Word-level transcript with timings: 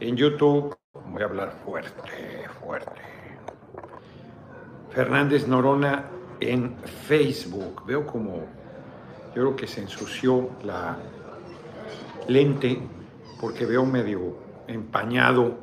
En 0.00 0.16
YouTube 0.16 0.76
voy 1.10 1.22
a 1.22 1.24
hablar 1.24 1.58
fuerte, 1.64 2.46
fuerte. 2.60 3.00
Fernández 4.90 5.48
Norona 5.48 6.04
en 6.40 6.76
Facebook. 7.08 7.84
Veo 7.84 8.06
como, 8.06 8.46
yo 9.28 9.32
creo 9.34 9.56
que 9.56 9.66
se 9.66 9.80
ensució 9.80 10.50
la 10.62 10.98
lente 12.28 12.78
porque 13.40 13.66
veo 13.66 13.84
medio 13.84 14.36
empañado. 14.68 15.58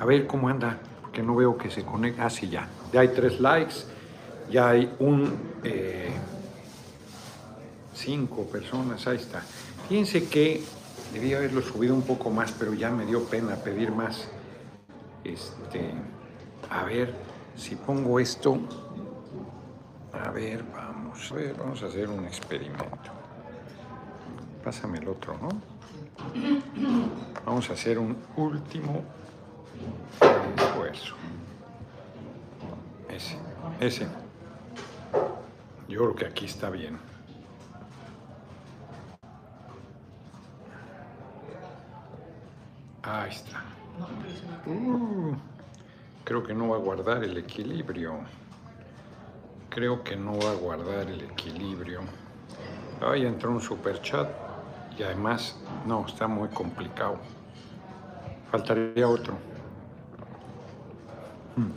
A 0.00 0.06
ver 0.06 0.26
cómo 0.26 0.48
anda, 0.48 0.78
porque 1.02 1.22
no 1.22 1.36
veo 1.36 1.58
que 1.58 1.70
se 1.70 1.84
conecta. 1.84 2.24
Ah, 2.24 2.30
sí, 2.30 2.48
ya. 2.48 2.68
Ya 2.90 3.00
hay 3.00 3.08
tres 3.08 3.38
likes, 3.38 3.74
ya 4.50 4.70
hay 4.70 4.94
un... 4.98 5.32
Eh, 5.62 6.10
cinco 7.94 8.44
personas, 8.44 9.06
ahí 9.06 9.16
está. 9.16 9.40
Fíjense 9.88 10.28
que 10.28 10.62
debía 11.12 11.38
haberlo 11.38 11.62
subido 11.62 11.94
un 11.94 12.02
poco 12.02 12.30
más, 12.30 12.52
pero 12.52 12.74
ya 12.74 12.90
me 12.90 13.06
dio 13.06 13.24
pena 13.24 13.56
pedir 13.56 13.92
más. 13.92 14.28
Este, 15.22 15.92
a 16.70 16.84
ver, 16.84 17.14
si 17.56 17.76
pongo 17.76 18.18
esto, 18.20 18.58
a 20.12 20.30
ver, 20.30 20.64
vamos, 20.72 21.30
a 21.32 21.34
ver, 21.34 21.54
vamos 21.54 21.82
a 21.82 21.86
hacer 21.86 22.08
un 22.08 22.24
experimento. 22.24 23.10
Pásame 24.62 24.98
el 24.98 25.08
otro, 25.08 25.38
¿no? 25.38 25.48
Vamos 27.44 27.68
a 27.70 27.74
hacer 27.74 27.98
un 27.98 28.16
último 28.36 29.02
esfuerzo. 30.56 31.14
Ese, 33.08 33.38
ese. 33.80 34.06
Yo 35.88 36.00
creo 36.00 36.14
que 36.14 36.26
aquí 36.26 36.46
está 36.46 36.70
bien. 36.70 36.98
Ahí 43.06 43.30
está. 43.30 43.62
Uh, 44.66 45.34
creo 46.24 46.42
que 46.42 46.54
no 46.54 46.70
va 46.70 46.76
a 46.76 46.80
guardar 46.80 47.22
el 47.22 47.36
equilibrio. 47.36 48.20
Creo 49.68 50.02
que 50.02 50.16
no 50.16 50.38
va 50.38 50.52
a 50.52 50.54
guardar 50.54 51.10
el 51.10 51.20
equilibrio. 51.20 52.00
Ahí 53.02 53.26
entró 53.26 53.50
un 53.50 53.60
super 53.60 54.00
chat 54.00 54.28
y 54.98 55.02
además, 55.02 55.58
no, 55.86 56.06
está 56.06 56.26
muy 56.26 56.48
complicado. 56.48 57.18
Faltaría 58.50 59.06
otro. 59.06 59.34
Hmm. 61.56 61.72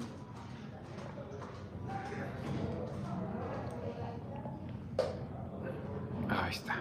Ahí 6.30 6.52
está. 6.52 6.76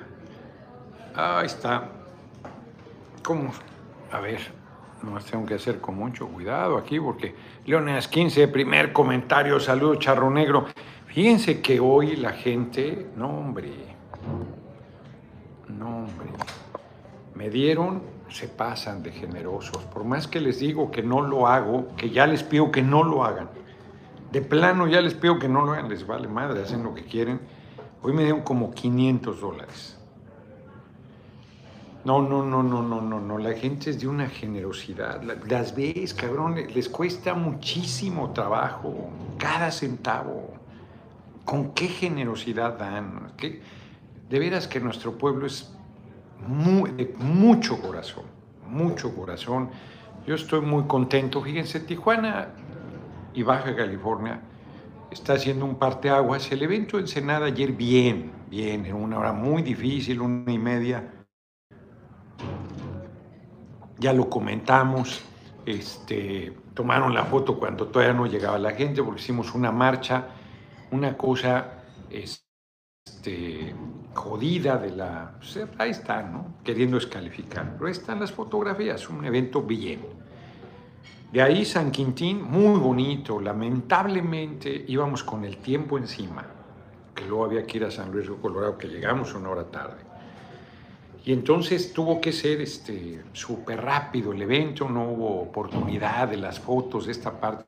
Ahí 1.16 1.46
está. 1.46 1.88
¿Cómo? 3.24 3.50
A 4.12 4.20
ver, 4.20 4.40
no 5.02 5.18
tengo 5.18 5.44
que 5.44 5.54
hacer 5.54 5.80
con 5.80 5.96
mucho 5.96 6.28
cuidado 6.28 6.76
aquí 6.76 6.98
porque 7.00 7.34
Leones 7.64 8.08
15, 8.08 8.48
primer 8.48 8.92
comentario, 8.92 9.58
saludo 9.60 9.96
charro 9.96 10.30
negro. 10.30 10.66
Fíjense 11.06 11.60
que 11.60 11.80
hoy 11.80 12.16
la 12.16 12.32
gente, 12.32 13.10
no 13.16 13.28
hombre, 13.28 13.72
no 15.68 16.04
hombre, 16.04 16.28
me 17.34 17.50
dieron, 17.50 18.02
se 18.28 18.48
pasan 18.48 19.02
de 19.02 19.12
generosos. 19.12 19.82
Por 19.84 20.04
más 20.04 20.28
que 20.28 20.40
les 20.40 20.60
digo 20.60 20.90
que 20.90 21.02
no 21.02 21.22
lo 21.22 21.46
hago, 21.46 21.88
que 21.96 22.10
ya 22.10 22.26
les 22.26 22.42
pido 22.42 22.70
que 22.70 22.82
no 22.82 23.02
lo 23.02 23.24
hagan. 23.24 23.50
De 24.30 24.42
plano 24.42 24.86
ya 24.86 25.00
les 25.00 25.14
pido 25.14 25.38
que 25.38 25.48
no 25.48 25.64
lo 25.64 25.72
hagan, 25.72 25.88
les 25.88 26.06
vale 26.06 26.28
madre, 26.28 26.62
hacen 26.62 26.82
lo 26.82 26.94
que 26.94 27.04
quieren. 27.04 27.40
Hoy 28.02 28.12
me 28.12 28.22
dieron 28.22 28.42
como 28.42 28.70
500 28.70 29.40
dólares. 29.40 29.98
No, 32.06 32.22
no, 32.22 32.44
no, 32.44 32.62
no, 32.62 32.84
no, 32.84 33.00
no, 33.00 33.20
no. 33.20 33.36
La 33.36 33.52
gente 33.54 33.90
es 33.90 33.98
de 33.98 34.06
una 34.06 34.28
generosidad. 34.28 35.24
Las 35.24 35.74
ves, 35.74 36.14
cabrón, 36.14 36.54
les 36.72 36.88
cuesta 36.88 37.34
muchísimo 37.34 38.30
trabajo, 38.30 39.10
cada 39.38 39.72
centavo. 39.72 40.54
¿Con 41.44 41.72
qué 41.72 41.88
generosidad 41.88 42.78
dan? 42.78 43.32
De 44.30 44.38
veras 44.38 44.68
que 44.68 44.78
nuestro 44.78 45.18
pueblo 45.18 45.46
es 45.46 45.74
de 46.96 47.12
mucho 47.18 47.82
corazón, 47.82 48.26
mucho 48.70 49.12
corazón. 49.12 49.70
Yo 50.28 50.36
estoy 50.36 50.60
muy 50.60 50.84
contento. 50.84 51.42
Fíjense, 51.42 51.80
Tijuana 51.80 52.50
y 53.34 53.42
Baja 53.42 53.74
California 53.74 54.42
está 55.10 55.32
haciendo 55.32 55.64
un 55.64 55.74
parteaguas. 55.74 56.52
El 56.52 56.62
evento 56.62 57.00
en 57.00 57.08
Senada 57.08 57.46
ayer 57.46 57.72
bien, 57.72 58.30
bien, 58.48 58.86
en 58.86 58.94
una 58.94 59.18
hora 59.18 59.32
muy 59.32 59.62
difícil, 59.62 60.20
una 60.20 60.52
y 60.52 60.58
media 60.58 61.15
ya 63.98 64.12
lo 64.12 64.28
comentamos, 64.28 65.22
este, 65.64 66.56
tomaron 66.74 67.14
la 67.14 67.24
foto 67.24 67.58
cuando 67.58 67.88
todavía 67.88 68.14
no 68.14 68.26
llegaba 68.26 68.58
la 68.58 68.72
gente, 68.72 69.02
porque 69.02 69.20
hicimos 69.20 69.54
una 69.54 69.72
marcha, 69.72 70.28
una 70.90 71.16
cosa 71.16 71.82
este, 72.10 73.74
jodida 74.14 74.78
de 74.78 74.90
la... 74.90 75.34
Pues, 75.38 75.58
ahí 75.78 75.90
está, 75.90 76.22
¿no? 76.22 76.56
Queriendo 76.62 76.96
descalificar. 76.96 77.72
Pero 77.74 77.86
ahí 77.86 77.92
están 77.92 78.20
las 78.20 78.32
fotografías, 78.32 79.08
un 79.08 79.24
evento 79.24 79.62
bien. 79.62 80.00
De 81.32 81.42
ahí 81.42 81.64
San 81.64 81.90
Quintín, 81.90 82.42
muy 82.42 82.78
bonito. 82.78 83.40
Lamentablemente 83.40 84.84
íbamos 84.86 85.24
con 85.24 85.44
el 85.44 85.56
tiempo 85.58 85.98
encima, 85.98 86.46
que 87.14 87.26
luego 87.26 87.44
había 87.44 87.66
que 87.66 87.78
ir 87.78 87.84
a 87.84 87.90
San 87.90 88.12
Luis 88.12 88.28
de 88.28 88.36
Colorado, 88.36 88.78
que 88.78 88.86
llegamos 88.86 89.34
una 89.34 89.50
hora 89.50 89.64
tarde. 89.64 90.05
Y 91.26 91.32
entonces 91.32 91.92
tuvo 91.92 92.20
que 92.20 92.30
ser 92.30 92.60
este 92.60 93.24
súper 93.32 93.82
rápido 93.82 94.32
el 94.32 94.40
evento, 94.42 94.88
no 94.88 95.10
hubo 95.10 95.40
oportunidad 95.42 96.28
de 96.28 96.36
las 96.36 96.60
fotos 96.60 97.06
de 97.06 97.12
esta 97.12 97.40
parte 97.40 97.66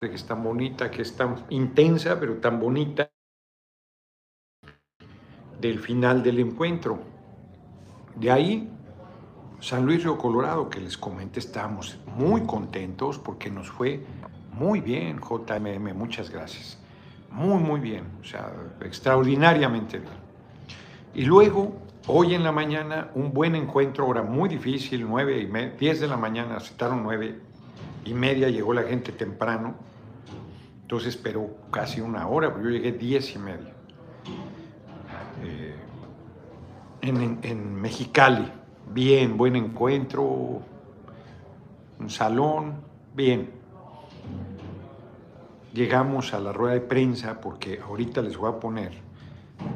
que 0.00 0.14
es 0.14 0.24
tan 0.24 0.44
bonita, 0.44 0.88
que 0.88 1.02
es 1.02 1.16
tan 1.16 1.44
intensa, 1.50 2.18
pero 2.20 2.36
tan 2.36 2.60
bonita 2.60 3.10
del 5.60 5.80
final 5.80 6.22
del 6.22 6.38
encuentro. 6.38 7.00
De 8.14 8.30
ahí, 8.30 8.70
San 9.58 9.84
Luis 9.84 10.04
Río 10.04 10.16
Colorado, 10.16 10.70
que 10.70 10.78
les 10.78 10.96
comenté, 10.96 11.40
estábamos 11.40 11.98
muy 12.06 12.42
contentos 12.42 13.18
porque 13.18 13.50
nos 13.50 13.68
fue 13.68 14.00
muy 14.52 14.80
bien, 14.80 15.18
JMM, 15.18 15.92
muchas 15.92 16.30
gracias. 16.30 16.78
Muy, 17.32 17.60
muy 17.60 17.80
bien, 17.80 18.04
o 18.20 18.24
sea, 18.24 18.52
extraordinariamente 18.80 19.98
bien. 19.98 20.22
Y 21.14 21.24
luego 21.24 21.81
Hoy 22.08 22.34
en 22.34 22.42
la 22.42 22.50
mañana 22.50 23.12
un 23.14 23.32
buen 23.32 23.54
encuentro, 23.54 24.08
hora 24.08 24.24
muy 24.24 24.48
difícil, 24.48 25.06
9 25.08 25.40
y 25.40 25.46
media, 25.46 25.76
10 25.78 26.00
de 26.00 26.08
la 26.08 26.16
mañana, 26.16 26.58
citaron 26.58 27.04
9 27.04 27.38
y 28.04 28.12
media, 28.12 28.48
llegó 28.48 28.74
la 28.74 28.82
gente 28.82 29.12
temprano, 29.12 29.76
entonces 30.80 31.14
esperó 31.14 31.48
casi 31.70 32.00
una 32.00 32.26
hora, 32.26 32.52
pero 32.52 32.64
yo 32.64 32.70
llegué 32.70 32.90
10 32.90 33.36
y 33.36 33.38
media. 33.38 33.72
Eh, 35.44 35.74
en, 37.02 37.38
en 37.40 37.74
Mexicali, 37.76 38.50
bien, 38.92 39.36
buen 39.36 39.54
encuentro, 39.54 40.60
un 42.00 42.10
salón, 42.10 42.82
bien. 43.14 43.48
Llegamos 45.72 46.34
a 46.34 46.40
la 46.40 46.52
rueda 46.52 46.74
de 46.74 46.80
prensa 46.80 47.40
porque 47.40 47.78
ahorita 47.80 48.22
les 48.22 48.36
voy 48.36 48.50
a 48.50 48.58
poner 48.58 49.11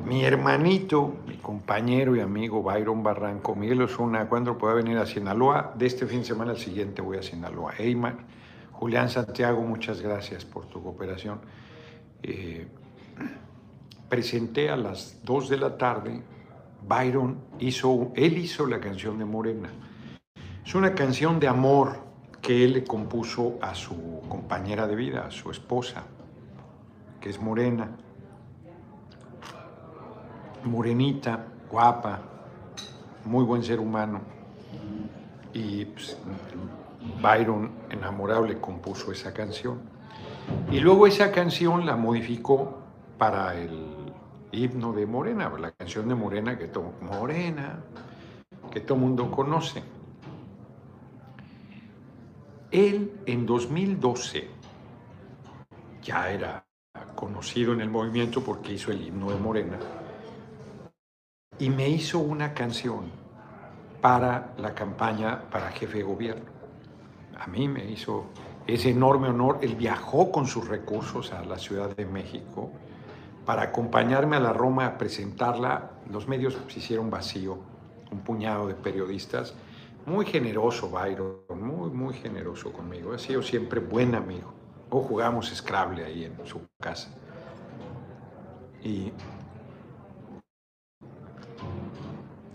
mi 0.06 0.24
hermanito, 0.24 1.16
mi 1.26 1.36
compañero 1.36 2.14
y 2.14 2.20
amigo 2.20 2.62
Byron 2.62 3.02
Barranco, 3.02 3.56
Miguel 3.56 3.82
Osuna, 3.82 4.28
¿cuándo 4.28 4.56
pueda 4.56 4.74
venir 4.74 4.98
a 4.98 5.06
Sinaloa? 5.06 5.74
De 5.76 5.86
este 5.86 6.06
fin 6.06 6.20
de 6.20 6.26
semana 6.26 6.52
al 6.52 6.58
siguiente 6.58 7.02
voy 7.02 7.16
a 7.16 7.22
Sinaloa. 7.22 7.74
Eymar, 7.76 8.16
Julián 8.70 9.08
Santiago, 9.08 9.60
muchas 9.62 10.00
gracias 10.00 10.44
por 10.44 10.66
tu 10.66 10.80
cooperación. 10.80 11.41
Eh, 12.22 12.69
presenté 14.08 14.70
a 14.70 14.76
las 14.76 15.20
2 15.24 15.48
de 15.48 15.56
la 15.56 15.76
tarde, 15.76 16.22
Byron 16.86 17.38
hizo, 17.58 18.12
él 18.14 18.38
hizo 18.38 18.64
la 18.66 18.78
canción 18.78 19.18
de 19.18 19.24
Morena. 19.24 19.70
Es 20.64 20.74
una 20.76 20.94
canción 20.94 21.41
de 21.41 21.48
amor 21.48 21.98
que 22.41 22.64
él 22.64 22.74
le 22.74 22.84
compuso 22.84 23.59
a 23.60 23.74
su 23.74 24.21
compañera 24.28 24.86
de 24.86 24.94
vida, 24.94 25.27
a 25.27 25.30
su 25.33 25.50
esposa, 25.50 26.04
que 27.21 27.30
es 27.30 27.41
Morena 27.41 27.91
morenita, 30.66 31.47
guapa, 31.71 32.21
muy 33.24 33.45
buen 33.45 33.63
ser 33.63 33.80
humano. 33.80 34.21
Y 35.53 35.84
pues, 35.86 36.16
Byron, 37.21 37.71
enamorable, 37.91 38.60
compuso 38.60 39.13
esa 39.13 39.33
canción. 39.33 39.80
Y 40.71 40.80
luego 40.80 41.07
esa 41.07 41.33
canción 41.33 41.86
la 41.86 41.97
modificó 41.97 42.78
para 43.18 43.54
el 43.54 44.13
himno 44.53 44.92
de 44.92 45.07
Morena, 45.07 45.51
la 45.59 45.72
canción 45.72 46.09
de 46.09 46.15
Morena 46.15 46.59
que 46.59 46.69
todo, 46.69 46.92
Morena, 47.01 47.80
que 48.71 48.80
todo 48.80 48.98
mundo 48.98 49.30
conoce. 49.30 49.83
Él 52.71 53.21
en 53.27 53.47
2012 53.47 54.48
ya 56.03 56.30
era 56.30 56.65
conocido 57.15 57.72
en 57.72 57.80
el 57.80 57.89
movimiento 57.89 58.42
porque 58.42 58.72
hizo 58.72 58.92
el 58.92 59.07
himno 59.07 59.30
de 59.30 59.39
Morena 59.39 59.78
y 61.58 61.70
me 61.70 61.88
hizo 61.88 62.18
una 62.18 62.53
canción 62.54 63.10
para 64.00 64.54
la 64.58 64.74
campaña 64.74 65.42
para 65.50 65.70
jefe 65.70 65.98
de 65.98 66.04
gobierno. 66.04 66.44
a 67.38 67.47
mí 67.47 67.68
me 67.68 67.84
hizo 67.84 68.26
ese 68.66 68.91
enorme 68.91 69.28
honor. 69.28 69.58
Él 69.62 69.76
viajó 69.76 70.30
con 70.32 70.47
sus 70.47 70.68
recursos 70.68 71.32
a 71.32 71.44
la 71.44 71.58
Ciudad 71.58 71.94
de 71.94 72.06
México 72.06 72.70
para 73.44 73.62
acompañarme 73.62 74.36
a 74.36 74.41
la 74.41 74.53
Roma 74.53 74.86
a 74.86 74.98
presentarla. 74.98 75.91
Los 76.10 76.26
medios 76.28 76.58
se 76.68 76.78
hicieron 76.78 77.10
vacío, 77.10 77.59
un 78.10 78.20
puñado 78.20 78.66
de 78.66 78.74
periodistas. 78.74 79.54
Muy 80.06 80.26
generoso, 80.26 80.91
Byron, 80.91 81.41
muy, 81.60 81.91
muy 81.91 82.14
generoso 82.14 82.72
conmigo. 82.72 83.12
Ha 83.12 83.18
sido 83.18 83.42
siempre 83.42 83.80
buen 83.80 84.14
amigo. 84.14 84.52
O 84.91 85.00
jugamos 85.00 85.52
Scrabble 85.54 86.04
ahí 86.04 86.24
en 86.24 86.47
su 86.47 86.60
casa. 86.80 87.10
Y 88.82 89.12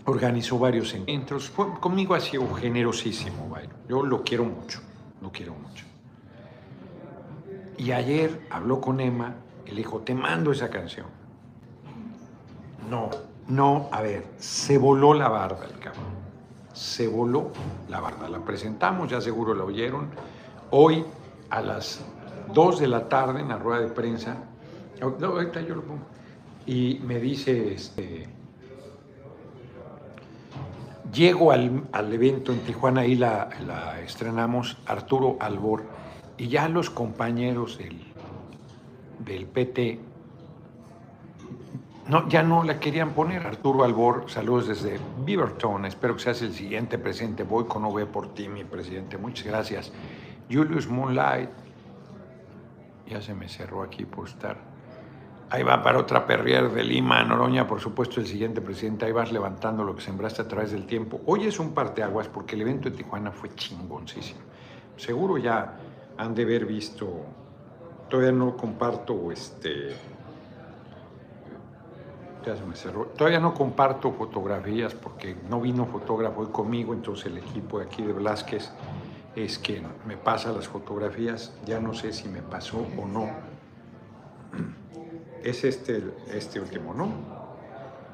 organizó 0.04 0.58
varios 0.58 0.92
encuentros. 0.94 1.50
conmigo 1.50 2.14
ha 2.14 2.20
sido 2.20 2.52
generosísimo, 2.54 3.48
Byron. 3.48 3.76
Yo 3.88 4.02
lo 4.02 4.22
quiero 4.22 4.44
mucho, 4.44 4.80
lo 5.20 5.30
quiero 5.30 5.54
mucho. 5.54 5.84
Y 7.78 7.92
ayer 7.92 8.46
habló 8.50 8.80
con 8.80 9.00
Emma 9.00 9.34
y 9.66 9.74
dijo, 9.74 10.00
te 10.00 10.14
mando 10.14 10.52
esa 10.52 10.70
canción. 10.70 11.06
No, 12.88 13.10
no, 13.48 13.88
a 13.90 14.02
ver, 14.02 14.26
se 14.38 14.78
voló 14.78 15.14
la 15.14 15.28
barda 15.28 15.66
el 15.66 15.78
cabrón. 15.78 16.22
Se 16.72 17.06
voló 17.06 17.50
la 17.88 18.00
barda. 18.00 18.28
La 18.28 18.38
presentamos, 18.40 19.10
ya 19.10 19.20
seguro 19.20 19.54
la 19.54 19.64
oyeron. 19.64 20.08
Hoy 20.70 21.04
a 21.50 21.60
las 21.60 22.00
2 22.54 22.80
de 22.80 22.88
la 22.88 23.08
tarde 23.08 23.40
en 23.40 23.48
la 23.48 23.58
rueda 23.58 23.80
de 23.80 23.88
prensa. 23.88 24.36
No, 25.00 25.26
ahorita 25.26 25.60
yo 25.62 25.74
lo 25.74 25.82
pongo. 25.82 26.02
Y 26.66 27.00
me 27.04 27.18
dice, 27.18 27.74
este, 27.74 28.28
Llego 31.12 31.52
al, 31.52 32.12
evento 32.12 32.52
en 32.52 32.60
Tijuana, 32.60 33.04
y 33.04 33.16
la, 33.16 33.50
estrenamos, 34.02 34.78
Arturo 34.86 35.36
Albor, 35.40 35.84
y 36.38 36.48
ya 36.48 36.68
los 36.68 36.88
compañeros 36.88 37.76
del, 37.76 38.00
del 39.18 39.46
PT, 39.46 40.00
no, 42.08 42.28
ya 42.28 42.42
no 42.42 42.64
la 42.64 42.80
querían 42.80 43.10
poner. 43.10 43.46
Arturo 43.46 43.84
Albor, 43.84 44.24
saludos 44.28 44.68
desde 44.68 44.98
Beaverton, 45.24 45.84
espero 45.84 46.16
que 46.16 46.22
seas 46.22 46.40
el 46.42 46.54
siguiente 46.54 46.98
presidente. 46.98 47.42
Voy 47.42 47.64
con 47.64 47.84
OV 47.84 48.06
por 48.06 48.32
ti, 48.32 48.48
mi 48.48 48.64
presidente, 48.64 49.18
muchas 49.18 49.46
gracias. 49.46 49.92
Julius 50.50 50.88
Moonlight, 50.88 51.50
ya 53.06 53.20
se 53.20 53.34
me 53.34 53.48
cerró 53.48 53.82
aquí 53.82 54.06
por 54.06 54.28
estar. 54.28 54.71
Ahí 55.52 55.64
va 55.64 55.82
para 55.82 55.98
otra 55.98 56.26
perrier 56.26 56.70
de 56.70 56.82
Lima, 56.82 57.22
Noroña, 57.22 57.66
por 57.66 57.78
supuesto, 57.78 58.20
el 58.20 58.26
siguiente 58.26 58.62
presidente. 58.62 59.04
Ahí 59.04 59.12
vas 59.12 59.30
levantando 59.30 59.84
lo 59.84 59.94
que 59.94 60.00
sembraste 60.00 60.40
a 60.40 60.48
través 60.48 60.72
del 60.72 60.86
tiempo. 60.86 61.20
Hoy 61.26 61.44
es 61.44 61.60
un 61.60 61.74
parteaguas 61.74 62.26
porque 62.28 62.54
el 62.54 62.62
evento 62.62 62.88
de 62.88 62.96
Tijuana 62.96 63.30
fue 63.32 63.54
chingoncísimo. 63.54 64.40
Seguro 64.96 65.36
ya 65.36 65.76
han 66.16 66.34
de 66.34 66.44
haber 66.44 66.64
visto, 66.64 67.06
todavía 68.08 68.32
no 68.32 68.56
comparto 68.56 69.30
este. 69.30 69.94
Todavía 73.18 73.38
no 73.38 73.52
comparto 73.52 74.10
fotografías 74.10 74.94
porque 74.94 75.36
no 75.50 75.60
vino 75.60 75.84
fotógrafo 75.84 76.40
hoy 76.40 76.48
conmigo, 76.50 76.94
entonces 76.94 77.26
el 77.26 77.36
equipo 77.36 77.78
de 77.78 77.84
aquí 77.84 78.02
de 78.02 78.14
Velázquez 78.14 78.72
es 79.36 79.58
quien 79.58 79.86
me 80.06 80.16
pasa 80.16 80.50
las 80.50 80.66
fotografías. 80.66 81.54
Ya 81.66 81.78
no 81.78 81.92
sé 81.92 82.14
si 82.14 82.26
me 82.26 82.40
pasó 82.40 82.86
o 82.96 83.06
no 83.06 83.52
es 85.42 85.64
este, 85.64 86.02
este 86.28 86.60
último, 86.60 86.94
¿no? 86.94 87.06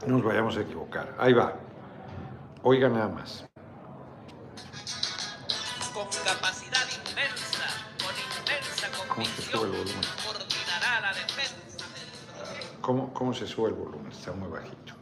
No 0.07 0.17
nos 0.17 0.25
vayamos 0.25 0.57
a 0.57 0.61
equivocar. 0.61 1.15
Ahí 1.19 1.33
va. 1.33 1.55
Oiga 2.63 2.89
nada 2.89 3.09
más. 3.09 3.45
Con 5.93 6.07
capacidad 6.25 6.87
inmensa, 7.11 7.67
con 7.99 8.15
inmensa 8.15 8.89
convicción, 9.09 9.61
coordinará 10.25 11.01
la 11.01 11.13
defensa 11.13 11.85
del... 11.95 12.81
¿Cómo, 12.81 13.13
¿Cómo 13.13 13.35
se 13.35 13.47
sube 13.47 13.69
el 13.69 13.75
volumen? 13.75 14.13
Está 14.13 14.33
muy 14.33 14.49
bajito. 14.49 14.95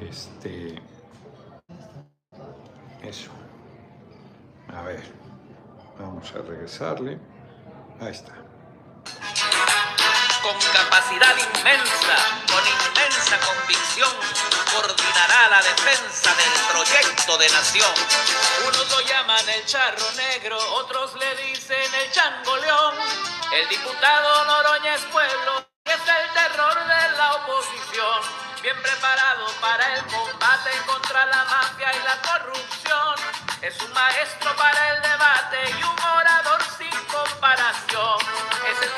Este... 0.00 0.80
Eso. 3.02 3.30
A 4.68 4.82
ver. 4.82 5.02
Vamos 5.98 6.32
a 6.34 6.38
regresarle. 6.38 7.18
Ahí 8.00 8.10
está 8.10 8.51
con 10.42 10.58
capacidad 10.58 11.36
inmensa, 11.36 12.16
con 12.50 12.62
inmensa 12.66 13.38
convicción, 13.38 14.10
coordinará 14.72 15.48
la 15.50 15.62
defensa 15.62 16.34
del 16.34 16.52
proyecto 16.70 17.38
de 17.38 17.48
nación. 17.50 17.94
Unos 18.66 18.90
lo 18.90 19.00
llaman 19.02 19.48
el 19.48 19.64
charro 19.66 20.10
negro, 20.12 20.58
otros 20.74 21.14
le 21.14 21.36
dicen 21.46 21.94
el 21.94 22.10
chango 22.10 22.56
león. 22.56 22.94
El 23.52 23.68
diputado 23.68 24.44
Noroña 24.44 24.94
es 24.96 25.02
pueblo, 25.04 25.64
es 25.84 25.94
el 25.94 26.32
terror 26.34 26.74
de 26.74 27.16
la 27.16 27.34
oposición. 27.34 28.20
Bien 28.62 28.82
preparado 28.82 29.46
para 29.60 29.94
el 29.94 30.04
combate 30.06 30.70
contra 30.86 31.26
la 31.26 31.44
mafia 31.44 31.92
y 31.94 32.02
la 32.04 32.16
corrupción. 32.22 33.14
Es 33.60 33.80
un 33.80 33.92
maestro 33.92 34.56
para 34.56 34.94
el 34.94 35.02
debate 35.02 35.70
y 35.78 35.82
un 35.84 35.96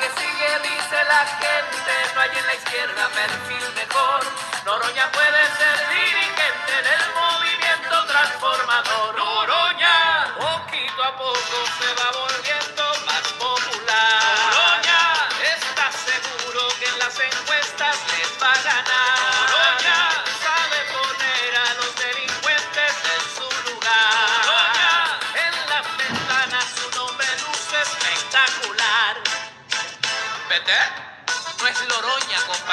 que 0.05 0.21
sigue, 0.21 0.59
dice 0.63 1.03
la 1.05 1.25
gente, 1.25 1.93
no 2.13 2.21
hay 2.21 2.29
en 2.37 2.45
la 2.45 2.53
izquierda 2.53 3.09
perfil 3.09 3.73
mejor. 3.73 4.21
Noroña 4.65 5.11
puede 5.11 5.41
ser 5.57 5.77
dirigente 5.89 6.73
del 6.89 7.03
movimiento 7.13 8.05
transformador. 8.05 9.15
Noroña, 9.15 10.35
poquito 10.37 11.03
a 11.03 11.17
poco 11.17 11.57
se 11.77 11.89
va 11.99 12.11
volviendo 12.21 12.74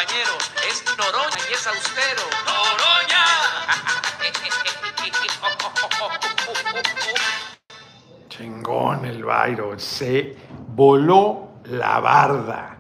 compañero, 0.03 0.35
es 0.69 0.85
Noroña 0.99 1.39
y 1.49 1.53
es 1.55 1.67
austero. 1.67 2.23
¡Noroña! 2.47 3.25
Chingón 8.29 9.05
el 9.05 9.25
Byron, 9.25 9.79
se 9.79 10.37
voló 10.75 11.51
la 11.65 12.01
barda. 12.01 12.79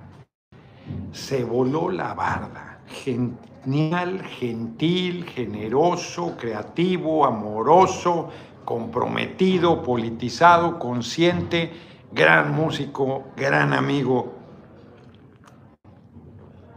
Se 1.12 1.44
voló 1.44 1.90
la 1.90 2.14
barda. 2.14 2.80
Genial, 2.88 4.22
gentil, 4.24 5.24
generoso, 5.26 6.36
creativo, 6.36 7.24
amoroso, 7.24 8.30
comprometido, 8.64 9.82
politizado, 9.82 10.78
consciente, 10.78 11.72
gran 12.10 12.52
músico, 12.52 13.24
gran 13.36 13.72
amigo. 13.72 14.31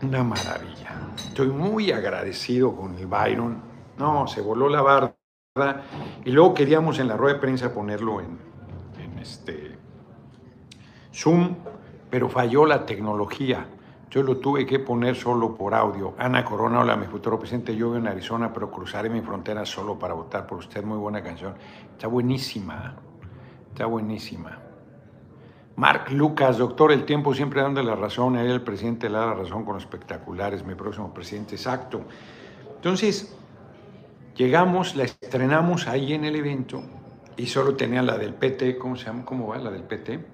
Una 0.06 0.24
maravilla. 0.24 1.00
Estoy 1.18 1.48
muy 1.48 1.92
agradecido 1.92 2.76
con 2.76 2.94
el 2.96 3.08
Byron. 3.08 3.60
No, 3.98 4.28
se 4.28 4.40
voló 4.40 4.70
la 4.70 4.84
barda. 4.84 5.16
Y 6.24 6.30
luego 6.30 6.54
queríamos 6.54 7.00
en 7.00 7.08
la 7.08 7.18
rueda 7.18 7.34
de 7.34 7.40
prensa 7.40 7.74
ponerlo 7.74 8.22
en, 8.22 8.38
en 9.00 9.18
este 9.18 9.80
Zoom, 11.12 11.56
pero 12.12 12.30
falló 12.30 12.68
la 12.68 12.86
tecnología. 12.86 13.66
Yo 14.12 14.22
lo 14.22 14.38
tuve 14.38 14.68
que 14.68 14.78
poner 14.78 15.16
solo 15.16 15.56
por 15.56 15.74
audio. 15.74 16.14
Ana 16.20 16.46
Corona, 16.46 16.82
hola, 16.82 16.96
mi 16.96 17.08
futuro 17.08 17.40
presidente. 17.40 17.76
Yo 17.76 17.88
vivo 17.88 17.98
en 17.98 18.08
Arizona, 18.08 18.54
pero 18.54 18.70
cruzaré 18.70 19.10
mi 19.10 19.22
frontera 19.22 19.66
solo 19.66 19.98
para 19.98 20.14
votar 20.14 20.46
por 20.46 20.60
usted. 20.60 20.84
Muy 20.84 21.00
buena 21.00 21.24
canción. 21.24 21.56
Está 21.94 22.06
buenísima. 22.06 22.94
Está 23.72 23.88
buenísima. 23.88 24.65
Mark 25.76 26.10
Lucas, 26.12 26.58
doctor, 26.58 26.94
el 26.94 27.04
tiempo 27.04 27.34
siempre 27.34 27.62
dando 27.62 27.84
la 27.84 27.96
razón. 27.96 28.38
Ahí 28.38 28.50
el 28.50 28.62
presidente 28.62 29.10
le 29.10 29.18
da 29.18 29.28
la 29.28 29.34
razón 29.34 29.66
con 29.66 29.78
espectaculares. 29.78 30.66
Mi 30.66 30.76
próximo 30.76 31.14
presidente, 31.14 31.56
exacto. 31.56 32.02
Entonces, 32.76 33.36
llegamos, 34.36 34.96
la 34.96 35.04
estrenamos 35.04 35.88
ahí 35.88 36.14
en 36.14 36.24
el 36.24 36.38
evento 36.38 36.82
y 37.36 37.48
solo 37.48 37.76
tenía 37.76 38.02
la 38.02 38.18
del 38.18 38.34
PT. 38.34 38.78
¿Cómo 38.78 38.96
se 38.96 39.06
llama? 39.06 39.26
¿Cómo 39.26 39.48
va 39.48 39.58
la 39.58 39.70
del 39.70 39.84
PT? 39.84 40.26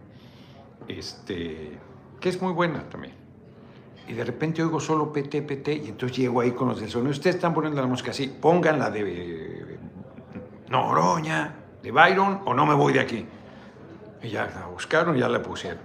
Este, 0.88 1.80
que 2.20 2.30
es 2.30 2.40
muy 2.40 2.54
buena 2.54 2.88
también. 2.88 3.16
Y 4.08 4.14
de 4.14 4.24
repente 4.24 4.62
oigo 4.62 4.80
solo 4.80 5.12
PT, 5.12 5.42
PT, 5.42 5.74
y 5.74 5.90
entonces 5.90 6.18
llego 6.18 6.42
ahí 6.42 6.52
con 6.52 6.68
los 6.68 6.80
del 6.80 6.90
sonido. 6.90 7.12
Ustedes 7.12 7.38
están 7.38 7.54
poniendo 7.54 7.82
la 7.82 7.88
música 7.88 8.12
así, 8.12 8.28
pongan 8.28 8.78
la 8.78 8.92
de 8.92 9.80
Noroña, 10.70 11.56
de 11.82 11.92
Byron, 11.92 12.42
o 12.46 12.54
no 12.54 12.66
me 12.66 12.76
voy 12.76 12.94
de 12.94 13.00
aquí. 13.00 13.26
Y 14.24 14.30
ya 14.30 14.46
la 14.48 14.68
buscaron 14.68 15.16
ya 15.18 15.28
la 15.28 15.42
pusieron. 15.42 15.82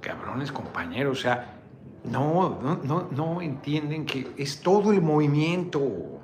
Cabrones 0.00 0.50
compañeros, 0.50 1.18
o 1.18 1.22
sea, 1.22 1.60
no, 2.04 2.58
no, 2.82 3.08
no, 3.10 3.42
entienden 3.42 4.06
que 4.06 4.32
es 4.36 4.60
todo 4.60 4.92
el 4.92 5.02
movimiento. 5.02 6.20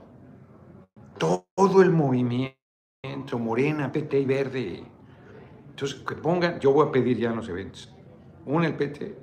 Todo 1.18 1.82
el 1.82 1.90
movimiento, 1.90 3.38
morena, 3.38 3.92
PT 3.92 4.20
y 4.20 4.24
verde. 4.24 4.84
Entonces, 5.70 6.00
que 6.00 6.14
pongan, 6.14 6.58
yo 6.58 6.72
voy 6.72 6.88
a 6.88 6.92
pedir 6.92 7.18
ya 7.18 7.30
los 7.30 7.48
eventos, 7.48 7.94
una 8.46 8.66
el 8.66 8.74
PT, 8.74 9.18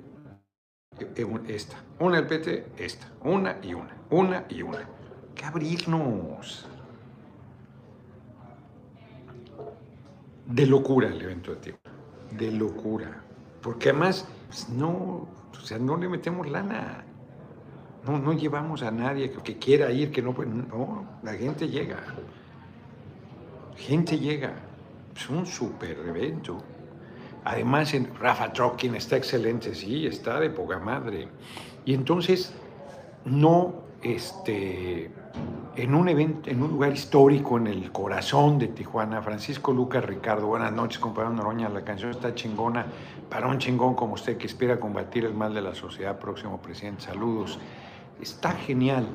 esta, 1.48 1.76
una 1.98 2.18
el 2.18 2.26
PT, 2.26 2.66
esta, 2.76 3.10
una 3.22 3.58
y 3.62 3.74
una, 3.74 3.96
una 4.10 4.44
y 4.48 4.62
una. 4.62 4.88
Que 5.34 5.44
abrirnos. 5.44 6.68
De 10.46 10.66
locura 10.66 11.08
el 11.08 11.20
evento 11.20 11.54
de 11.54 11.56
Tijuana, 11.56 11.98
de 12.32 12.52
locura. 12.52 13.22
Porque 13.62 13.90
además, 13.90 14.26
pues, 14.48 14.68
no, 14.68 14.90
o 14.90 15.60
sea, 15.62 15.78
no 15.78 15.96
le 15.96 16.08
metemos 16.08 16.48
lana. 16.48 17.04
No, 18.06 18.18
no 18.18 18.34
llevamos 18.34 18.82
a 18.82 18.90
nadie 18.90 19.30
que, 19.30 19.56
quiera 19.56 19.90
ir, 19.90 20.12
que 20.12 20.20
no, 20.20 20.32
no, 20.32 21.06
la 21.22 21.32
gente 21.32 21.68
llega. 21.68 21.96
Gente 23.76 24.18
llega. 24.18 24.54
Es 25.16 25.30
un 25.30 25.46
super 25.46 25.98
evento. 26.06 26.58
Además, 27.44 27.94
en 27.94 28.14
Rafa 28.14 28.52
Trokin 28.52 28.94
está 28.94 29.16
excelente, 29.16 29.74
sí, 29.74 30.06
está 30.06 30.40
de 30.40 30.50
poca 30.50 30.78
madre. 30.78 31.28
Y 31.84 31.94
entonces, 31.94 32.54
no, 33.24 33.82
este, 34.02 35.10
en 35.76 35.94
un 35.94 36.08
evento, 36.08 36.50
en 36.50 36.62
un 36.62 36.70
lugar 36.70 36.92
histórico 36.92 37.56
en 37.58 37.66
el 37.66 37.90
corazón 37.90 38.58
de 38.58 38.68
Tijuana, 38.68 39.20
Francisco 39.22 39.72
Lucas 39.72 40.04
Ricardo, 40.04 40.46
buenas 40.46 40.72
noches, 40.72 40.98
compadre 40.98 41.34
Noroña, 41.34 41.68
la 41.68 41.84
canción 41.84 42.10
está 42.10 42.34
chingona, 42.34 42.86
para 43.28 43.48
un 43.48 43.58
chingón 43.58 43.94
como 43.94 44.14
usted 44.14 44.36
que 44.36 44.46
espera 44.46 44.78
combatir 44.78 45.24
el 45.24 45.34
mal 45.34 45.52
de 45.52 45.62
la 45.62 45.74
sociedad, 45.74 46.18
próximo 46.18 46.60
presidente, 46.62 47.02
saludos. 47.02 47.58
Está 48.20 48.52
genial, 48.52 49.08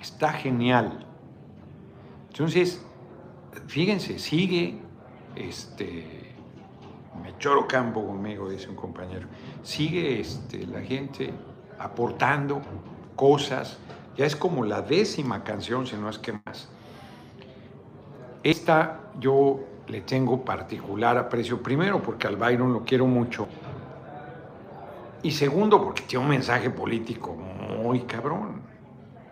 está 0.00 0.32
genial. 0.32 1.06
Entonces, 2.30 2.84
fíjense, 3.68 4.18
sigue, 4.18 4.80
este, 5.36 6.34
me 7.22 7.38
choro 7.38 7.68
campo 7.68 8.04
conmigo, 8.04 8.50
dice 8.50 8.68
un 8.68 8.76
compañero, 8.76 9.28
sigue 9.62 10.20
este, 10.20 10.66
la 10.66 10.80
gente 10.80 11.32
aportando 11.78 12.60
cosas, 13.14 13.78
ya 14.16 14.26
es 14.26 14.36
como 14.36 14.64
la 14.64 14.82
décima 14.82 15.44
canción, 15.44 15.86
si 15.86 15.96
no 15.96 16.08
es 16.08 16.18
que 16.18 16.32
más. 16.32 16.68
Esta 18.42 19.00
yo 19.18 19.60
le 19.88 20.00
tengo 20.00 20.44
particular 20.44 21.16
aprecio, 21.16 21.62
primero 21.62 22.02
porque 22.02 22.26
al 22.26 22.36
Byron 22.36 22.72
lo 22.72 22.84
quiero 22.84 23.06
mucho, 23.06 23.46
y 25.22 25.32
segundo 25.32 25.82
porque 25.82 26.02
tiene 26.02 26.24
un 26.24 26.30
mensaje 26.30 26.70
político 26.70 27.34
muy 27.34 28.00
cabrón, 28.02 28.62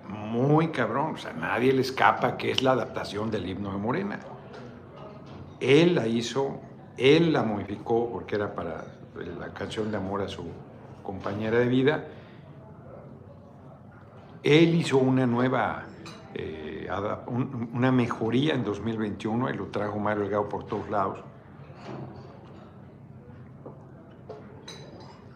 muy 0.09 0.69
cabrón, 0.69 1.14
o 1.14 1.17
sea, 1.17 1.33
nadie 1.33 1.73
le 1.73 1.83
escapa 1.83 2.37
que 2.37 2.50
es 2.50 2.62
la 2.62 2.73
adaptación 2.73 3.31
del 3.31 3.49
himno 3.49 3.73
de 3.73 3.79
Morena. 3.79 4.19
Él 5.61 5.95
la 5.95 6.07
hizo, 6.07 6.61
él 6.97 7.33
la 7.33 7.43
modificó 7.43 8.11
porque 8.11 8.35
era 8.35 8.55
para 8.55 8.85
la 9.38 9.55
canción 9.55 9.91
de 9.91 9.97
amor 9.97 10.23
a 10.23 10.29
su 10.29 10.45
compañera 11.03 11.59
de 11.59 11.69
vida, 11.69 12.05
él 14.44 14.74
hizo 14.74 14.98
una 14.98 15.26
nueva, 15.26 15.84
eh, 16.34 16.86
una 17.72 17.90
mejoría 17.90 18.54
en 18.54 18.62
2021 18.62 19.48
y 19.48 19.56
lo 19.56 19.68
trajo 19.68 19.98
Mario 19.98 20.24
Delgado 20.24 20.48
por 20.50 20.66
todos 20.66 20.90
lados. 20.90 21.18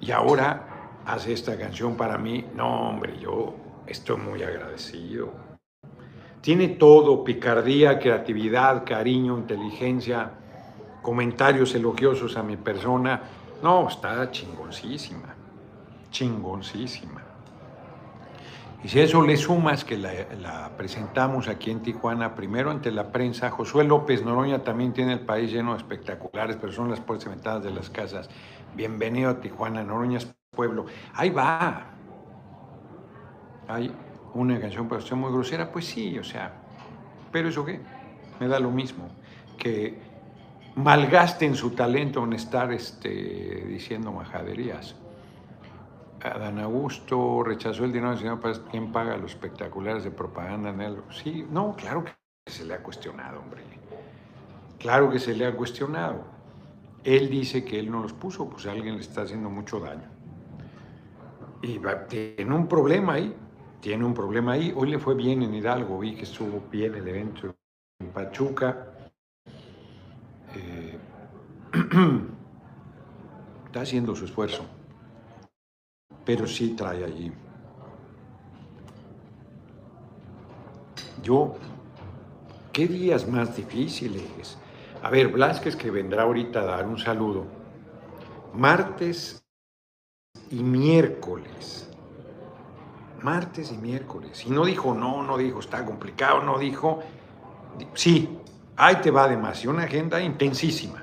Y 0.01 0.11
ahora 0.11 1.01
hace 1.07 1.33
esta 1.33 1.57
canción 1.59 1.97
para 1.97 2.19
mí. 2.19 2.45
No, 2.55 2.91
hombre, 2.91 3.19
yo 3.19 3.55
estoy 3.87 4.19
muy 4.19 4.43
agradecido. 4.43 5.33
Tiene 6.43 6.69
todo, 6.69 7.25
picardía, 7.25 7.99
creatividad, 7.99 8.85
cariño, 8.85 9.39
inteligencia, 9.39 10.33
comentarios 11.01 11.75
elogiosos 11.75 12.37
a 12.37 12.43
mi 12.43 12.59
persona. 12.59 13.23
No, 13.63 13.89
está 13.89 14.31
chingoncísima, 14.31 15.35
chingoncísima. 16.11 17.28
Y 18.83 18.89
si 18.89 19.01
eso 19.01 19.23
le 19.23 19.37
sumas 19.37 19.85
que 19.85 19.97
la, 19.97 20.71
presentamos 20.77 21.49
aquí 21.49 21.71
en 21.73 21.83
Tijuana, 21.83 22.37
primero 22.37 22.71
ante 22.71 22.93
la 22.93 23.11
prensa, 23.11 23.51
Josué 23.51 23.83
López 23.83 24.25
Noroña 24.25 24.63
también 24.63 24.93
tiene 24.93 25.15
el 25.15 25.21
país 25.21 25.51
lleno 25.51 25.73
de 25.73 25.79
espectaculares, 25.79 26.57
pero 26.61 26.73
son 26.73 26.89
las 26.89 27.01
puertas 27.01 27.29
ventanas 27.29 27.65
de 27.65 27.73
las 27.73 27.91
casas. 27.91 28.31
Bienvenido 28.77 29.31
a 29.31 29.41
Tijuana, 29.41 29.83
Noroña 29.83 30.19
es 30.19 30.33
pueblo. 30.51 30.87
Ahí 31.15 31.31
va. 31.31 31.87
Hay 33.67 33.93
una 34.35 34.61
canción 34.61 34.87
para 34.87 35.01
usted 35.01 35.17
muy 35.17 35.33
grosera, 35.33 35.73
pues 35.73 35.85
sí, 35.87 36.17
o 36.17 36.25
sea, 36.25 36.53
pero 37.33 37.49
eso 37.49 37.65
qué, 37.65 37.81
me 38.39 38.47
da 38.47 38.61
lo 38.61 38.71
mismo, 38.71 39.09
que 39.59 39.99
malgasten 40.77 41.57
su 41.57 41.71
talento 41.71 42.23
en 42.23 42.35
estar 42.35 42.73
este, 42.73 43.09
diciendo 43.67 44.13
majaderías. 44.13 44.95
Adán 46.23 46.59
Augusto 46.59 47.43
rechazó 47.45 47.85
el 47.85 47.93
dinero 47.93 48.11
del 48.11 48.19
señor 48.19 48.41
para 48.41 48.55
quién 48.71 48.91
paga 48.91 49.17
los 49.17 49.33
espectaculares 49.33 50.05
de 50.05 50.11
propaganda 50.11 50.71
en 50.71 50.81
él. 50.81 50.97
Sí, 51.11 51.47
no, 51.51 51.77
claro 51.77 52.05
que 52.05 52.13
se 52.47 52.65
le 52.65 52.75
ha 52.75 52.83
cuestionado, 52.83 53.41
hombre. 53.41 53.63
Claro 54.79 55.11
que 55.11 55.19
se 55.19 55.35
le 55.35 55.47
ha 55.47 55.55
cuestionado. 55.55 56.25
Él 57.05 57.31
dice 57.31 57.65
que 57.65 57.79
él 57.79 57.91
no 57.91 58.03
los 58.03 58.13
puso, 58.13 58.49
pues 58.49 58.67
alguien 58.67 58.97
le 58.97 59.01
está 59.01 59.23
haciendo 59.23 59.49
mucho 59.49 59.79
daño. 59.79 60.09
Y 61.63 61.81
tiene 62.09 62.55
un 62.55 62.67
problema 62.69 63.15
ahí, 63.15 63.35
tiene 63.81 64.05
un 64.05 64.15
problema 64.15 64.53
ahí. 64.53 64.73
Hoy 64.75 64.91
le 64.91 64.99
fue 64.99 65.15
bien 65.15 65.43
en 65.43 65.55
Hidalgo, 65.55 65.99
vi 65.99 66.15
que 66.15 66.23
estuvo 66.23 66.63
bien 66.71 66.95
el 66.97 67.07
evento 67.07 67.55
en 68.01 68.09
Pachuca. 68.09 69.11
Eh, 70.55 70.99
está 73.67 73.81
haciendo 73.81 74.17
su 74.17 74.25
esfuerzo 74.25 74.78
pero 76.29 76.47
sí 76.47 76.75
trae 76.77 77.03
allí. 77.03 77.33
Yo, 81.23 81.55
¿qué 82.71 82.87
días 82.87 83.27
más 83.27 83.57
difíciles? 83.57 84.59
A 85.03 85.09
ver, 85.09 85.29
Blasquez 85.29 85.75
que 85.75 85.91
vendrá 85.91 86.25
ahorita 86.25 86.61
a 86.61 86.65
dar 86.67 86.87
un 86.87 86.99
saludo. 86.99 87.47
Martes 88.53 89.43
y 90.51 90.57
miércoles. 90.57 91.89
Martes 93.23 93.73
y 93.73 93.79
miércoles. 93.79 94.45
Y 94.45 94.51
no 94.51 94.67
dijo 94.67 94.93
no, 94.93 95.23
no 95.23 95.39
dijo 95.39 95.61
está 95.61 95.83
complicado, 95.87 96.43
no 96.43 96.59
dijo 96.59 97.01
sí, 97.95 98.39
ahí 98.77 98.97
te 98.97 99.11
va. 99.11 99.33
Y 99.33 99.67
una 99.67 99.85
agenda 99.85 100.21
intensísima. 100.21 101.03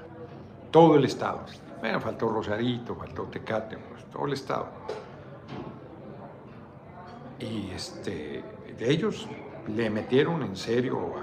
Todo 0.70 0.98
el 0.98 1.06
Estado. 1.06 1.46
Bueno, 1.80 2.00
faltó 2.00 2.30
Rosarito, 2.30 2.94
faltó 2.94 3.24
Tecate, 3.24 3.80
pues, 3.80 4.06
todo 4.12 4.28
el 4.28 4.34
Estado. 4.34 4.70
Y 7.40 7.72
este, 7.72 8.44
ellos 8.80 9.28
le 9.68 9.90
metieron 9.90 10.44
en 10.44 10.56
serio, 10.56 11.14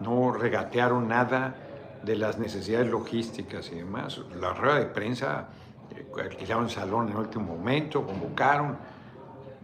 no 0.00 0.32
regatearon 0.32 1.08
nada 1.08 1.54
de 2.02 2.16
las 2.16 2.38
necesidades 2.38 2.88
logísticas 2.88 3.70
y 3.72 3.76
demás. 3.76 4.20
La 4.40 4.52
rueda 4.52 4.78
de 4.80 4.86
prensa 4.86 5.48
eh, 5.90 6.06
alquilaron 6.22 6.68
salón 6.68 7.06
en 7.06 7.12
el 7.12 7.18
último 7.18 7.56
momento, 7.56 8.04
convocaron. 8.06 8.76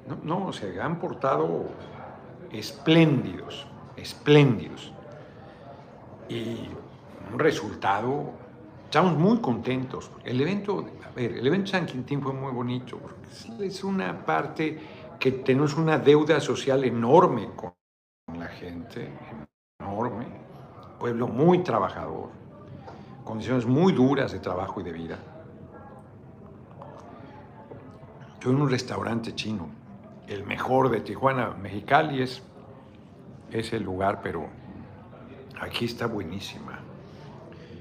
No, 0.06 0.44
no, 0.44 0.52
se 0.52 0.80
han 0.80 0.98
portado 0.98 1.66
espléndidos, 2.52 3.66
espléndidos. 3.96 4.92
Y 6.28 6.68
un 7.32 7.38
resultado, 7.38 8.32
estamos 8.84 9.16
muy 9.16 9.38
contentos. 9.38 10.10
El 10.24 10.40
evento, 10.40 10.86
a 11.04 11.10
ver, 11.14 11.32
el 11.32 11.46
evento 11.46 11.72
San 11.72 11.86
Quintín 11.86 12.22
fue 12.22 12.32
muy 12.32 12.52
bonito, 12.52 12.98
porque 12.98 13.66
es 13.66 13.82
una 13.82 14.24
parte 14.24 14.78
que 15.18 15.32
tenemos 15.32 15.74
una 15.76 15.98
deuda 15.98 16.40
social 16.40 16.84
enorme 16.84 17.50
con 17.56 17.74
la 18.38 18.48
gente, 18.48 19.10
enorme, 19.78 20.26
pueblo 20.98 21.28
muy 21.28 21.62
trabajador, 21.62 22.30
condiciones 23.24 23.66
muy 23.66 23.92
duras 23.92 24.32
de 24.32 24.40
trabajo 24.40 24.80
y 24.80 24.84
de 24.84 24.92
vida. 24.92 25.18
Yo 28.40 28.50
en 28.50 28.60
un 28.60 28.70
restaurante 28.70 29.34
chino, 29.34 29.68
el 30.28 30.44
mejor 30.44 30.90
de 30.90 31.00
Tijuana, 31.00 31.50
Mexicali 31.50 32.22
es, 32.22 32.42
es 33.50 33.72
el 33.72 33.82
lugar, 33.82 34.20
pero 34.22 34.46
aquí 35.60 35.84
está 35.84 36.06
buenísima. 36.06 36.78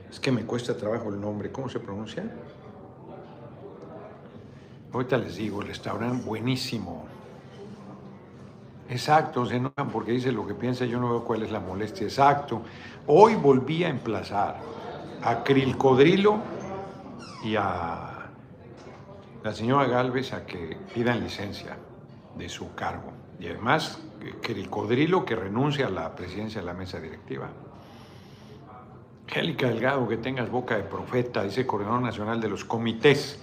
Es 0.09 0.19
que 0.19 0.31
me 0.31 0.45
cuesta 0.45 0.77
trabajo 0.77 1.09
el 1.09 1.19
nombre, 1.19 1.51
¿cómo 1.51 1.69
se 1.69 1.79
pronuncia? 1.79 2.23
Ahorita 4.93 5.17
les 5.17 5.35
digo, 5.35 5.61
el 5.61 5.67
restaurante 5.67 6.25
buenísimo. 6.25 7.14
Exacto, 8.89 9.45
se 9.45 9.55
enojan 9.55 9.89
porque 9.89 10.11
dice 10.11 10.31
lo 10.31 10.45
que 10.45 10.53
piensa, 10.53 10.85
yo 10.85 10.99
no 10.99 11.09
veo 11.09 11.23
cuál 11.23 11.43
es 11.43 11.51
la 11.51 11.59
molestia. 11.59 12.05
Exacto. 12.05 12.61
Hoy 13.07 13.35
volví 13.35 13.83
a 13.83 13.89
emplazar 13.89 14.57
a 15.23 15.43
Crilcodrilo 15.43 16.39
y 17.43 17.55
a 17.55 18.29
la 19.43 19.53
señora 19.53 19.87
Galvez 19.87 20.33
a 20.33 20.45
que 20.45 20.77
pidan 20.93 21.21
licencia 21.21 21.77
de 22.35 22.47
su 22.47 22.75
cargo. 22.75 23.11
Y 23.39 23.47
además, 23.47 23.99
Crilcodrilo 24.41 25.25
que 25.25 25.35
renuncia 25.35 25.87
a 25.87 25.89
la 25.89 26.15
presidencia 26.15 26.61
de 26.61 26.67
la 26.67 26.73
mesa 26.73 26.99
directiva. 26.99 27.49
Angélica 29.27 29.67
Delgado, 29.67 30.07
que 30.07 30.17
tengas 30.17 30.49
boca 30.49 30.77
de 30.77 30.83
profeta, 30.83 31.43
dice 31.43 31.65
Coordinador 31.65 32.01
Nacional 32.01 32.39
de 32.39 32.49
los 32.49 32.63
Comités. 32.63 33.39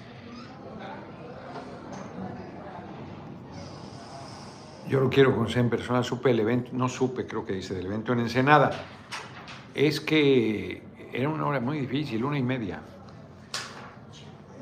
Yo 4.93 5.01
lo 5.01 5.09
quiero 5.09 5.35
conocer 5.35 5.61
en 5.61 5.71
persona, 5.71 6.03
supe 6.03 6.33
el 6.33 6.41
evento, 6.41 6.69
no 6.75 6.87
supe, 6.87 7.27
creo 7.27 7.47
que 7.47 7.55
dice, 7.55 7.73
del 7.75 7.87
evento 7.87 8.13
en 8.13 8.21
Ensenada. 8.21 8.73
Es 9.75 10.03
que 10.03 10.83
era 11.15 11.31
una 11.31 11.47
hora 11.47 11.61
muy 11.61 11.79
difícil, 11.81 12.23
una 12.23 12.39
y 12.39 12.43
media. 12.43 12.83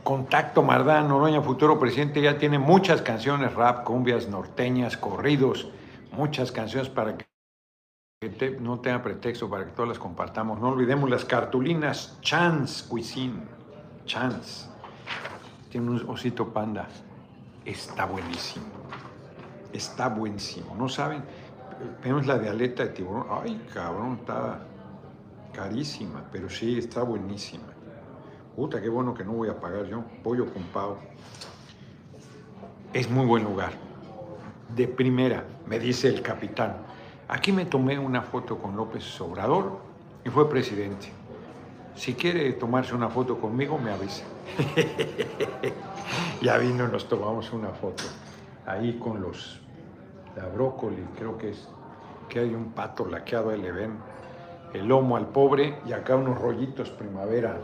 Contacto 0.04 0.62
Mardán, 0.62 1.08
Noroña, 1.08 1.42
futuro 1.42 1.80
presidente, 1.80 2.22
ya 2.22 2.38
tiene 2.38 2.60
muchas 2.60 3.02
canciones 3.02 3.54
rap, 3.54 3.82
cumbias 3.82 4.28
norteñas, 4.28 4.96
corridos, 4.96 5.68
muchas 6.12 6.52
canciones 6.52 6.88
para 6.88 7.16
que 7.18 7.26
no 8.60 8.78
tenga 8.78 9.02
pretexto 9.02 9.50
para 9.50 9.64
que 9.64 9.72
todas 9.72 9.88
las 9.88 9.99
compartamos. 9.99 10.60
No 10.60 10.68
olvidemos 10.68 11.10
las 11.10 11.25
cartulinas 11.25 12.20
Chance 12.20 12.84
Cuisine. 12.88 13.42
Chance. 14.06 14.68
Tiene 15.70 15.90
un 15.90 16.08
osito 16.08 16.52
panda. 16.52 16.87
Está 17.64 18.04
buenísimo. 18.04 18.79
Está 19.72 20.08
buenísimo. 20.08 20.74
¿No 20.76 20.88
saben? 20.88 21.22
Vemos 22.02 22.26
la 22.26 22.38
de 22.38 22.48
aleta 22.48 22.84
de 22.84 22.90
tiburón. 22.90 23.26
Ay, 23.30 23.60
cabrón, 23.72 24.18
está 24.20 24.60
carísima, 25.52 26.24
pero 26.30 26.48
sí, 26.48 26.78
está 26.78 27.02
buenísima. 27.02 27.64
Puta, 28.56 28.80
qué 28.80 28.88
bueno 28.88 29.14
que 29.14 29.24
no 29.24 29.32
voy 29.32 29.48
a 29.48 29.58
pagar 29.58 29.86
yo. 29.86 30.02
Pollo 30.22 30.52
con 30.52 30.62
pavo. 30.64 30.98
Es 32.92 33.08
muy 33.08 33.24
buen 33.24 33.44
lugar. 33.44 33.72
De 34.74 34.86
primera, 34.88 35.44
me 35.66 35.78
dice 35.78 36.08
el 36.08 36.22
capitán. 36.22 36.76
Aquí 37.28 37.52
me 37.52 37.64
tomé 37.64 37.98
una 37.98 38.22
foto 38.22 38.58
con 38.58 38.76
López 38.76 39.20
Obrador 39.20 39.80
y 40.24 40.30
fue 40.30 40.48
presidente. 40.48 41.12
Si 41.94 42.14
quiere 42.14 42.52
tomarse 42.52 42.94
una 42.94 43.08
foto 43.08 43.38
conmigo, 43.38 43.78
me 43.78 43.92
avisa. 43.92 44.24
ya 46.42 46.56
vino, 46.58 46.88
nos 46.88 47.08
tomamos 47.08 47.52
una 47.52 47.68
foto. 47.68 48.04
Ahí 48.66 48.98
con 48.98 49.20
los 49.20 49.60
la 50.36 50.46
brócoli, 50.46 51.02
creo 51.16 51.36
que 51.36 51.50
es 51.50 51.68
que 52.28 52.40
hay 52.40 52.54
un 52.54 52.72
pato 52.72 53.06
laqueado, 53.06 53.50
ahí 53.50 53.60
le 53.60 53.72
ven 53.72 53.92
el 54.72 54.86
lomo 54.86 55.16
al 55.16 55.26
pobre 55.26 55.78
y 55.86 55.92
acá 55.92 56.14
unos 56.16 56.40
rollitos 56.40 56.90
primavera. 56.90 57.58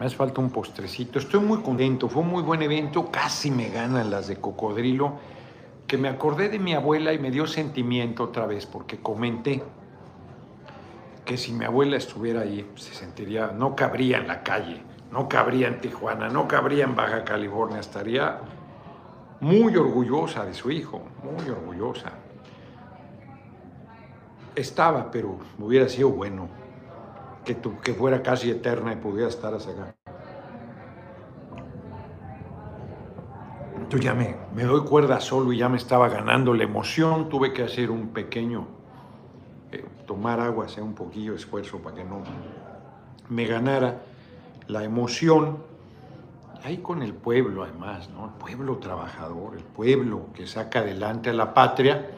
Me 0.00 0.06
hace 0.06 0.16
falta 0.16 0.40
un 0.40 0.50
postrecito. 0.50 1.18
Estoy 1.20 1.40
muy 1.40 1.62
contento, 1.62 2.08
fue 2.08 2.22
un 2.22 2.28
muy 2.28 2.42
buen 2.42 2.62
evento, 2.62 3.10
casi 3.10 3.50
me 3.50 3.68
ganan 3.68 4.10
las 4.10 4.26
de 4.26 4.36
cocodrilo 4.36 5.18
que 5.92 5.98
me 5.98 6.08
acordé 6.08 6.48
de 6.48 6.58
mi 6.58 6.72
abuela 6.72 7.12
y 7.12 7.18
me 7.18 7.30
dio 7.30 7.46
sentimiento 7.46 8.24
otra 8.24 8.46
vez, 8.46 8.64
porque 8.64 9.00
comenté 9.00 9.62
que 11.24 11.36
si 11.36 11.52
mi 11.52 11.66
abuela 11.66 11.98
estuviera 11.98 12.40
ahí, 12.40 12.66
se 12.76 12.94
sentiría, 12.94 13.48
no 13.48 13.76
cabría 13.76 14.16
en 14.16 14.26
la 14.26 14.42
calle, 14.42 14.82
no 15.10 15.28
cabría 15.28 15.68
en 15.68 15.82
Tijuana, 15.82 16.28
no 16.28 16.48
cabría 16.48 16.84
en 16.84 16.96
Baja 16.96 17.24
California, 17.24 17.78
estaría 17.78 18.40
muy 19.42 19.76
orgullosa 19.76 20.46
de 20.46 20.54
su 20.54 20.70
hijo, 20.70 21.02
muy 21.22 21.50
orgullosa. 21.50 22.12
Estaba, 24.54 25.10
pero 25.10 25.38
hubiera 25.58 25.88
sido 25.88 26.10
bueno 26.10 26.48
que, 27.44 27.56
tu, 27.56 27.78
que 27.80 27.92
fuera 27.92 28.22
casi 28.22 28.50
eterna 28.50 28.92
y 28.92 28.96
pudiera 28.96 29.28
estar 29.28 29.52
hasta 29.52 29.72
acá. 29.72 29.94
ya 33.98 34.14
me, 34.14 34.36
doy 34.62 34.82
cuerda 34.82 35.20
solo 35.20 35.52
y 35.52 35.58
ya 35.58 35.68
me 35.68 35.76
estaba 35.76 36.08
ganando 36.08 36.54
la 36.54 36.64
emoción. 36.64 37.28
Tuve 37.28 37.52
que 37.52 37.62
hacer 37.62 37.90
un 37.90 38.08
pequeño, 38.08 38.66
eh, 39.70 39.84
tomar 40.06 40.40
agua, 40.40 40.66
hacer 40.66 40.82
un 40.82 40.94
poquillo 40.94 41.32
de 41.32 41.38
esfuerzo 41.38 41.78
para 41.78 41.96
que 41.96 42.04
no 42.04 42.22
me 43.28 43.46
ganara 43.46 44.02
la 44.68 44.84
emoción. 44.84 45.71
Ahí 46.64 46.78
con 46.78 47.02
el 47.02 47.12
pueblo, 47.12 47.64
además, 47.64 48.08
¿no? 48.10 48.26
El 48.26 48.30
pueblo 48.32 48.78
trabajador, 48.78 49.56
el 49.56 49.64
pueblo 49.64 50.26
que 50.34 50.46
saca 50.46 50.78
adelante 50.78 51.30
a 51.30 51.32
la 51.32 51.54
patria, 51.54 52.10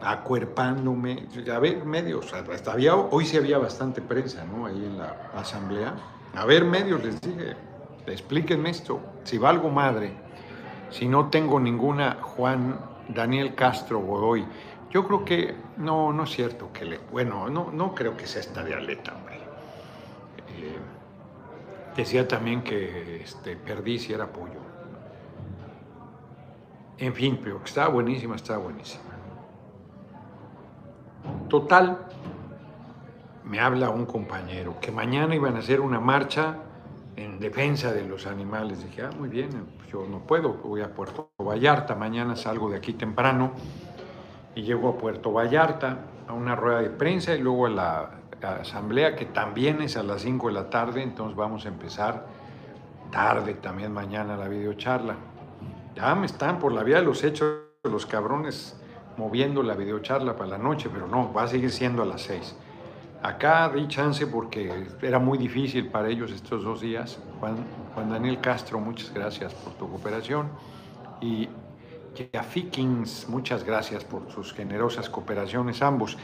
acuerpándome. 0.00 1.28
A 1.52 1.58
ver, 1.60 1.84
medios, 1.84 2.32
hasta 2.32 2.72
había, 2.72 2.96
hoy 2.96 3.26
sí 3.26 3.36
había 3.36 3.58
bastante 3.58 4.02
prensa, 4.02 4.44
¿no? 4.44 4.66
Ahí 4.66 4.84
en 4.84 4.98
la 4.98 5.30
asamblea. 5.34 5.94
A 6.34 6.44
ver, 6.44 6.64
medios, 6.64 7.04
les 7.04 7.20
dije, 7.20 7.54
explíquenme 8.06 8.70
esto, 8.70 9.00
si 9.22 9.38
valgo 9.38 9.70
madre, 9.70 10.12
si 10.90 11.06
no 11.06 11.30
tengo 11.30 11.60
ninguna 11.60 12.18
Juan 12.20 12.80
Daniel 13.08 13.54
Castro 13.54 14.00
Godoy, 14.00 14.44
yo 14.90 15.06
creo 15.06 15.24
que 15.24 15.54
no, 15.76 16.12
no 16.12 16.24
es 16.24 16.30
cierto 16.30 16.70
que 16.72 16.84
le, 16.84 16.98
bueno, 17.10 17.48
no, 17.48 17.70
no 17.70 17.94
creo 17.94 18.16
que 18.16 18.26
sea 18.26 18.40
esta 18.40 18.62
de 18.62 18.74
Aleta, 18.74 19.14
hombre. 19.14 19.31
Eh, 19.31 19.31
decía 21.96 22.26
también 22.26 22.62
que 22.62 23.22
este, 23.22 23.56
perdí 23.56 23.98
si 23.98 24.12
era 24.12 24.26
pollo. 24.26 24.60
En 26.98 27.14
fin, 27.14 27.40
pero 27.42 27.60
estaba 27.64 27.88
buenísima, 27.88 28.36
estaba 28.36 28.60
buenísima. 28.60 29.02
Total, 31.48 31.98
me 33.44 33.60
habla 33.60 33.90
un 33.90 34.06
compañero 34.06 34.78
que 34.80 34.90
mañana 34.90 35.34
iban 35.34 35.56
a 35.56 35.58
hacer 35.58 35.80
una 35.80 36.00
marcha 36.00 36.58
en 37.16 37.38
defensa 37.38 37.92
de 37.92 38.06
los 38.06 38.26
animales. 38.26 38.84
Dije, 38.84 39.02
ah, 39.02 39.10
muy 39.18 39.28
bien, 39.28 39.50
pues 39.76 39.90
yo 39.90 40.06
no 40.08 40.20
puedo, 40.20 40.54
voy 40.54 40.80
a 40.80 40.94
Puerto 40.94 41.30
Vallarta, 41.38 41.94
mañana 41.94 42.36
salgo 42.36 42.70
de 42.70 42.76
aquí 42.76 42.94
temprano 42.94 43.52
y 44.54 44.62
llego 44.62 44.88
a 44.88 44.98
Puerto 44.98 45.32
Vallarta 45.32 45.98
a 46.28 46.32
una 46.32 46.54
rueda 46.54 46.80
de 46.80 46.90
prensa 46.90 47.34
y 47.34 47.40
luego 47.40 47.66
a 47.66 47.70
la, 47.70 48.21
asamblea 48.42 49.16
que 49.16 49.26
también 49.26 49.82
es 49.82 49.96
a 49.96 50.02
las 50.02 50.22
5 50.22 50.48
de 50.48 50.52
la 50.52 50.70
tarde, 50.70 51.02
entonces 51.02 51.36
vamos 51.36 51.64
a 51.64 51.68
empezar 51.68 52.26
tarde 53.10 53.54
también 53.54 53.92
mañana 53.92 54.36
la 54.36 54.48
videocharla. 54.48 55.16
Ya 55.94 56.14
me 56.14 56.26
están 56.26 56.58
por 56.58 56.72
la 56.72 56.82
vía 56.82 56.96
de 56.96 57.02
los 57.02 57.22
hechos 57.22 57.58
los 57.84 58.06
cabrones 58.06 58.76
moviendo 59.16 59.62
la 59.62 59.74
videocharla 59.74 60.36
para 60.36 60.50
la 60.50 60.58
noche, 60.58 60.88
pero 60.92 61.06
no, 61.06 61.32
va 61.32 61.42
a 61.42 61.48
seguir 61.48 61.70
siendo 61.70 62.02
a 62.02 62.06
las 62.06 62.22
6. 62.22 62.56
Acá 63.22 63.68
di 63.68 63.86
chance 63.88 64.26
porque 64.26 64.86
era 65.00 65.18
muy 65.18 65.38
difícil 65.38 65.88
para 65.88 66.08
ellos 66.08 66.32
estos 66.32 66.64
dos 66.64 66.80
días. 66.80 67.18
Juan, 67.40 67.56
Daniel 68.10 68.40
Castro, 68.40 68.80
muchas 68.80 69.12
gracias 69.12 69.52
por 69.54 69.74
tu 69.74 69.88
cooperación. 69.88 70.48
Y 71.20 71.48
Jaffi 72.32 72.64
Kings, 72.64 73.28
muchas 73.28 73.64
gracias 73.64 74.04
por 74.04 74.30
sus 74.30 74.52
generosas 74.52 75.08
cooperaciones 75.08 75.82
ambos. 75.82 76.18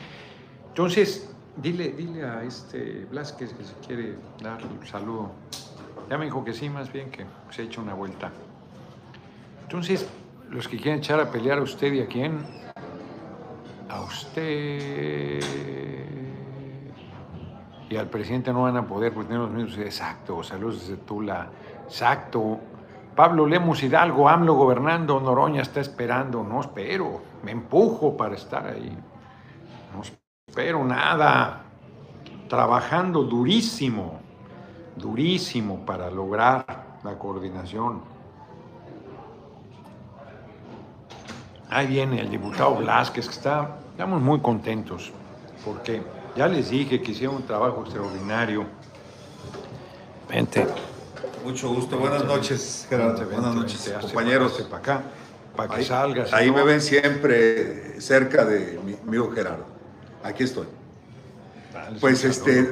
Entonces, 0.68 1.35
dile, 1.62 1.90
dile 1.90 2.25
a 2.25 2.42
este 2.42 3.07
Blasquez 3.11 3.53
que 3.53 3.64
se 3.64 3.75
quiere 3.87 4.16
dar 4.42 4.64
un 4.64 4.87
saludo. 4.87 5.33
Ya 6.09 6.16
me 6.16 6.25
dijo 6.25 6.44
que 6.44 6.53
sí, 6.53 6.68
más 6.71 6.92
bien 6.92 7.11
que 7.11 7.27
se 7.51 7.62
ha 7.62 7.64
hecho 7.64 7.83
una 7.83 7.94
vuelta. 7.94 8.31
Entonces, 9.62 10.09
los 10.51 10.66
que 10.68 10.79
quieren 10.79 11.01
echar 11.01 11.21
a 11.21 11.31
pelear 11.31 11.59
a 11.59 11.62
usted 11.62 11.92
y 11.92 12.01
a 12.01 12.07
quién, 12.07 12.38
a 13.88 14.01
usted 14.01 15.40
y 17.90 17.97
al 17.97 18.09
presidente 18.09 18.53
no 18.53 18.62
van 18.62 18.77
a 18.77 18.87
poder 18.87 19.12
pues 19.12 19.27
tener 19.27 19.42
los 19.42 19.51
mismos. 19.51 19.79
Exacto, 19.79 20.42
saludos 20.42 20.81
desde 20.81 20.97
Tula. 21.03 21.51
Exacto. 21.85 22.59
Pablo 23.14 23.47
Lemos 23.47 23.83
Hidalgo, 23.83 24.29
AMLO 24.29 24.55
gobernando, 24.55 25.21
Noroña 25.21 25.62
está 25.62 25.81
esperando. 25.81 26.44
No 26.44 26.61
espero, 26.61 27.21
me 27.42 27.51
empujo 27.51 28.16
para 28.16 28.35
estar 28.35 28.66
ahí. 28.66 28.97
No 29.94 30.03
espero 30.03 30.27
nada. 30.84 31.62
Trabajando 32.48 33.24
durísimo, 33.24 34.20
durísimo 34.96 35.84
para 35.84 36.11
lograr 36.11 36.98
la 37.04 37.18
coordinación. 37.18 38.00
Ahí 41.68 41.87
viene 41.87 42.20
el 42.20 42.30
diputado 42.30 42.76
Blasquez, 42.76 43.26
que 43.26 43.34
está, 43.34 43.76
estamos 43.90 44.22
muy 44.22 44.40
contentos, 44.40 45.12
porque 45.62 46.02
ya 46.34 46.48
les 46.48 46.70
dije 46.70 47.02
que 47.02 47.12
hicieron 47.12 47.37
un 47.37 47.42
trabajo 47.42 47.82
extraordinario. 47.82 48.64
Vente. 50.30 50.66
Mucho 51.44 51.68
gusto. 51.68 51.98
Buenas 51.98 52.24
noches, 52.24 52.87
Gerardo. 52.88 53.26
Buenas 53.26 53.54
noches, 53.54 53.94
compañeros. 54.00 54.52
Para 54.70 54.78
acá, 54.78 55.02
para 55.54 55.74
que 55.74 55.84
salgas. 55.84 56.32
Ahí 56.32 56.50
me 56.50 56.62
ven 56.62 56.80
siempre 56.80 58.00
cerca 58.00 58.46
de 58.46 58.80
mi 58.82 58.94
amigo 58.94 59.30
Gerardo. 59.30 59.77
Aquí 60.22 60.44
estoy. 60.44 60.66
pues 62.00 62.24
este, 62.24 62.68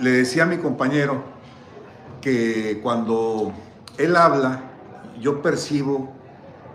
le 0.00 0.10
decía 0.10 0.44
a 0.44 0.46
mi 0.46 0.58
compañero 0.58 1.22
que 2.20 2.80
cuando 2.82 3.52
él 3.98 4.16
habla, 4.16 4.60
yo 5.20 5.42
percibo 5.42 6.12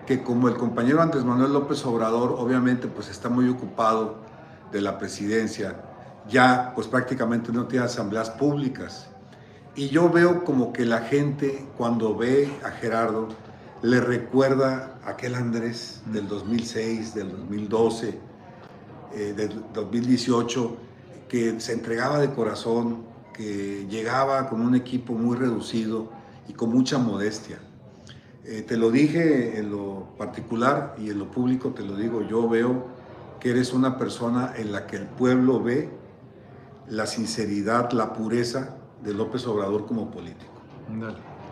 que 0.05 0.23
como 0.23 0.47
el 0.47 0.55
compañero 0.55 1.01
Andrés 1.01 1.23
Manuel 1.23 1.53
López 1.53 1.85
Obrador, 1.85 2.35
obviamente, 2.37 2.87
pues 2.87 3.09
está 3.09 3.29
muy 3.29 3.47
ocupado 3.47 4.17
de 4.71 4.81
la 4.81 4.97
presidencia 4.97 5.75
ya 6.29 6.71
pues 6.75 6.87
prácticamente 6.87 7.51
no 7.51 7.65
tiene 7.67 7.85
asambleas 7.85 8.29
públicas. 8.29 9.07
Y 9.75 9.89
yo 9.89 10.09
veo 10.09 10.43
como 10.43 10.73
que 10.73 10.85
la 10.85 10.99
gente 11.01 11.65
cuando 11.77 12.15
ve 12.15 12.51
a 12.63 12.71
Gerardo 12.71 13.29
le 13.81 14.01
recuerda 14.01 14.99
a 15.03 15.11
aquel 15.11 15.35
Andrés 15.35 16.01
del 16.05 16.27
2006, 16.27 17.15
del 17.15 17.31
2012, 17.31 18.19
eh, 19.15 19.33
del 19.35 19.63
2018, 19.73 20.77
que 21.27 21.59
se 21.59 21.73
entregaba 21.73 22.19
de 22.19 22.31
corazón, 22.31 23.03
que 23.33 23.87
llegaba 23.89 24.49
con 24.49 24.61
un 24.61 24.75
equipo 24.75 25.13
muy 25.13 25.37
reducido 25.37 26.09
y 26.47 26.53
con 26.53 26.71
mucha 26.71 26.97
modestia. 26.97 27.59
Eh, 28.43 28.63
te 28.67 28.75
lo 28.75 28.89
dije 28.89 29.59
en 29.59 29.71
lo 29.71 30.07
particular 30.17 30.95
y 30.97 31.09
en 31.09 31.19
lo 31.19 31.29
público 31.29 31.69
te 31.69 31.83
lo 31.83 31.95
digo, 31.95 32.21
yo 32.27 32.49
veo 32.49 32.87
que 33.39 33.51
eres 33.51 33.73
una 33.73 33.97
persona 33.97 34.53
en 34.55 34.71
la 34.71 34.87
que 34.87 34.97
el 34.97 35.05
pueblo 35.05 35.61
ve 35.61 35.89
la 36.87 37.05
sinceridad, 37.05 37.91
la 37.91 38.13
pureza 38.13 38.77
de 39.03 39.13
López 39.13 39.45
Obrador 39.47 39.85
como 39.85 40.11
político. 40.11 40.51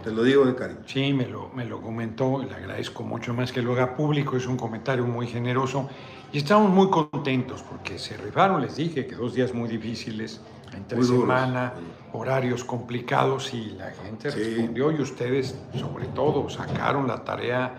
Te 0.04 0.12
lo 0.12 0.24
digo 0.24 0.46
de 0.46 0.56
cariño. 0.56 0.82
Sí, 0.86 1.14
me 1.14 1.28
lo, 1.28 1.50
me 1.50 1.66
lo 1.66 1.82
comentó, 1.82 2.44
le 2.44 2.54
agradezco 2.54 3.04
mucho 3.04 3.34
más 3.34 3.52
que 3.52 3.62
lo 3.62 3.74
haga 3.74 3.96
público, 3.96 4.38
es 4.38 4.48
un 4.48 4.58
comentario 4.58 5.06
muy 5.06 5.28
generoso 5.28 5.90
y 6.32 6.38
estamos 6.38 6.72
muy 6.72 6.90
contentos 6.90 7.64
porque 7.64 7.98
se 7.98 8.16
rifaron, 8.18 8.62
les 8.62 8.76
dije 8.76 9.08
que 9.08 9.16
dos 9.16 9.34
días 9.34 9.54
muy 9.54 9.68
difíciles, 9.68 10.42
entre 10.76 11.04
semana, 11.04 11.74
horarios 12.14 12.64
complicados 12.64 13.54
y 13.54 13.72
la 13.72 13.92
gente 13.92 14.30
respondió 14.30 14.92
y 14.92 15.02
ustedes 15.02 15.56
sobre 15.74 16.06
todo 16.08 16.50
sacaron 16.50 17.08
la 17.08 17.24
tarea, 17.24 17.74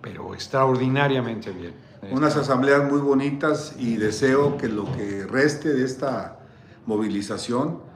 pero 0.00 0.34
extraordinariamente 0.34 1.50
bien. 1.50 1.74
Unas 2.12 2.36
asambleas 2.36 2.90
muy 2.90 3.00
bonitas 3.00 3.74
y 3.78 3.96
deseo 3.96 4.56
que 4.56 4.68
lo 4.68 4.84
que 4.92 5.26
reste 5.26 5.74
de 5.74 5.84
esta 5.84 6.38
movilización 6.86 7.87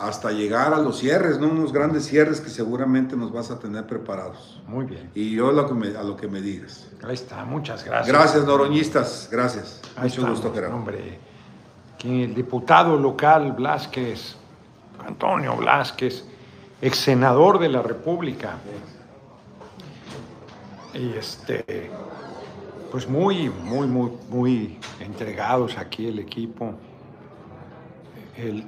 hasta 0.00 0.32
llegar 0.32 0.72
a 0.72 0.78
los 0.78 0.98
cierres, 0.98 1.38
¿no? 1.38 1.48
Unos 1.48 1.72
grandes 1.72 2.06
cierres 2.06 2.40
que 2.40 2.48
seguramente 2.48 3.16
nos 3.16 3.32
vas 3.32 3.50
a 3.50 3.58
tener 3.58 3.86
preparados. 3.86 4.62
Muy 4.66 4.86
bien. 4.86 5.10
Y 5.14 5.32
yo 5.32 5.52
lo 5.52 5.66
que 5.66 5.74
me, 5.74 5.96
a 5.96 6.02
lo 6.02 6.16
que 6.16 6.26
me 6.26 6.40
digas. 6.40 6.88
Ahí 7.02 7.14
está, 7.14 7.44
muchas 7.44 7.84
gracias. 7.84 8.08
Gracias, 8.08 8.44
noroñistas, 8.44 9.28
gracias. 9.30 9.82
Mucho 10.00 10.26
gusto, 10.26 10.52
Gerardo. 10.52 10.76
Hombre, 10.76 11.18
el 12.02 12.34
diputado 12.34 12.96
local 12.98 13.52
Blasquez, 13.52 14.36
Antonio 15.06 15.54
Blasquez, 15.56 16.24
ex 16.80 16.96
senador 16.96 17.58
de 17.58 17.68
la 17.68 17.82
República. 17.82 18.54
Y 20.94 21.12
este, 21.12 21.90
pues 22.90 23.06
muy, 23.06 23.50
muy, 23.50 23.86
muy, 23.86 24.12
muy 24.30 24.78
entregados 24.98 25.76
aquí 25.76 26.08
el 26.08 26.18
equipo. 26.18 26.74
El 28.36 28.64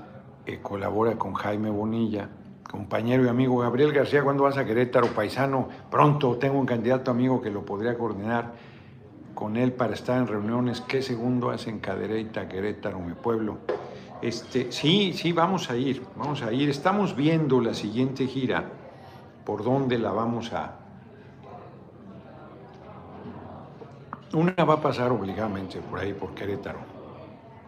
colabora 0.62 1.16
con 1.16 1.34
Jaime 1.34 1.70
Bonilla, 1.70 2.28
compañero 2.70 3.24
y 3.24 3.28
amigo 3.28 3.58
Gabriel 3.58 3.92
García, 3.92 4.22
¿cuándo 4.22 4.44
vas 4.44 4.56
a 4.56 4.64
Querétaro, 4.64 5.08
paisano? 5.08 5.68
Pronto 5.90 6.36
tengo 6.36 6.58
un 6.58 6.66
candidato 6.66 7.10
amigo 7.10 7.40
que 7.40 7.50
lo 7.50 7.64
podría 7.64 7.96
coordinar 7.96 8.52
con 9.34 9.56
él 9.56 9.72
para 9.72 9.94
estar 9.94 10.18
en 10.18 10.26
reuniones. 10.26 10.80
¿Qué 10.80 11.02
segundo 11.02 11.50
hacen 11.50 11.78
Cadereyta, 11.78 12.48
Querétaro, 12.48 12.98
mi 12.98 13.14
pueblo? 13.14 13.58
Este, 14.20 14.70
sí, 14.70 15.12
sí, 15.12 15.32
vamos 15.32 15.70
a 15.70 15.76
ir, 15.76 16.02
vamos 16.16 16.42
a 16.42 16.52
ir. 16.52 16.70
Estamos 16.70 17.16
viendo 17.16 17.60
la 17.60 17.74
siguiente 17.74 18.26
gira, 18.26 18.64
por 19.44 19.64
dónde 19.64 19.98
la 19.98 20.12
vamos 20.12 20.52
a... 20.52 20.78
Una 24.32 24.64
va 24.64 24.74
a 24.74 24.80
pasar 24.80 25.12
obligadamente 25.12 25.80
por 25.80 25.98
ahí, 25.98 26.14
por 26.14 26.34
Querétaro 26.34 26.91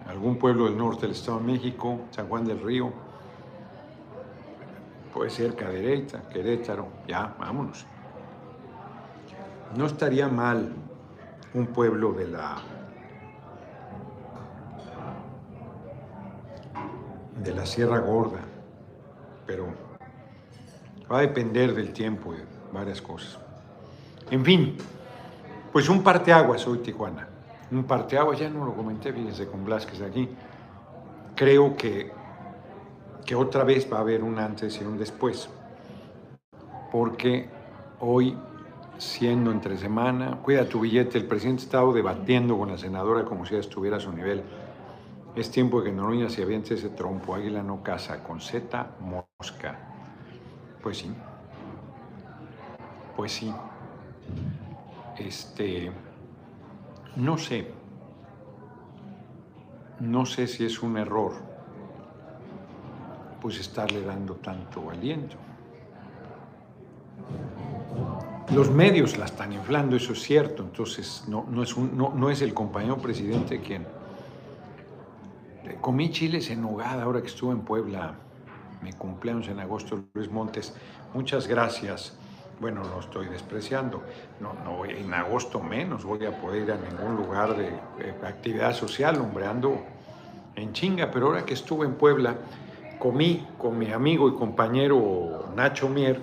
algún 0.07 0.39
pueblo 0.39 0.65
del 0.67 0.77
norte 0.77 1.03
del 1.03 1.13
Estado 1.13 1.39
de 1.39 1.45
México, 1.45 2.01
San 2.11 2.29
Juan 2.29 2.45
del 2.45 2.61
Río, 2.61 2.93
puede 5.13 5.31
ser 5.31 5.55
Cadereyta, 5.55 6.29
Querétaro, 6.29 6.89
ya, 7.07 7.35
vámonos. 7.39 7.87
No 9.77 9.87
estaría 9.87 10.29
mal 10.29 10.73
un 11.55 11.67
pueblo 11.69 12.13
de 12.13 12.29
la 12.29 12.57
de 17.43 17.55
la 17.55 17.67
Sierra 17.67 17.99
Gorda, 17.99 18.41
pero 19.47 19.67
va 21.11 21.19
a 21.19 21.21
depender 21.21 21.75
del 21.75 21.93
tiempo 21.93 22.35
y 22.35 22.39
varias 22.73 23.03
cosas. 23.03 23.39
En 24.31 24.45
fin, 24.45 24.77
pues 25.73 25.89
un 25.89 26.03
parteaguas 26.03 26.67
hoy 26.67 26.79
Tijuana 26.79 27.29
un 27.75 27.85
parteaguas, 27.85 28.39
ya 28.39 28.49
no 28.49 28.65
lo 28.65 28.75
comenté, 28.75 29.13
fíjense 29.13 29.47
con 29.47 29.65
Blasquez 29.65 30.01
aquí. 30.03 30.29
Creo 31.35 31.77
que, 31.77 32.13
que 33.25 33.35
otra 33.35 33.65
vez 33.65 33.91
va 33.93 33.99
a 33.99 34.01
haber 34.01 34.23
un 34.23 34.39
antes 34.39 34.81
y 34.81 34.85
un 34.85 34.99
después, 34.99 35.49
porque 36.93 37.49
hoy, 38.01 38.37
siendo 38.99 39.51
entre 39.51 39.77
semana, 39.77 40.39
cuida 40.43 40.69
tu 40.69 40.81
billete, 40.81 41.19
el 41.19 41.27
presidente 41.27 41.63
ha 41.63 41.65
estado 41.65 41.93
debatiendo 41.93 42.57
con 42.57 42.71
la 42.71 42.79
senadora 42.79 43.25
como 43.25 43.45
si 43.47 43.57
estuviera 43.57 43.97
a 43.97 44.01
su 44.01 44.13
nivel. 44.13 44.43
Es 45.35 45.51
tiempo 45.51 45.81
de 45.81 45.87
que 45.87 45.93
Noroña 45.97 46.29
se 46.29 46.45
aviente 46.45 46.75
ese 46.75 46.91
trompo, 46.91 47.35
águila 47.35 47.63
no 47.63 47.83
casa, 47.83 48.23
con 48.23 48.41
Z 48.41 48.91
mosca. 49.01 49.79
Pues 50.81 50.99
sí. 50.99 51.13
Pues 53.17 53.33
sí. 53.33 53.53
Este. 55.19 55.91
No 57.17 57.39
sé, 57.39 57.71
no 60.01 60.27
sé 60.27 60.49
si 60.49 60.65
es 60.65 60.83
un 60.83 60.97
error, 60.97 61.33
pues 63.41 63.61
estarle 63.61 64.03
dando 64.03 64.35
tanto 64.35 64.91
aliento. 64.91 65.37
Los 68.53 68.71
medios 68.71 69.17
la 69.17 69.27
están 69.27 69.53
inflando, 69.53 69.97
eso 69.97 70.13
es 70.13 70.23
cierto, 70.23 70.65
entonces 70.65 71.25
no, 71.29 71.47
no, 71.49 71.63
es, 71.63 71.77
no, 71.77 72.31
es, 72.31 72.43
el 72.43 72.53
compañero 72.53 72.99
presidente 72.99 73.61
quien... 73.61 73.87
Comí 75.81 76.11
chiles 76.11 76.51
en 76.51 76.63
nogada 76.63 77.03
ahora 77.03 77.21
que 77.21 77.29
estuve 77.29 77.53
en 77.53 77.61
Puebla, 77.61 78.15
mi 78.83 78.93
cumpleaños 78.93 79.49
en 79.49 79.61
agosto, 79.61 80.05
Luis 80.15 80.31
Montes. 80.31 80.75
Muchas 81.15 81.47
gracias 81.47 82.17
bueno, 82.61 82.83
no 82.85 83.01
estoy 83.01 83.27
despreciando, 83.27 84.03
no, 84.41 84.55
no 84.65 84.85
en 84.85 85.13
agosto 85.13 85.61
menos 85.61 86.05
voy 86.05 86.25
a 86.25 86.31
poder 86.41 86.63
ir 86.63 86.73
a 86.73 86.77
ningún 86.77 87.17
lugar 87.17 87.57
de, 87.57 87.71
actividad 88.27 88.75
social, 88.75 89.17
hombreando 89.21 89.83
en 90.55 90.73
chinga, 90.73 91.11
pero 91.11 91.27
ahora 91.27 91.45
que 91.45 91.55
estuve 91.55 91.87
en 91.87 91.95
Puebla, 91.95 92.37
comí 92.99 93.47
con 93.59 93.79
mi 93.79 93.91
amigo 93.93 94.29
y 94.29 94.35
compañero 94.35 95.47
Nacho 95.55 95.89
Mier, 95.89 96.21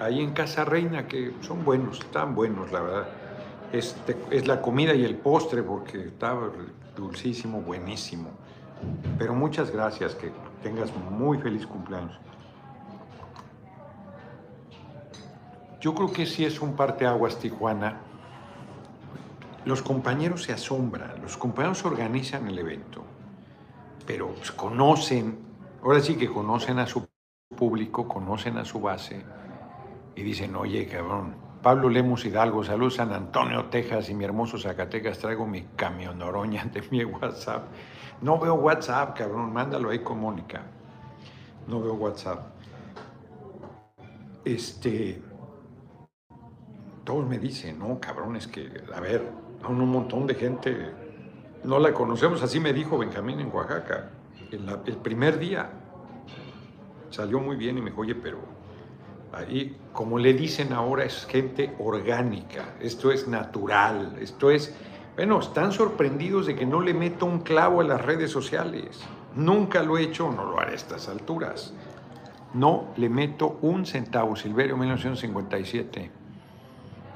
ahí 0.00 0.20
en 0.20 0.32
Casa 0.32 0.64
Reina, 0.64 1.06
que 1.06 1.34
son 1.42 1.64
buenos, 1.64 2.00
están 2.00 2.34
buenos, 2.34 2.72
la 2.72 2.80
verdad. 2.80 3.08
Este, 3.72 4.16
es 4.30 4.48
la 4.48 4.60
comida 4.60 4.94
y 4.94 5.04
el 5.04 5.14
postre, 5.16 5.62
porque 5.62 6.06
estaba 6.06 6.50
dulcísimo, 6.96 7.60
buenísimo. 7.60 8.30
Pero 9.18 9.34
muchas 9.34 9.70
gracias, 9.70 10.14
que 10.14 10.32
tengas 10.62 10.90
muy 11.10 11.38
feliz 11.38 11.66
cumpleaños. 11.66 12.18
Yo 15.80 15.94
creo 15.94 16.12
que 16.12 16.26
sí 16.26 16.44
es 16.44 16.60
un 16.60 16.76
parteaguas 16.76 17.38
Tijuana. 17.38 18.00
Los 19.64 19.80
compañeros 19.82 20.42
se 20.42 20.52
asombran, 20.52 21.22
los 21.22 21.38
compañeros 21.38 21.84
organizan 21.84 22.46
el 22.48 22.58
evento, 22.58 23.02
pero 24.06 24.28
pues, 24.28 24.52
conocen, 24.52 25.38
ahora 25.82 26.00
sí 26.00 26.16
que 26.16 26.28
conocen 26.28 26.78
a 26.78 26.86
su 26.86 27.06
público, 27.56 28.06
conocen 28.06 28.58
a 28.58 28.64
su 28.64 28.80
base 28.80 29.22
y 30.14 30.22
dicen, 30.22 30.54
oye, 30.56 30.86
cabrón, 30.86 31.34
Pablo 31.62 31.88
Lemos 31.88 32.24
Hidalgo, 32.24 32.64
saludos 32.64 32.96
San 32.96 33.12
Antonio, 33.12 33.66
Texas 33.66 34.08
y 34.10 34.14
mi 34.14 34.24
hermoso 34.24 34.58
Zacatecas, 34.58 35.18
traigo 35.18 35.46
mi 35.46 35.62
camión 35.76 36.20
oroña 36.22 36.64
de 36.64 36.82
mi 36.90 37.04
WhatsApp. 37.04 37.64
No 38.22 38.38
veo 38.38 38.54
WhatsApp, 38.54 39.16
cabrón, 39.16 39.52
mándalo 39.52 39.90
ahí 39.90 40.00
con 40.00 40.20
Mónica. 40.20 40.62
No 41.66 41.80
veo 41.80 41.94
WhatsApp. 41.94 42.40
Este, 44.44 45.22
todos 47.04 47.26
me 47.26 47.38
dicen, 47.38 47.78
no, 47.78 47.98
cabrón, 48.00 48.36
es 48.36 48.46
que, 48.46 48.70
a 48.94 49.00
ver, 49.00 49.30
a 49.62 49.68
un 49.68 49.88
montón 49.88 50.26
de 50.26 50.34
gente 50.34 50.90
no 51.64 51.78
la 51.78 51.92
conocemos, 51.92 52.42
así 52.42 52.60
me 52.60 52.72
dijo 52.72 52.98
Benjamín 52.98 53.40
en 53.40 53.50
Oaxaca, 53.52 54.10
el 54.50 54.96
primer 54.96 55.38
día 55.38 55.70
salió 57.10 57.40
muy 57.40 57.56
bien 57.56 57.78
y 57.78 57.82
me 57.82 57.90
dijo, 57.90 58.02
oye, 58.02 58.14
pero 58.14 58.38
ahí, 59.32 59.76
como 59.92 60.18
le 60.18 60.32
dicen 60.32 60.72
ahora, 60.72 61.04
es 61.04 61.26
gente 61.26 61.74
orgánica, 61.78 62.74
esto 62.80 63.10
es 63.12 63.28
natural, 63.28 64.16
esto 64.20 64.50
es, 64.50 64.74
bueno, 65.16 65.40
están 65.40 65.72
sorprendidos 65.72 66.46
de 66.46 66.56
que 66.56 66.66
no 66.66 66.80
le 66.80 66.94
meto 66.94 67.26
un 67.26 67.40
clavo 67.40 67.80
a 67.80 67.84
las 67.84 68.00
redes 68.00 68.30
sociales. 68.30 69.00
Nunca 69.34 69.82
lo 69.82 69.98
he 69.98 70.02
hecho, 70.02 70.30
no 70.32 70.44
lo 70.44 70.58
haré 70.58 70.72
a 70.72 70.76
estas 70.76 71.08
alturas. 71.08 71.74
No 72.54 72.88
le 72.96 73.08
meto 73.08 73.58
un 73.62 73.86
centavo, 73.86 74.34
Silverio 74.34 74.76
1957. 74.76 76.10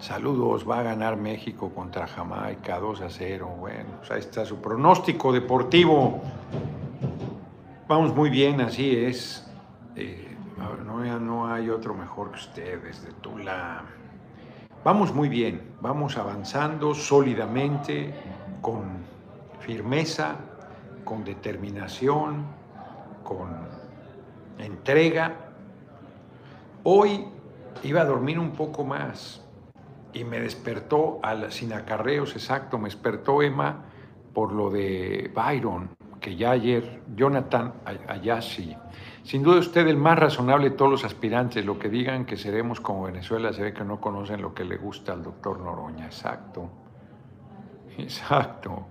Saludos, 0.05 0.69
va 0.69 0.81
a 0.81 0.83
ganar 0.83 1.17
México 1.17 1.71
contra 1.75 2.07
Jamaica 2.07 2.79
2 2.79 3.01
a 3.01 3.09
0. 3.09 3.57
Bueno, 3.59 3.89
pues 4.01 4.11
ahí 4.11 4.21
está 4.21 4.45
su 4.45 4.61
pronóstico 4.61 5.33
deportivo. 5.33 6.21
Vamos 7.89 8.15
muy 8.15 8.29
bien, 8.29 8.61
así 8.61 8.95
es. 8.95 9.51
Eh, 9.97 10.37
no, 10.59 11.19
no 11.19 11.51
hay 11.51 11.71
otro 11.71 11.95
mejor 11.95 12.33
que 12.33 12.37
ustedes 12.37 13.03
de 13.03 13.13
Tula. 13.13 13.83
Vamos 14.85 15.15
muy 15.15 15.31
bien, 15.31 15.73
vamos 15.81 16.19
avanzando 16.19 16.93
sólidamente, 16.95 18.13
con 18.61 18.83
firmeza, 19.61 20.37
con 21.03 21.25
determinación, 21.25 22.45
con 23.23 23.49
entrega. 24.59 25.35
Hoy 26.83 27.25
iba 27.83 28.03
a 28.03 28.05
dormir 28.05 28.39
un 28.39 28.51
poco 28.51 28.85
más 28.85 29.44
y 30.15 30.25
me 30.25 30.41
despertó 30.41 31.19
al, 31.23 31.53
sin 31.53 31.73
acarreos, 31.73 32.35
exacto, 32.35 32.79
me 32.79 32.85
despertó 32.85 33.43
Emma 33.43 33.85
por 34.33 34.53
lo 34.53 34.71
de 34.71 35.31
Byron, 35.35 35.91
que 36.21 36.37
ya 36.37 36.53
ayer, 36.53 37.03
Jonathan 37.15 37.75
Ayashi, 38.09 38.77
sin 39.23 39.43
duda 39.43 39.59
usted 39.59 39.87
el 39.87 39.97
más 39.97 40.19
razonable 40.19 40.71
de 40.71 40.77
todos 40.77 40.91
los 40.91 41.05
aspirantes, 41.05 41.65
lo 41.65 41.79
que 41.79 41.89
digan 41.89 42.25
que 42.25 42.37
seremos 42.37 42.81
como 42.81 43.05
Venezuela, 43.05 43.53
se 43.53 43.63
ve 43.63 43.73
que 43.73 43.85
no 43.85 44.01
conocen 44.01 44.41
lo 44.41 44.55
que 44.55 44.65
le 44.65 44.77
gusta 44.77 45.13
al 45.13 45.23
doctor 45.23 45.61
Noroña, 45.61 46.07
exacto, 46.07 46.69
exacto. 47.99 48.87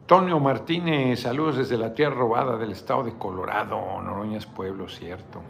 Antonio 0.00 0.40
Martínez, 0.40 1.20
saludos 1.20 1.58
desde 1.58 1.76
la 1.76 1.92
tierra 1.92 2.14
robada 2.14 2.56
del 2.56 2.72
estado 2.72 3.04
de 3.04 3.12
Colorado, 3.18 4.00
Noroña 4.00 4.38
es 4.38 4.46
pueblo, 4.46 4.88
cierto. 4.88 5.42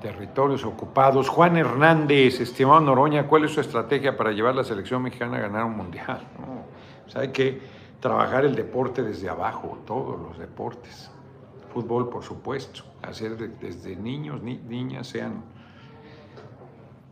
Territorios 0.00 0.64
ocupados. 0.64 1.28
Juan 1.28 1.56
Hernández, 1.56 2.40
estimado 2.40 2.80
Noroña, 2.80 3.26
¿cuál 3.26 3.44
es 3.44 3.52
su 3.52 3.60
estrategia 3.60 4.16
para 4.16 4.32
llevar 4.32 4.54
la 4.54 4.64
selección 4.64 5.02
mexicana 5.02 5.36
a 5.36 5.40
ganar 5.40 5.64
un 5.64 5.76
mundial? 5.76 6.26
sea, 7.10 7.22
hay 7.22 7.28
que 7.28 7.60
trabajar 8.00 8.44
el 8.44 8.54
deporte 8.54 9.02
desde 9.02 9.28
abajo, 9.28 9.78
todos 9.86 10.18
los 10.18 10.38
deportes. 10.38 11.10
Fútbol, 11.72 12.08
por 12.08 12.22
supuesto. 12.22 12.82
Hacer 13.02 13.36
desde 13.36 13.94
niños, 13.96 14.42
niñas 14.42 15.06
sean 15.06 15.44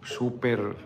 súper, 0.02 0.76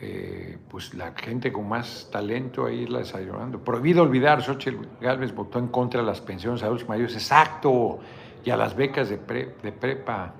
eh, 0.00 0.58
pues 0.68 0.94
la 0.94 1.12
gente 1.12 1.52
con 1.52 1.68
más 1.68 2.08
talento 2.10 2.66
a 2.66 2.72
irla 2.72 3.00
desayunando. 3.00 3.60
Prohibido 3.60 4.02
olvidar, 4.02 4.42
Xochitl 4.42 4.86
Gálvez 5.00 5.34
votó 5.34 5.58
en 5.58 5.68
contra 5.68 6.00
de 6.00 6.06
las 6.06 6.20
pensiones 6.20 6.62
a 6.62 6.68
los 6.68 6.88
mayores. 6.88 7.14
Exacto. 7.14 7.98
Y 8.44 8.50
a 8.50 8.56
las 8.56 8.74
becas 8.74 9.08
de, 9.08 9.18
de 9.62 9.72
prepa 9.72 10.34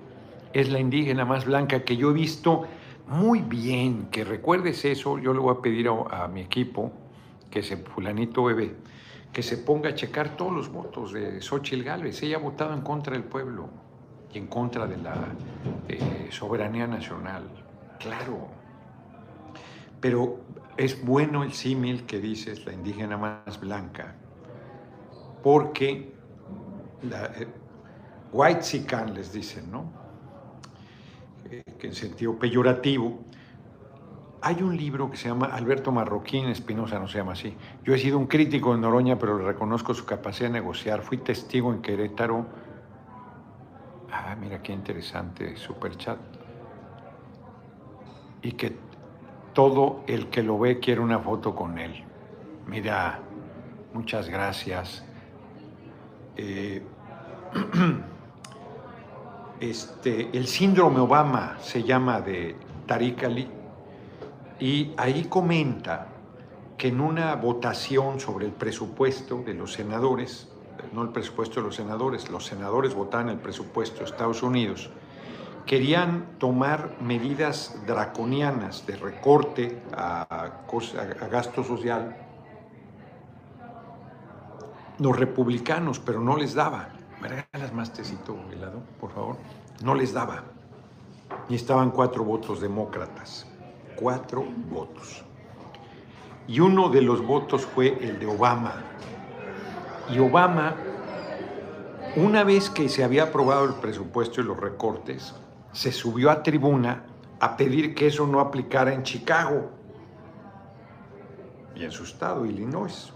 es 0.53 0.69
la 0.69 0.79
indígena 0.79 1.25
más 1.25 1.45
blanca 1.45 1.83
que 1.83 1.97
yo 1.97 2.11
he 2.11 2.13
visto. 2.13 2.63
Muy 3.07 3.41
bien, 3.41 4.07
que 4.11 4.23
recuerdes 4.23 4.85
eso. 4.85 5.17
Yo 5.17 5.33
le 5.33 5.39
voy 5.39 5.55
a 5.55 5.61
pedir 5.61 5.89
a, 5.89 6.27
mi 6.27 6.41
equipo 6.41 6.91
que 7.49 7.61
se, 7.61 7.77
fulanito 7.77 8.43
bebé, 8.45 8.75
que 9.31 9.43
se 9.43 9.57
ponga 9.57 9.89
a 9.89 9.95
checar 9.95 10.37
todos 10.37 10.53
los 10.53 10.69
votos 10.71 11.11
de 11.11 11.41
Xochitl 11.41 11.83
Gálvez. 11.83 12.21
Ella 12.23 12.37
ha 12.37 12.39
votado 12.39 12.73
en 12.73 12.81
contra 12.81 13.13
del 13.13 13.23
pueblo 13.23 13.69
y 14.33 14.37
en 14.37 14.47
contra 14.47 14.87
de 14.87 14.97
la 14.97 15.15
eh, 15.89 16.27
soberanía 16.29 16.87
nacional. 16.87 17.43
Claro. 17.99 18.47
Pero 19.99 20.39
es 20.77 21.03
bueno 21.03 21.43
el 21.43 21.53
símil 21.53 22.03
que 22.05 22.19
dices, 22.19 22.65
la 22.65 22.73
indígena 22.73 23.17
más 23.17 23.59
blanca, 23.59 24.15
porque 25.41 26.13
la, 27.03 27.25
eh, 27.25 27.47
White 28.31 28.63
Sican 28.63 29.13
les 29.13 29.31
dicen, 29.31 29.71
¿no? 29.71 30.02
Que 31.49 31.87
en 31.87 31.93
sentido 31.93 32.37
peyorativo, 32.37 33.19
hay 34.45 34.61
un 34.61 34.75
libro 34.75 35.09
que 35.09 35.15
se 35.15 35.29
llama 35.29 35.45
Alberto 35.45 35.93
Marroquín 35.93 36.47
Espinosa, 36.47 36.99
no 36.99 37.07
se 37.07 37.17
llama 37.17 37.31
así. 37.31 37.55
Yo 37.85 37.93
he 37.93 37.97
sido 37.97 38.17
un 38.17 38.27
crítico 38.27 38.73
de 38.73 38.81
Noroña, 38.81 39.17
pero 39.17 39.37
le 39.37 39.45
reconozco 39.45 39.93
su 39.93 40.05
capacidad 40.05 40.49
de 40.49 40.53
negociar. 40.53 41.01
Fui 41.01 41.17
testigo 41.17 41.71
en 41.71 41.81
Querétaro. 41.81 42.45
Ah, 44.11 44.35
mira 44.37 44.61
qué 44.61 44.73
interesante, 44.73 45.55
super 45.55 45.95
chat. 45.95 46.19
Y 48.41 48.51
que 48.51 48.75
todo 49.53 50.03
el 50.07 50.27
que 50.27 50.43
lo 50.43 50.59
ve 50.59 50.79
quiere 50.79 50.99
una 50.99 51.19
foto 51.19 51.55
con 51.55 51.79
él. 51.79 52.03
Mira, 52.67 53.21
muchas 53.93 54.27
gracias. 54.29 55.05
Eh, 56.35 56.83
Este, 59.63 60.29
el 60.37 60.45
síndrome 60.47 60.99
Obama 60.99 61.57
se 61.61 61.83
llama 61.83 62.19
de 62.19 62.53
Tariq 62.85 63.23
Ali, 63.23 63.47
y 64.59 64.91
ahí 64.97 65.23
comenta 65.29 66.09
que 66.77 66.89
en 66.89 66.99
una 66.99 67.33
votación 67.35 68.19
sobre 68.19 68.45
el 68.47 68.51
presupuesto 68.51 69.37
de 69.37 69.53
los 69.53 69.71
senadores, 69.71 70.49
no 70.91 71.03
el 71.03 71.11
presupuesto 71.11 71.61
de 71.61 71.67
los 71.67 71.77
senadores, 71.77 72.29
los 72.29 72.45
senadores 72.45 72.93
votaban 72.93 73.29
el 73.29 73.37
presupuesto 73.37 73.99
de 73.99 74.03
Estados 74.03 74.43
Unidos, 74.43 74.89
querían 75.65 76.37
tomar 76.39 76.97
medidas 76.99 77.73
draconianas 77.87 78.85
de 78.85 78.97
recorte 78.97 79.81
a, 79.95 80.27
a 80.29 81.27
gasto 81.29 81.63
social, 81.63 82.17
los 84.99 85.17
republicanos, 85.17 85.99
pero 85.99 86.19
no 86.19 86.35
les 86.35 86.53
daba. 86.53 86.89
¿Me 87.29 87.71
más 87.71 87.93
tecito 87.93 88.37
helado, 88.51 88.81
por 88.99 89.11
favor? 89.11 89.37
No 89.81 89.95
les 89.95 90.13
daba. 90.13 90.43
Y 91.47 91.55
estaban 91.55 91.91
cuatro 91.91 92.23
votos 92.23 92.59
demócratas. 92.59 93.47
Cuatro 93.95 94.43
votos. 94.69 95.23
Y 96.47 96.59
uno 96.59 96.89
de 96.89 97.01
los 97.01 97.25
votos 97.25 97.65
fue 97.65 97.97
el 98.03 98.19
de 98.19 98.27
Obama. 98.27 98.73
Y 100.09 100.19
Obama, 100.19 100.75
una 102.17 102.43
vez 102.43 102.69
que 102.69 102.89
se 102.89 103.03
había 103.03 103.23
aprobado 103.23 103.65
el 103.65 103.75
presupuesto 103.75 104.41
y 104.41 104.43
los 104.43 104.59
recortes, 104.59 105.33
se 105.71 105.91
subió 105.91 106.29
a 106.29 106.43
tribuna 106.43 107.05
a 107.39 107.55
pedir 107.55 107.95
que 107.95 108.07
eso 108.07 108.27
no 108.27 108.41
aplicara 108.41 108.93
en 108.93 109.03
Chicago 109.03 109.71
y 111.75 111.83
en 111.83 111.91
su 111.91 112.03
estado, 112.03 112.45
Illinois 112.45 113.13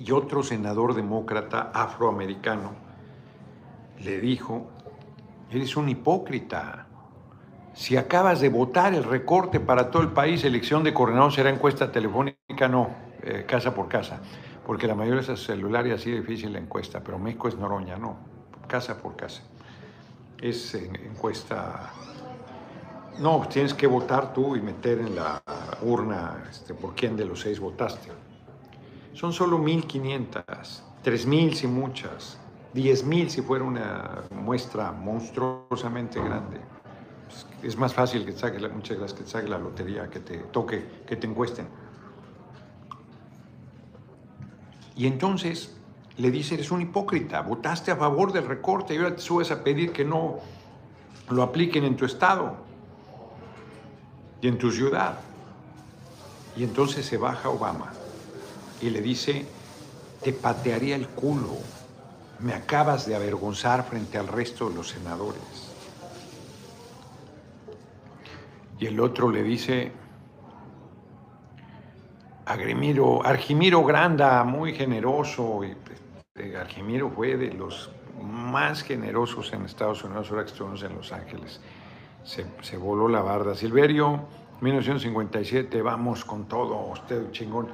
y 0.00 0.12
otro 0.12 0.42
senador 0.42 0.94
demócrata 0.94 1.70
afroamericano 1.72 2.72
le 4.02 4.20
dijo, 4.20 4.68
eres 5.50 5.76
un 5.76 5.88
hipócrita. 5.88 6.86
Si 7.74 7.96
acabas 7.96 8.40
de 8.40 8.48
votar 8.48 8.94
el 8.94 9.04
recorte 9.04 9.60
para 9.60 9.90
todo 9.90 10.02
el 10.02 10.10
país, 10.10 10.42
elección 10.42 10.82
de 10.82 10.92
coordinador 10.92 11.32
será 11.32 11.50
encuesta 11.50 11.92
telefónica, 11.92 12.66
no, 12.68 12.88
eh, 13.22 13.44
casa 13.46 13.74
por 13.74 13.88
casa, 13.88 14.20
porque 14.66 14.86
la 14.86 14.94
mayoría 14.94 15.16
de 15.16 15.22
esas 15.22 15.40
celulares 15.40 15.94
así 15.94 16.10
difícil 16.10 16.52
la 16.52 16.58
encuesta, 16.58 17.00
pero 17.04 17.18
México 17.18 17.48
es 17.48 17.56
Noroña, 17.56 17.96
no, 17.96 18.16
casa 18.66 18.96
por 18.96 19.16
casa. 19.16 19.42
Es 20.40 20.74
encuesta 20.74 21.92
no, 23.20 23.46
tienes 23.50 23.74
que 23.74 23.86
votar 23.86 24.32
tú 24.32 24.56
y 24.56 24.62
meter 24.62 24.98
en 24.98 25.14
la 25.14 25.42
urna 25.82 26.42
este, 26.50 26.72
por 26.72 26.94
quién 26.94 27.18
de 27.18 27.26
los 27.26 27.40
seis 27.40 27.60
votaste. 27.60 28.10
Son 29.12 29.32
solo 29.32 29.58
1.500, 29.58 30.44
3.000 31.04 31.54
si 31.54 31.66
muchas, 31.66 32.38
10.000 32.74 33.28
si 33.28 33.42
fuera 33.42 33.64
una 33.64 34.22
muestra 34.30 34.92
monstruosamente 34.92 36.20
grande. 36.20 36.60
Es 37.62 37.76
más 37.76 37.92
fácil 37.92 38.24
que 38.24 38.32
te 38.32 38.38
saque, 38.38 38.58
muchas 38.68 38.98
gracias, 38.98 39.20
que 39.20 39.26
saque 39.26 39.48
la 39.48 39.58
lotería, 39.58 40.08
que 40.08 40.20
te 40.20 40.38
toque, 40.38 41.02
que 41.06 41.16
te 41.16 41.26
encuesten. 41.26 41.66
Y 44.96 45.06
entonces 45.06 45.76
le 46.16 46.30
dice, 46.30 46.54
eres 46.54 46.70
un 46.70 46.82
hipócrita, 46.82 47.40
votaste 47.42 47.90
a 47.90 47.96
favor 47.96 48.32
del 48.32 48.46
recorte 48.46 48.94
y 48.94 48.98
ahora 48.98 49.16
te 49.16 49.22
subes 49.22 49.50
a 49.50 49.64
pedir 49.64 49.92
que 49.92 50.04
no 50.04 50.38
lo 51.30 51.42
apliquen 51.42 51.84
en 51.84 51.96
tu 51.96 52.04
estado 52.04 52.56
y 54.40 54.48
en 54.48 54.58
tu 54.58 54.70
ciudad. 54.70 55.18
Y 56.56 56.64
entonces 56.64 57.06
se 57.06 57.16
baja 57.16 57.48
Obama 57.48 57.92
y 58.80 58.90
le 58.90 59.00
dice, 59.00 59.46
te 60.22 60.32
patearía 60.32 60.96
el 60.96 61.08
culo, 61.08 61.56
me 62.40 62.54
acabas 62.54 63.06
de 63.06 63.14
avergonzar 63.14 63.84
frente 63.84 64.18
al 64.18 64.28
resto 64.28 64.68
de 64.68 64.76
los 64.76 64.88
senadores. 64.88 65.70
Y 68.78 68.86
el 68.86 68.98
otro 68.98 69.30
le 69.30 69.42
dice, 69.42 69.92
Agrimiro, 72.46 73.24
Argimiro 73.24 73.84
Granda, 73.84 74.42
muy 74.44 74.74
generoso, 74.74 75.60
eh, 75.62 76.56
Argimiro 76.56 77.10
fue 77.10 77.36
de 77.36 77.52
los 77.52 77.90
más 78.20 78.82
generosos 78.82 79.52
en 79.52 79.64
Estados 79.64 80.02
Unidos, 80.02 80.30
ahora 80.30 80.44
que 80.44 80.50
estuvimos 80.50 80.82
en 80.82 80.96
Los 80.96 81.12
Ángeles. 81.12 81.60
Se, 82.24 82.46
se 82.62 82.76
voló 82.76 83.08
la 83.08 83.20
barda. 83.20 83.54
Silverio, 83.54 84.20
1957, 84.60 85.80
vamos 85.82 86.24
con 86.24 86.46
todo, 86.46 86.76
usted 86.90 87.30
chingón. 87.32 87.68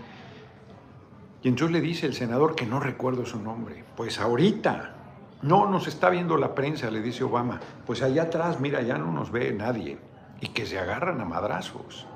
Y 1.43 1.49
entonces 1.49 1.73
le 1.73 1.81
dice 1.81 2.07
el 2.07 2.15
senador 2.15 2.55
que 2.55 2.67
no 2.67 2.81
recuerdo 2.81 3.25
su 3.27 3.41
nombre. 3.41 3.85
Pues 3.97 4.19
ahorita, 4.19 4.95
no 5.43 5.67
nos 5.69 5.87
está 5.87 6.11
viendo 6.11 6.37
la 6.37 6.55
prensa, 6.55 6.91
le 6.91 7.03
dice 7.03 7.25
Obama. 7.25 7.61
Pues 7.85 8.03
allá 8.03 8.25
atrás, 8.25 8.59
mira, 8.61 8.83
ya 8.83 8.99
no 8.99 9.13
nos 9.13 9.31
ve 9.31 9.53
nadie. 9.53 9.99
Y 10.41 10.49
que 10.49 10.67
se 10.67 10.79
agarran 10.79 11.21
a 11.21 11.25
madrazos. 11.25 12.07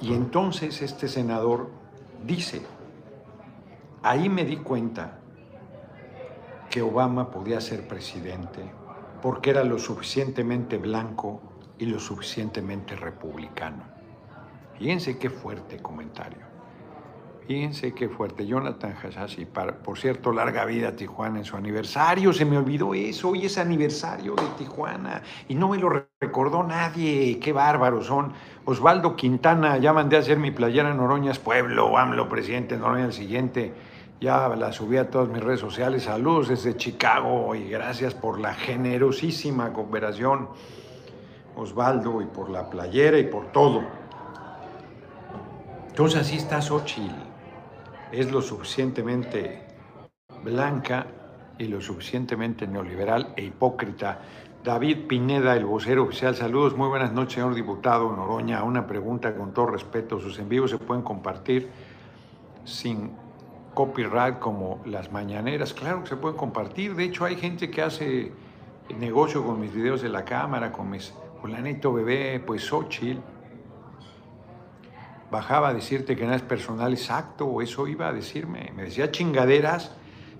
Y 0.00 0.14
entonces 0.14 0.80
este 0.80 1.08
senador 1.08 1.70
dice, 2.24 2.62
ahí 4.02 4.28
me 4.28 4.44
di 4.44 4.56
cuenta 4.56 5.18
que 6.70 6.80
Obama 6.82 7.30
podía 7.30 7.60
ser 7.60 7.86
presidente 7.86 8.80
porque 9.20 9.50
era 9.50 9.64
lo 9.64 9.78
suficientemente 9.78 10.78
blanco 10.78 11.42
y 11.78 11.86
lo 11.86 11.98
suficientemente 11.98 12.96
republicano. 12.96 13.84
Fíjense 14.78 15.18
qué 15.18 15.28
fuerte 15.28 15.78
comentario. 15.78 16.49
Fíjense 17.50 17.92
qué 17.92 18.08
fuerte. 18.08 18.46
Jonathan 18.46 18.94
Hasashi, 18.94 19.44
por 19.44 19.98
cierto, 19.98 20.30
larga 20.30 20.64
vida 20.66 20.94
Tijuana 20.94 21.40
en 21.40 21.44
su 21.44 21.56
aniversario. 21.56 22.32
Se 22.32 22.44
me 22.44 22.56
olvidó 22.56 22.94
eso. 22.94 23.30
Hoy 23.30 23.46
es 23.46 23.58
aniversario 23.58 24.36
de 24.36 24.46
Tijuana 24.56 25.20
y 25.48 25.56
no 25.56 25.68
me 25.68 25.78
lo 25.78 26.06
recordó 26.20 26.62
nadie. 26.62 27.40
Qué 27.40 27.52
bárbaros 27.52 28.06
son. 28.06 28.34
Osvaldo 28.66 29.16
Quintana, 29.16 29.78
ya 29.78 29.92
mandé 29.92 30.14
a 30.14 30.20
hacer 30.20 30.38
mi 30.38 30.52
playera 30.52 30.92
en 30.92 30.98
Noroñas 30.98 31.40
Pueblo. 31.40 31.98
AMLO, 31.98 32.28
presidente 32.28 32.76
Noroña 32.76 33.06
el 33.06 33.12
siguiente. 33.12 33.74
Ya 34.20 34.46
la 34.50 34.70
subí 34.70 34.98
a 34.98 35.10
todas 35.10 35.28
mis 35.28 35.42
redes 35.42 35.58
sociales. 35.58 36.04
Saludos 36.04 36.50
desde 36.50 36.76
Chicago 36.76 37.56
y 37.56 37.68
gracias 37.68 38.14
por 38.14 38.38
la 38.38 38.54
generosísima 38.54 39.72
cooperación, 39.72 40.50
Osvaldo, 41.56 42.22
y 42.22 42.26
por 42.26 42.48
la 42.48 42.70
playera 42.70 43.18
y 43.18 43.24
por 43.24 43.50
todo. 43.50 43.82
Entonces 45.88 46.20
así 46.20 46.36
está 46.36 46.62
Xochitl 46.62 47.29
es 48.12 48.30
lo 48.30 48.42
suficientemente 48.42 49.62
blanca 50.44 51.06
y 51.58 51.66
lo 51.66 51.80
suficientemente 51.80 52.66
neoliberal 52.66 53.34
e 53.36 53.44
hipócrita. 53.44 54.20
David 54.64 55.06
Pineda, 55.06 55.56
el 55.56 55.64
vocero 55.64 56.04
oficial, 56.04 56.34
saludos, 56.34 56.76
muy 56.76 56.88
buenas 56.88 57.12
noches, 57.12 57.34
señor 57.34 57.54
diputado 57.54 58.14
Noroña. 58.14 58.62
Una 58.62 58.86
pregunta 58.86 59.34
con 59.34 59.52
todo 59.52 59.66
respeto, 59.66 60.18
sus 60.18 60.38
envíos 60.38 60.70
se 60.70 60.78
pueden 60.78 61.02
compartir 61.02 61.68
sin 62.64 63.12
copyright 63.74 64.38
como 64.38 64.82
las 64.84 65.12
mañaneras. 65.12 65.72
Claro 65.72 66.02
que 66.02 66.08
se 66.08 66.16
pueden 66.16 66.36
compartir, 66.36 66.94
de 66.94 67.04
hecho 67.04 67.24
hay 67.24 67.36
gente 67.36 67.70
que 67.70 67.82
hace 67.82 68.32
negocio 68.98 69.44
con 69.44 69.60
mis 69.60 69.72
videos 69.72 70.02
de 70.02 70.08
la 70.08 70.24
cámara, 70.24 70.72
con 70.72 70.90
mis 70.90 71.14
fulanito 71.40 71.92
bebé, 71.92 72.40
pues 72.40 72.66
Xochitl 72.66 73.20
bajaba 75.30 75.68
a 75.68 75.74
decirte 75.74 76.16
que 76.16 76.26
no 76.26 76.34
es 76.34 76.42
personal 76.42 76.92
exacto, 76.92 77.46
o 77.46 77.62
eso 77.62 77.86
iba 77.86 78.08
a 78.08 78.12
decirme. 78.12 78.72
Me 78.74 78.84
decía 78.84 79.10
chingaderas, 79.10 79.92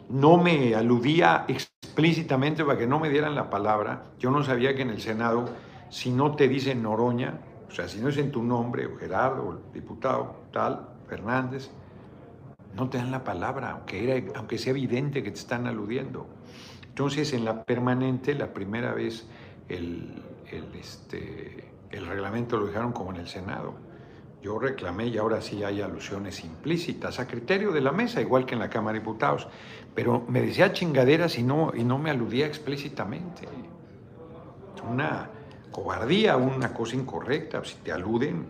no 0.09 0.37
me 0.37 0.75
aludía 0.75 1.45
explícitamente 1.49 2.65
para 2.65 2.79
que 2.79 2.87
no 2.87 2.99
me 2.99 3.09
dieran 3.09 3.35
la 3.35 3.51
palabra. 3.51 4.05
Yo 4.19 4.31
no 4.31 4.43
sabía 4.43 4.75
que 4.75 4.83
en 4.83 4.91
el 4.91 5.01
Senado, 5.01 5.49
si 5.89 6.11
no 6.11 6.35
te 6.35 6.49
dicen 6.49 6.83
Noroña, 6.83 7.41
o 7.69 7.73
sea, 7.73 7.89
si 7.89 8.01
no 8.01 8.09
es 8.09 8.17
en 8.17 8.33
tu 8.33 8.43
nombre, 8.43 8.87
o 8.87 8.97
Gerardo, 8.97 9.63
diputado 9.73 10.45
tal, 10.53 10.89
Fernández, 11.09 11.71
no 12.75 12.89
te 12.89 12.99
dan 12.99 13.11
la 13.11 13.25
palabra, 13.25 13.71
aunque, 13.73 14.05
era, 14.05 14.33
aunque 14.37 14.59
sea 14.59 14.71
evidente 14.71 15.23
que 15.23 15.31
te 15.31 15.39
están 15.39 15.67
aludiendo. 15.67 16.27
Entonces, 16.89 17.33
en 17.33 17.45
la 17.45 17.63
permanente, 17.65 18.35
la 18.35 18.53
primera 18.53 18.93
vez 18.93 19.29
el, 19.69 20.23
el, 20.51 20.65
este, 20.75 21.71
el 21.91 22.07
reglamento 22.07 22.59
lo 22.59 22.67
dejaron 22.67 22.93
como 22.93 23.13
en 23.13 23.19
el 23.19 23.29
Senado. 23.29 23.90
Yo 24.43 24.59
reclamé 24.59 25.09
y 25.09 25.19
ahora 25.19 25.43
sí 25.43 25.63
hay 25.63 25.83
alusiones 25.83 26.43
implícitas 26.45 27.21
a 27.21 27.27
criterio 27.27 27.73
de 27.73 27.83
la 27.83 27.93
mesa, 27.93 28.23
igual 28.23 28.47
que 28.47 28.55
en 28.55 28.61
la 28.61 28.71
Cámara 28.71 28.95
de 28.95 29.01
Diputados, 29.01 29.47
pero 29.95 30.25
me 30.29 30.41
decía 30.41 30.73
chingaderas 30.73 31.39
y 31.39 31.43
no, 31.43 31.73
y 31.75 31.85
no 31.85 31.99
me 31.99 32.11
aludía 32.11 32.47
explícitamente. 32.47 33.47
Una 34.89 35.29
cobardía, 35.71 36.39
una 36.39 36.73
cosa 36.73 36.97
incorrecta, 36.97 37.63
si 37.65 37.77
te 37.77 37.93
aluden, 37.93 38.47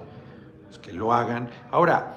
pues 0.68 0.79
que 0.79 0.92
lo 0.92 1.12
hagan. 1.12 1.50
Ahora, 1.72 2.14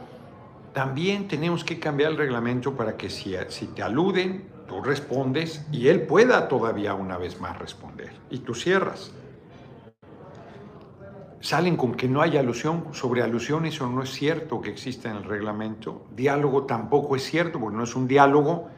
también 0.72 1.28
tenemos 1.28 1.64
que 1.64 1.80
cambiar 1.80 2.12
el 2.12 2.18
reglamento 2.18 2.76
para 2.76 2.96
que 2.96 3.10
si, 3.10 3.36
si 3.50 3.68
te 3.68 3.82
aluden, 3.82 4.50
tú 4.68 4.82
respondes 4.82 5.66
y 5.72 5.88
él 5.88 6.04
pueda 6.04 6.48
todavía 6.48 6.94
una 6.94 7.18
vez 7.18 7.40
más 7.42 7.58
responder 7.58 8.12
y 8.30 8.40
tú 8.40 8.54
cierras 8.54 9.12
salen 11.44 11.76
con 11.76 11.94
que 11.94 12.08
no 12.08 12.22
hay 12.22 12.38
alusión 12.38 12.86
sobre 12.94 13.22
alusión, 13.22 13.66
eso 13.66 13.86
no 13.90 14.02
es 14.02 14.12
cierto 14.12 14.62
que 14.62 14.70
exista 14.70 15.12
en 15.12 15.18
el 15.18 15.24
reglamento. 15.26 16.06
Diálogo 16.16 16.64
tampoco 16.64 17.18
es 17.18 17.24
cierto, 17.24 17.60
porque 17.60 17.76
no 17.76 17.84
es 17.84 17.96
un 17.98 18.08
diálogo. 18.08 18.70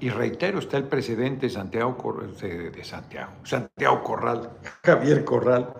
Y 0.00 0.08
reitero, 0.08 0.58
está 0.58 0.78
el 0.78 0.84
presidente 0.84 1.50
Santiago 1.50 2.22
de, 2.40 2.84
Santiago, 2.84 3.32
Santiago 3.42 4.02
Corral, 4.02 4.50
Javier 4.82 5.24
Corral. 5.26 5.74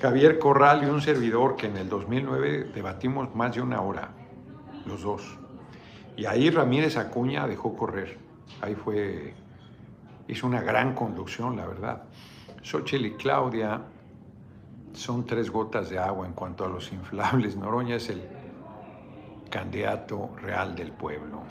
Javier 0.00 0.38
Corral 0.38 0.82
y 0.82 0.86
un 0.86 1.02
servidor 1.02 1.56
que 1.56 1.66
en 1.66 1.76
el 1.76 1.90
2009 1.90 2.70
debatimos 2.74 3.34
más 3.34 3.54
de 3.54 3.60
una 3.60 3.82
hora, 3.82 4.12
los 4.86 5.02
dos. 5.02 5.38
Y 6.16 6.24
ahí 6.24 6.48
Ramírez 6.48 6.96
Acuña 6.96 7.46
dejó 7.46 7.76
correr. 7.76 8.16
Ahí 8.62 8.74
fue, 8.74 9.34
hizo 10.26 10.46
una 10.46 10.62
gran 10.62 10.94
conducción, 10.94 11.54
la 11.54 11.66
verdad. 11.66 12.04
Xochitl 12.62 13.06
y 13.06 13.12
Claudia 13.12 13.80
son 14.92 15.24
tres 15.24 15.50
gotas 15.50 15.88
de 15.90 15.98
agua 15.98 16.26
en 16.26 16.32
cuanto 16.32 16.64
a 16.64 16.68
los 16.68 16.92
inflables. 16.92 17.56
Noroña 17.56 17.96
es 17.96 18.10
el 18.10 18.22
candidato 19.50 20.30
real 20.42 20.74
del 20.74 20.92
pueblo. 20.92 21.42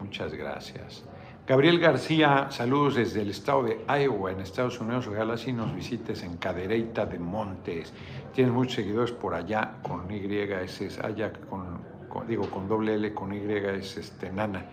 Muchas 0.00 0.34
gracias. 0.34 1.04
Gabriel 1.46 1.78
García, 1.78 2.46
saludos 2.50 2.94
desde 2.94 3.20
el 3.20 3.28
estado 3.28 3.64
de 3.64 3.84
Iowa, 3.86 4.32
en 4.32 4.40
Estados 4.40 4.80
Unidos. 4.80 5.06
Ojalá 5.06 5.36
si 5.36 5.52
nos 5.52 5.74
visites 5.74 6.22
en 6.22 6.38
Cadereyta 6.38 7.04
de 7.04 7.18
Montes. 7.18 7.92
Tienes 8.32 8.52
muchos 8.52 8.76
seguidores 8.76 9.12
por 9.12 9.34
allá, 9.34 9.74
con 9.82 10.10
Y, 10.10 10.24
es, 10.34 10.98
allá 11.00 11.32
con, 11.50 11.80
digo, 12.26 12.48
con 12.48 12.66
doble 12.66 12.94
L, 12.94 13.12
con 13.12 13.34
Y, 13.34 13.40
es 13.40 13.98
este, 13.98 14.32
nana. 14.32 14.64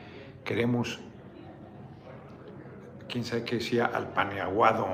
Queremos, 0.45 1.01
quién 3.10 3.25
sabe 3.25 3.43
qué 3.43 3.56
decía, 3.56 3.88
al 3.93 4.08
paneaguado 4.13 4.88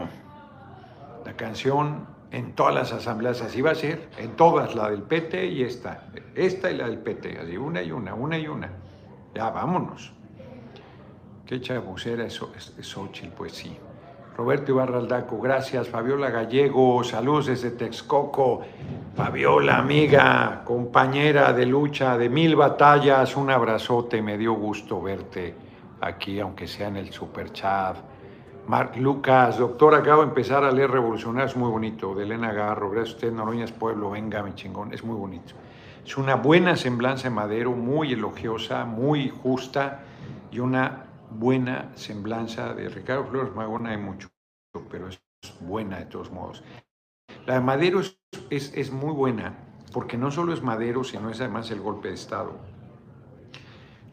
la 1.27 1.33
canción 1.33 2.07
en 2.31 2.53
todas 2.53 2.73
las 2.73 2.93
asambleas 2.93 3.41
así 3.41 3.61
va 3.61 3.71
a 3.71 3.75
ser, 3.75 4.07
en 4.17 4.37
todas, 4.37 4.75
la 4.75 4.89
del 4.89 5.01
PT 5.01 5.47
y 5.47 5.61
esta, 5.61 6.05
esta 6.35 6.71
y 6.71 6.77
la 6.77 6.87
del 6.87 6.99
PT, 6.99 7.37
así 7.37 7.57
una 7.57 7.81
y 7.81 7.91
una, 7.91 8.13
una 8.13 8.37
y 8.37 8.47
una. 8.47 8.69
Ya, 9.35 9.49
vámonos. 9.49 10.13
Qué 11.45 11.59
chabucera 11.59 12.25
es, 12.25 12.41
Xochitl, 12.79 13.33
pues 13.35 13.51
sí. 13.51 13.77
Roberto 14.37 14.71
Ibarra 14.71 14.99
Aldaco, 14.99 15.37
gracias. 15.41 15.89
Fabiola 15.89 16.29
Gallego, 16.29 17.03
saludos 17.03 17.47
desde 17.47 17.71
Texcoco. 17.71 18.61
Fabiola, 19.13 19.79
amiga, 19.79 20.61
compañera 20.63 21.51
de 21.51 21.65
lucha 21.65 22.17
de 22.17 22.29
mil 22.29 22.55
batallas, 22.55 23.35
un 23.35 23.49
abrazote, 23.49 24.21
me 24.21 24.37
dio 24.37 24.53
gusto 24.53 25.01
verte 25.01 25.53
aquí, 25.99 26.39
aunque 26.39 26.67
sea 26.67 26.87
en 26.87 26.95
el 26.95 27.11
super 27.11 27.51
chat. 27.51 27.97
Marc 28.67 28.97
Lucas, 28.97 29.57
doctor, 29.57 29.95
acabo 29.95 30.23
de 30.23 30.27
empezar 30.27 30.65
a 30.65 30.71
leer 30.73 30.91
Revolucionarios, 30.91 31.55
muy 31.55 31.69
bonito, 31.69 32.13
de 32.13 32.25
Elena 32.25 32.51
Garro, 32.51 32.89
gracias 32.89 33.13
a 33.13 33.15
usted, 33.15 33.31
Noroñas 33.31 33.71
Pueblo, 33.71 34.09
venga 34.09 34.43
mi 34.43 34.55
chingón, 34.55 34.93
es 34.93 35.05
muy 35.05 35.15
bonito. 35.15 35.53
Es 36.05 36.17
una 36.17 36.35
buena 36.35 36.75
semblanza 36.75 37.29
de 37.29 37.35
Madero, 37.35 37.71
muy 37.71 38.11
elogiosa, 38.11 38.83
muy 38.83 39.29
justa 39.29 40.03
y 40.51 40.59
una 40.59 41.05
buena 41.31 41.91
semblanza 41.95 42.73
de 42.73 42.89
Ricardo 42.89 43.23
Flores 43.27 43.55
Magona 43.55 43.91
hay 43.91 43.97
mucho, 43.97 44.27
pero 44.91 45.07
es 45.07 45.21
buena 45.61 45.99
de 45.99 46.05
todos 46.05 46.29
modos. 46.29 46.61
La 47.45 47.53
de 47.53 47.61
Madero 47.61 48.01
es, 48.01 48.19
es, 48.49 48.73
es 48.75 48.91
muy 48.91 49.13
buena, 49.13 49.53
porque 49.93 50.17
no 50.17 50.29
solo 50.29 50.51
es 50.51 50.61
Madero, 50.61 51.05
sino 51.05 51.29
es 51.29 51.39
además 51.39 51.71
el 51.71 51.79
golpe 51.79 52.09
de 52.09 52.15
Estado, 52.15 52.51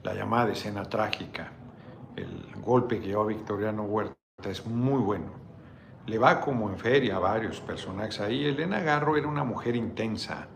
la 0.04 0.14
llamada 0.14 0.52
escena 0.52 0.84
trágica, 0.84 1.50
el 2.14 2.54
golpe 2.62 3.00
que 3.00 3.08
llevó 3.08 3.22
a 3.22 3.26
Victoriano 3.26 3.82
Huerta 3.82 4.23
es 4.50 4.66
muy 4.66 5.00
bueno. 5.00 5.26
Le 6.06 6.18
va 6.18 6.40
como 6.40 6.68
en 6.68 6.76
feria 6.76 7.16
a 7.16 7.18
varios 7.18 7.60
personajes 7.60 8.20
ahí. 8.20 8.44
Elena 8.44 8.80
Garro 8.80 9.16
era 9.16 9.26
una 9.26 9.44
mujer 9.44 9.74
intensa. 9.76 10.46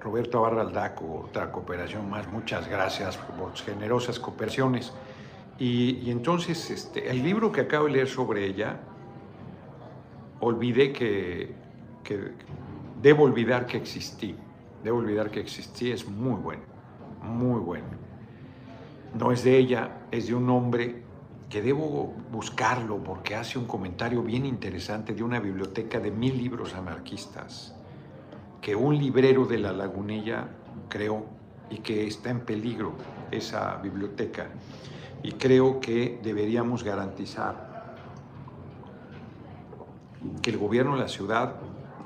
Roberto 0.00 0.42
Barraldaco, 0.42 1.26
otra 1.28 1.50
cooperación 1.50 2.08
más. 2.08 2.30
Muchas 2.32 2.68
gracias 2.68 3.16
por 3.16 3.54
generosas 3.56 4.18
cooperaciones. 4.18 4.92
Y, 5.58 6.10
entonces, 6.10 6.70
este, 6.70 7.10
el 7.10 7.22
libro 7.22 7.52
que 7.52 7.62
acabo 7.62 7.86
de 7.86 7.92
leer 7.92 8.08
sobre 8.08 8.46
ella, 8.46 8.80
olvidé 10.40 10.92
que, 10.92 11.54
que 12.02 12.32
debo 13.02 13.24
olvidar 13.24 13.66
que 13.66 13.76
existí. 13.76 14.34
Debo 14.82 14.98
olvidar 14.98 15.30
que 15.30 15.40
existí, 15.40 15.90
es 15.90 16.08
muy 16.08 16.40
bueno, 16.40 16.62
muy 17.22 17.60
bueno. 17.60 17.88
No 19.12 19.32
es 19.32 19.44
de 19.44 19.58
ella, 19.58 20.06
es 20.10 20.28
de 20.28 20.34
un 20.34 20.48
hombre 20.48 21.02
que 21.50 21.60
debo 21.60 22.14
buscarlo 22.30 23.02
porque 23.02 23.34
hace 23.34 23.58
un 23.58 23.66
comentario 23.66 24.22
bien 24.22 24.46
interesante 24.46 25.12
de 25.12 25.24
una 25.24 25.40
biblioteca 25.40 25.98
de 25.98 26.12
mil 26.12 26.38
libros 26.38 26.74
anarquistas 26.74 27.74
que 28.62 28.76
un 28.76 28.96
librero 28.96 29.46
de 29.46 29.58
la 29.58 29.72
Lagunilla 29.72 30.46
creó 30.88 31.26
y 31.68 31.78
que 31.78 32.06
está 32.06 32.30
en 32.30 32.40
peligro 32.40 32.92
esa 33.30 33.76
biblioteca. 33.76 34.46
Y 35.22 35.32
creo 35.32 35.80
que 35.80 36.20
deberíamos 36.22 36.84
garantizar 36.84 37.96
que 40.42 40.50
el 40.50 40.58
gobierno 40.58 40.94
de 40.94 41.00
la 41.00 41.08
ciudad 41.08 41.56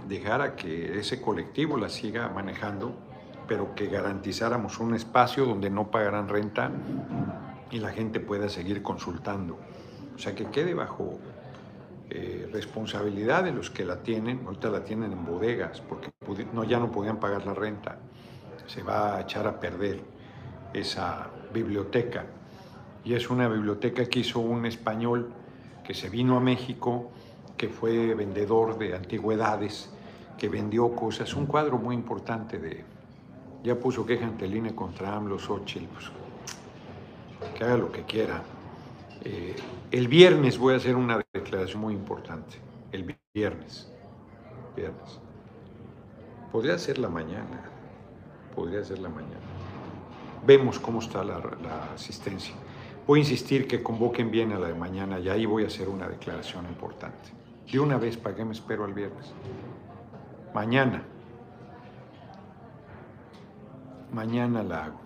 dejara 0.09 0.57
que 0.57 0.99
ese 0.99 1.20
colectivo 1.20 1.76
la 1.76 1.88
siga 1.88 2.28
manejando, 2.28 2.95
pero 3.47 3.74
que 3.74 3.88
garantizáramos 3.88 4.78
un 4.80 4.95
espacio 4.95 5.45
donde 5.45 5.70
no 5.70 5.90
pagaran 5.90 6.28
renta 6.28 6.70
y 7.75 7.81
la 7.81 7.91
gente 7.91 8.20
pueda 8.20 8.49
seguir 8.49 8.83
consultando. 8.83 9.59
O 10.14 10.18
sea, 10.18 10.33
que 10.33 10.45
quede 10.47 10.75
bajo 10.75 11.18
eh, 12.09 12.49
responsabilidad 12.53 13.43
de 13.43 13.51
los 13.51 13.68
que 13.68 13.85
la 13.85 14.01
tienen, 14.01 14.43
ahorita 14.47 14.70
la 14.70 14.85
tienen 14.85 15.11
en 15.11 15.25
bodegas, 15.25 15.81
porque 15.81 16.12
no, 16.53 16.62
ya 16.62 16.79
no 16.79 16.93
podían 16.93 17.18
pagar 17.18 17.45
la 17.45 17.53
renta. 17.53 17.99
se 18.68 18.85
va 18.85 19.16
a 19.16 19.22
echar 19.22 19.49
a 19.49 19.59
perder 19.59 20.01
esa 20.72 21.29
biblioteca. 21.53 22.27
Y 23.05 23.14
es 23.14 23.29
una 23.29 23.49
biblioteca 23.49 24.05
que 24.05 24.20
hizo 24.20 24.39
un 24.39 24.66
español 24.66 25.33
que 25.83 25.95
se 25.95 26.09
vino 26.09 26.37
a 26.37 26.41
México, 26.41 27.11
que 27.57 27.68
fue 27.68 28.14
vendedor 28.14 28.79
de 28.79 28.95
antigüedades, 28.95 29.91
que 30.39 30.49
vendió 30.49 30.95
cosas, 30.95 31.35
un 31.35 31.47
cuadro 31.47 31.77
muy 31.79 31.97
importante 31.97 32.57
de, 32.59 32.85
ya 33.64 33.75
puso 33.75 34.07
queja 34.07 34.27
ante 34.27 34.45
el 34.45 34.75
contra 34.77 35.16
AMLO, 35.16 35.41
Xochitl, 35.41 35.87
pues, 35.87 36.24
que 37.55 37.64
haga 37.64 37.78
lo 37.78 37.90
que 37.90 38.02
quiera. 38.02 38.42
Eh, 39.22 39.55
el 39.90 40.09
viernes 40.09 40.59
voy 40.59 40.74
a 40.74 40.76
hacer 40.76 40.96
una 40.96 41.24
declaración 41.32 41.80
muy 41.80 41.94
importante, 41.94 42.57
el 42.92 43.16
viernes, 43.32 43.90
viernes. 44.76 45.20
Podría 46.52 46.76
ser 46.78 46.98
la 46.98 47.09
mañana, 47.09 47.62
podría 48.55 48.84
ser 48.84 48.98
la 48.98 49.09
mañana. 49.09 49.40
Vemos 50.46 50.78
cómo 50.78 50.98
está 50.98 51.24
la, 51.24 51.40
asistencia. 51.94 52.55
Voy 53.07 53.20
a 53.20 53.22
insistir 53.22 53.66
que 53.66 53.82
convoquen 53.82 54.30
bien 54.30 54.52
a 54.52 54.59
la 54.59 54.68
de 54.68 54.74
mañana 54.74 55.18
y 55.18 55.28
ahí 55.28 55.46
voy 55.46 55.64
a 55.64 55.68
hacer 55.68 55.88
una 55.88 56.09
declaración 56.09 56.66
importante. 56.66 57.30
De 57.70 57.80
una 57.80 57.96
vez, 57.96 58.16
¿para 58.16 58.36
qué 58.36 58.44
me 58.44 58.52
espero 58.52 58.84
al 58.84 58.92
viernes? 58.92 59.32
Mañana. 60.55 61.02
Mañana 64.12 64.62
la 64.62 64.84
hago. 64.84 65.03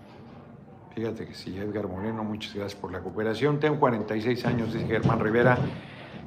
Fíjate 0.98 1.26
que 1.26 1.34
sí, 1.34 1.56
Edgar 1.56 1.86
Moreno, 1.86 2.24
muchas 2.24 2.52
gracias 2.56 2.80
por 2.80 2.90
la 2.90 2.98
cooperación. 2.98 3.60
Tengo 3.60 3.78
46 3.78 4.44
años, 4.46 4.72
dice 4.72 4.84
Germán 4.84 5.20
Rivera, 5.20 5.56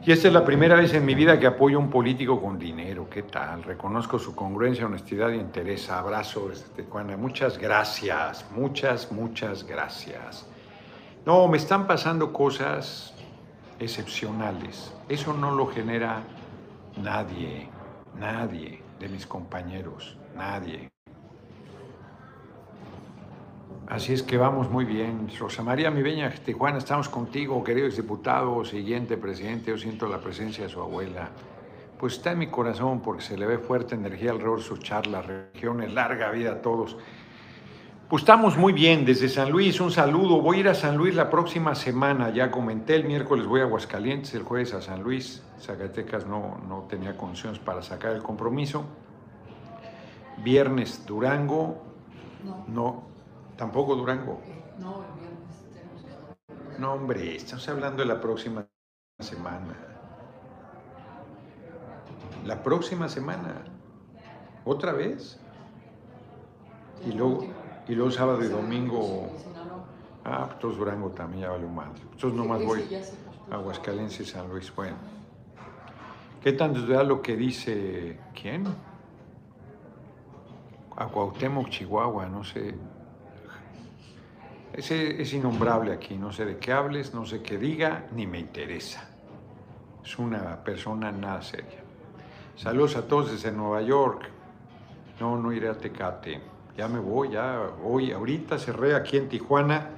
y 0.01 0.13
esta 0.13 0.29
es 0.29 0.33
la 0.33 0.45
primera 0.45 0.77
vez 0.77 0.93
en 0.93 1.05
mi 1.05 1.13
vida 1.13 1.37
que 1.37 1.45
apoyo 1.45 1.75
a 1.75 1.81
un 1.81 1.89
político 1.89 2.41
con 2.41 2.57
dinero. 2.57 3.09
¿Qué 3.09 3.23
tal? 3.23 3.63
Reconozco 3.63 4.17
su 4.17 4.33
congruencia, 4.33 4.85
honestidad 4.85 5.31
y 5.31 5.35
interés. 5.35 5.89
Abrazo 5.89 6.47
desde. 6.47 7.17
Muchas 7.17 7.57
gracias, 7.57 8.45
muchas, 8.55 9.11
muchas 9.11 9.67
gracias. 9.67 10.47
No, 11.25 11.49
me 11.49 11.57
están 11.57 11.85
pasando 11.85 12.31
cosas 12.31 13.13
excepcionales. 13.77 14.93
Eso 15.09 15.33
no 15.33 15.53
lo 15.53 15.67
genera 15.67 16.23
nadie, 16.95 17.67
nadie 18.17 18.81
de 19.01 19.09
mis 19.09 19.27
compañeros, 19.27 20.17
nadie. 20.33 20.90
Así 23.91 24.13
es 24.13 24.23
que 24.23 24.37
vamos 24.37 24.71
muy 24.71 24.85
bien. 24.85 25.27
Rosa 25.37 25.63
María 25.63 25.91
Miveña, 25.91 26.29
Tijuana, 26.29 26.77
estamos 26.77 27.09
contigo, 27.09 27.61
querido 27.61 27.87
exdiputado, 27.87 28.63
siguiente 28.63 29.17
presidente. 29.17 29.69
Yo 29.71 29.77
siento 29.77 30.07
la 30.07 30.21
presencia 30.21 30.63
de 30.63 30.69
su 30.69 30.79
abuela. 30.79 31.27
Pues 31.99 32.13
está 32.13 32.31
en 32.31 32.39
mi 32.39 32.47
corazón 32.47 33.01
porque 33.01 33.21
se 33.21 33.37
le 33.37 33.45
ve 33.45 33.57
fuerte 33.57 33.95
energía 33.95 34.31
alrededor 34.31 34.59
de 34.59 34.63
su 34.63 34.77
charla. 34.77 35.21
Regiones, 35.21 35.93
larga 35.93 36.31
vida 36.31 36.53
a 36.53 36.61
todos. 36.61 36.95
Pues 38.07 38.23
estamos 38.23 38.55
muy 38.55 38.71
bien 38.71 39.03
desde 39.03 39.27
San 39.27 39.51
Luis, 39.51 39.81
un 39.81 39.91
saludo. 39.91 40.39
Voy 40.39 40.55
a 40.55 40.59
ir 40.61 40.67
a 40.69 40.73
San 40.73 40.95
Luis 40.95 41.13
la 41.13 41.29
próxima 41.29 41.75
semana, 41.75 42.29
ya 42.29 42.49
comenté, 42.49 42.95
el 42.95 43.03
miércoles 43.03 43.45
voy 43.45 43.59
a 43.59 43.63
Aguascalientes, 43.63 44.33
el 44.35 44.43
jueves 44.43 44.73
a 44.73 44.81
San 44.81 45.03
Luis. 45.03 45.43
Zacatecas 45.59 46.25
no, 46.25 46.61
no 46.65 46.85
tenía 46.87 47.17
condiciones 47.17 47.59
para 47.59 47.81
sacar 47.81 48.15
el 48.15 48.23
compromiso. 48.23 48.85
Viernes 50.37 51.05
Durango, 51.05 51.83
no 52.69 53.10
Tampoco 53.61 53.95
Durango. 53.95 54.41
No, 54.79 55.03
el 55.03 55.19
viernes 55.19 56.79
No, 56.79 56.93
hombre, 56.93 57.35
estamos 57.35 57.69
hablando 57.69 58.01
de 58.01 58.07
la 58.07 58.19
próxima 58.19 58.65
semana. 59.19 59.75
La 62.43 62.63
próxima 62.63 63.07
semana. 63.07 63.61
¿Otra 64.65 64.93
vez? 64.93 65.39
Y 67.05 67.11
luego, 67.11 67.45
y 67.87 67.93
luego 67.93 68.09
sábado 68.09 68.43
y 68.43 68.47
domingo. 68.47 69.29
Ah, 70.25 70.57
pues 70.59 70.75
Durango 70.75 71.09
también 71.09 71.43
ya 71.43 71.51
vale 71.51 71.67
mal. 71.67 71.91
Entonces 72.13 72.33
nomás 72.33 72.65
voy 72.65 72.83
a 73.51 73.53
Aguascalientes 73.53 74.21
y 74.21 74.25
San 74.25 74.49
Luis. 74.49 74.75
Bueno. 74.75 74.95
¿Qué 76.41 76.53
tanto 76.53 76.79
es 76.79 77.07
lo 77.07 77.21
que 77.21 77.35
dice 77.37 78.19
quién? 78.33 78.65
A 80.97 81.05
Cuauhtémoc, 81.05 81.69
Chihuahua, 81.69 82.25
no 82.25 82.43
sé. 82.43 82.73
Ese 84.73 85.21
es 85.21 85.33
innombrable 85.33 85.91
aquí, 85.91 86.15
no 86.15 86.31
sé 86.31 86.45
de 86.45 86.57
qué 86.57 86.71
hables, 86.71 87.13
no 87.13 87.25
sé 87.25 87.41
qué 87.41 87.57
diga, 87.57 88.05
ni 88.15 88.25
me 88.25 88.39
interesa. 88.39 89.09
Es 90.03 90.17
una 90.17 90.63
persona 90.63 91.11
nada 91.11 91.41
seria. 91.41 91.83
Saludos 92.55 92.95
a 92.95 93.05
todos 93.07 93.31
desde 93.31 93.51
Nueva 93.51 93.81
York. 93.81 94.29
No, 95.19 95.37
no 95.37 95.51
iré 95.51 95.67
a 95.67 95.77
Tecate. 95.77 96.41
Ya 96.77 96.87
me 96.87 96.99
voy, 96.99 97.31
ya 97.31 97.59
hoy, 97.83 98.13
ahorita 98.13 98.57
cerré 98.57 98.95
aquí 98.95 99.17
en 99.17 99.27
Tijuana. 99.27 99.89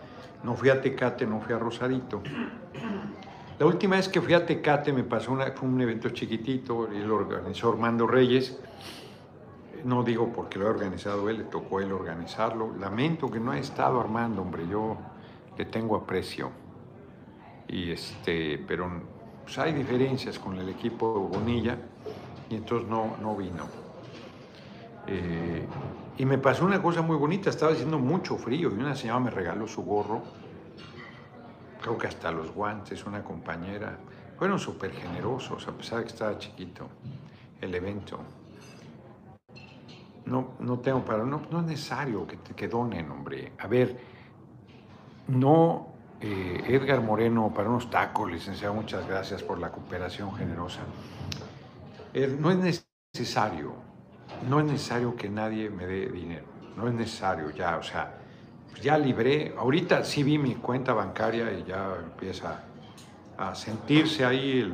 No 0.44 0.56
fui 0.56 0.70
a 0.70 0.82
Tecate, 0.82 1.28
no 1.28 1.40
fui 1.40 1.54
a 1.54 1.60
Rosarito. 1.60 2.24
La 3.60 3.68
última 3.68 3.96
vez 3.96 4.10
que 4.10 4.20
fui 4.22 4.34
a 4.34 4.44
Tecate 4.44 4.92
me 4.92 5.04
pasó 5.04 5.32
un 5.32 5.82
evento 5.82 6.10
chiquitito 6.10 6.88
lo 6.88 7.16
organizó 7.16 7.70
Armando 7.70 8.08
Reyes 8.08 8.60
no 9.84 10.04
digo 10.04 10.32
porque 10.32 10.60
lo 10.60 10.68
ha 10.68 10.70
organizado 10.70 11.30
él, 11.30 11.40
le 11.40 11.44
tocó 11.46 11.80
él 11.80 11.92
organizarlo. 11.92 12.74
Lamento 12.78 13.30
que 13.30 13.40
no 13.40 13.52
ha 13.52 13.60
estado 13.60 14.00
Armando, 14.00 14.42
hombre, 14.42 14.68
yo 14.68 14.98
le 15.58 15.66
tengo 15.66 15.96
aprecio. 15.96 16.52
Y 17.68 17.92
este, 17.92 18.64
pero 18.68 18.90
pues, 19.44 19.58
hay 19.58 19.74
diferencias 19.74 20.40
con 20.40 20.58
el 20.58 20.70
equipo 20.70 21.28
Bonilla 21.28 21.78
y 22.50 22.56
entonces 22.56 22.88
no, 22.88 23.18
no 23.22 23.36
vino. 23.36 23.68
Eh, 25.08 25.66
y 26.18 26.26
me 26.26 26.38
pasó 26.38 26.66
una 26.66 26.82
cosa 26.82 27.02
muy 27.02 27.18
bonita, 27.18 27.50
estaba 27.50 27.74
haciendo 27.74 28.00
mucho 28.00 28.38
frío 28.38 28.70
y 28.72 28.76
una 28.76 28.96
señora 28.96 29.20
me 29.20 29.32
regaló 29.32 29.68
su 29.68 29.84
gorro, 29.84 30.22
creo 31.82 31.98
que 31.98 32.08
hasta 32.08 32.32
los 32.32 32.54
guantes, 32.54 33.06
una 33.06 33.24
compañera. 33.24 33.98
Fueron 34.38 34.60
súper 34.60 34.92
generosos, 34.92 35.68
a 35.68 35.72
pesar 35.72 36.00
de 36.00 36.06
que 36.06 36.12
estaba 36.12 36.38
chiquito 36.38 36.88
el 37.62 37.76
evento 37.76 38.20
no, 40.26 40.54
no 40.60 40.80
tengo 40.80 41.04
para, 41.04 41.24
no, 41.24 41.42
no 41.52 41.60
es 41.60 41.66
necesario 41.66 42.26
que, 42.26 42.38
que 42.38 42.68
donen, 42.68 43.10
hombre. 43.12 43.54
A 43.60 43.68
ver, 43.68 43.98
no, 45.28 45.88
eh, 46.22 46.64
Edgar 46.68 47.02
Moreno, 47.02 47.52
para 47.54 47.70
unos 47.70 47.90
tacos, 47.90 48.32
licenciado, 48.32 48.74
muchas 48.74 49.08
gracias 49.08 49.44
por 49.44 49.60
la 49.60 49.70
cooperación 49.72 50.34
generosa. 50.36 50.82
Er, 52.14 52.32
no 52.40 52.52
es 52.52 52.86
necesario, 53.14 53.74
no 54.50 54.60
es 54.60 54.66
necesario 54.66 55.16
que 55.16 55.30
nadie 55.30 55.70
me 55.70 55.86
dé 55.86 56.08
dinero, 56.10 56.46
no 56.78 56.88
es 56.88 56.94
necesario 56.94 57.50
ya, 57.52 57.78
o 57.78 57.84
sea, 57.84 58.20
ya 58.82 58.98
libré, 58.98 59.54
ahorita 59.58 60.04
sí 60.04 60.24
vi 60.24 60.38
mi 60.38 60.56
cuenta 60.56 60.94
bancaria 60.94 61.52
y 61.52 61.64
ya 61.64 61.96
empieza 62.04 62.64
a 63.38 63.56
sentirse 63.56 64.26
ahí 64.26 64.60
el, 64.60 64.74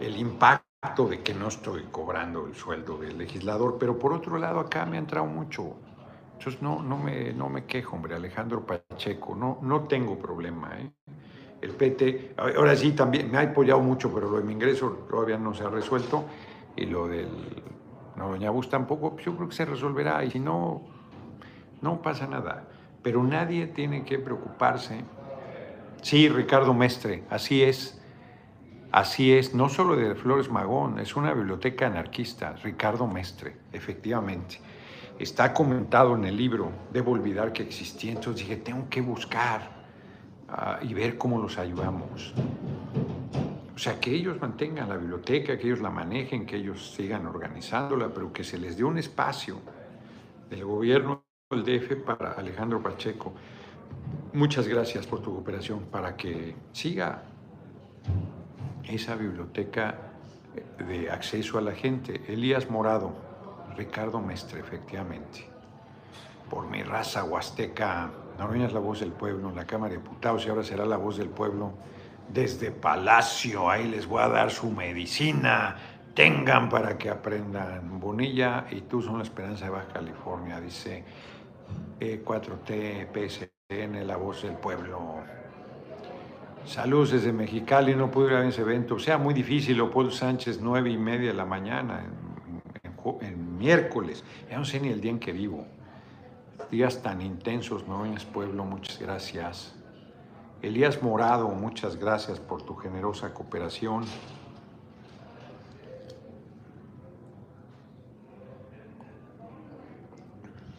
el 0.00 0.16
impacto 0.16 0.65
de 0.82 1.22
que 1.22 1.34
no 1.34 1.48
estoy 1.48 1.82
cobrando 1.90 2.46
el 2.46 2.54
sueldo 2.54 2.98
del 2.98 3.18
legislador, 3.18 3.76
pero 3.78 3.98
por 3.98 4.12
otro 4.12 4.38
lado 4.38 4.60
acá 4.60 4.86
me 4.86 4.96
ha 4.96 5.00
entrado 5.00 5.26
mucho. 5.26 5.74
Entonces 6.38 6.62
no, 6.62 6.82
no, 6.82 6.96
me, 6.96 7.32
no 7.32 7.48
me 7.48 7.64
quejo, 7.64 7.96
hombre, 7.96 8.14
Alejandro 8.14 8.64
Pacheco, 8.64 9.34
no, 9.34 9.58
no 9.62 9.82
tengo 9.84 10.18
problema. 10.18 10.78
¿eh? 10.78 10.90
El 11.60 11.70
PT, 11.70 12.34
ahora 12.36 12.76
sí 12.76 12.92
también 12.92 13.30
me 13.30 13.38
ha 13.38 13.42
apoyado 13.42 13.80
mucho, 13.80 14.12
pero 14.14 14.30
lo 14.30 14.38
de 14.38 14.44
mi 14.44 14.52
ingreso 14.52 15.06
todavía 15.10 15.38
no 15.38 15.54
se 15.54 15.64
ha 15.64 15.70
resuelto 15.70 16.24
y 16.76 16.86
lo 16.86 17.08
del 17.08 17.28
no, 18.16 18.28
doña 18.28 18.50
Bus 18.50 18.68
tampoco, 18.68 19.16
yo 19.18 19.34
creo 19.36 19.48
que 19.48 19.54
se 19.54 19.64
resolverá 19.64 20.24
y 20.24 20.30
si 20.30 20.38
no, 20.38 20.82
no 21.82 22.00
pasa 22.00 22.26
nada. 22.26 22.68
Pero 23.02 23.22
nadie 23.22 23.66
tiene 23.66 24.04
que 24.04 24.18
preocuparse. 24.18 25.04
Sí, 26.02 26.28
Ricardo 26.28 26.72
Mestre, 26.72 27.24
así 27.28 27.62
es. 27.62 27.95
Así 28.92 29.32
es, 29.32 29.54
no 29.54 29.68
solo 29.68 29.96
de 29.96 30.14
Flores 30.14 30.50
Magón, 30.50 30.98
es 30.98 31.16
una 31.16 31.34
biblioteca 31.34 31.86
anarquista, 31.86 32.54
Ricardo 32.62 33.06
Mestre, 33.06 33.56
efectivamente. 33.72 34.60
Está 35.18 35.52
comentado 35.52 36.14
en 36.14 36.24
el 36.24 36.36
libro, 36.36 36.70
debo 36.92 37.12
olvidar 37.12 37.52
que 37.52 37.62
existía, 37.62 38.12
entonces 38.12 38.46
dije, 38.46 38.56
tengo 38.56 38.88
que 38.88 39.00
buscar 39.00 39.70
ah, 40.48 40.78
y 40.82 40.94
ver 40.94 41.18
cómo 41.18 41.40
los 41.40 41.58
ayudamos. 41.58 42.34
O 43.74 43.78
sea, 43.78 44.00
que 44.00 44.10
ellos 44.10 44.40
mantengan 44.40 44.88
la 44.88 44.96
biblioteca, 44.96 45.58
que 45.58 45.66
ellos 45.66 45.80
la 45.80 45.90
manejen, 45.90 46.46
que 46.46 46.56
ellos 46.56 46.94
sigan 46.94 47.26
organizándola, 47.26 48.08
pero 48.08 48.32
que 48.32 48.44
se 48.44 48.56
les 48.56 48.76
dé 48.78 48.84
un 48.84 48.96
espacio 48.96 49.60
del 50.48 50.64
gobierno 50.64 51.24
del 51.50 51.64
DF 51.64 52.04
para 52.04 52.32
Alejandro 52.32 52.82
Pacheco. 52.82 53.34
Muchas 54.32 54.66
gracias 54.66 55.06
por 55.06 55.20
tu 55.20 55.34
cooperación 55.34 55.80
para 55.90 56.16
que 56.16 56.54
siga 56.72 57.22
esa 58.88 59.16
biblioteca 59.16 60.12
de 60.78 61.10
acceso 61.10 61.58
a 61.58 61.60
la 61.60 61.72
gente. 61.72 62.22
Elías 62.28 62.70
Morado, 62.70 63.12
Ricardo 63.76 64.20
Mestre, 64.20 64.60
efectivamente. 64.60 65.46
Por 66.48 66.68
mi 66.68 66.82
raza 66.82 67.24
huasteca, 67.24 68.10
Noroña 68.38 68.66
es 68.66 68.72
la 68.72 68.80
voz 68.80 69.00
del 69.00 69.12
pueblo 69.12 69.48
en 69.48 69.56
la 69.56 69.66
Cámara 69.66 69.94
de 69.94 69.98
Diputados 69.98 70.46
y 70.46 70.50
ahora 70.50 70.62
será 70.62 70.84
la 70.84 70.96
voz 70.96 71.16
del 71.16 71.28
pueblo 71.28 71.72
desde 72.28 72.70
Palacio. 72.70 73.70
Ahí 73.70 73.88
les 73.88 74.06
voy 74.06 74.22
a 74.22 74.28
dar 74.28 74.50
su 74.50 74.70
medicina. 74.70 75.76
Tengan 76.14 76.68
para 76.68 76.96
que 76.96 77.10
aprendan. 77.10 77.98
Bonilla 78.00 78.66
y 78.70 78.82
tú 78.82 79.02
son 79.02 79.18
la 79.18 79.24
esperanza 79.24 79.66
de 79.66 79.70
Baja 79.70 79.88
California, 79.88 80.60
dice 80.60 81.04
E4T, 82.00 83.08
PSN, 83.12 84.06
La 84.06 84.16
Voz 84.16 84.42
del 84.42 84.54
Pueblo. 84.54 85.24
Saludos 86.66 87.12
desde 87.12 87.32
Mexicali, 87.32 87.94
no 87.94 88.10
pude 88.10 88.26
ir 88.26 88.34
a 88.34 88.48
ese 88.48 88.62
evento. 88.62 88.96
O 88.96 88.98
sea, 88.98 89.18
muy 89.18 89.32
difícil, 89.32 89.76
Leopoldo 89.76 90.10
Sánchez, 90.10 90.58
nueve 90.60 90.90
y 90.90 90.98
media 90.98 91.28
de 91.28 91.34
la 91.34 91.44
mañana, 91.44 92.04
en, 93.20 93.56
miércoles. 93.56 94.24
Ya 94.50 94.58
no 94.58 94.64
sé 94.64 94.80
ni 94.80 94.88
el 94.88 95.00
día 95.00 95.12
en 95.12 95.20
que 95.20 95.32
vivo. 95.32 95.64
Días 96.68 97.00
tan 97.02 97.22
intensos, 97.22 97.86
¿no? 97.86 98.04
En 98.04 98.14
ese 98.14 98.26
pueblo, 98.26 98.64
muchas 98.64 98.98
gracias. 98.98 99.76
Elías 100.60 101.00
Morado, 101.02 101.48
muchas 101.50 101.96
gracias 101.96 102.40
por 102.40 102.62
tu 102.62 102.74
generosa 102.74 103.32
cooperación. 103.32 104.04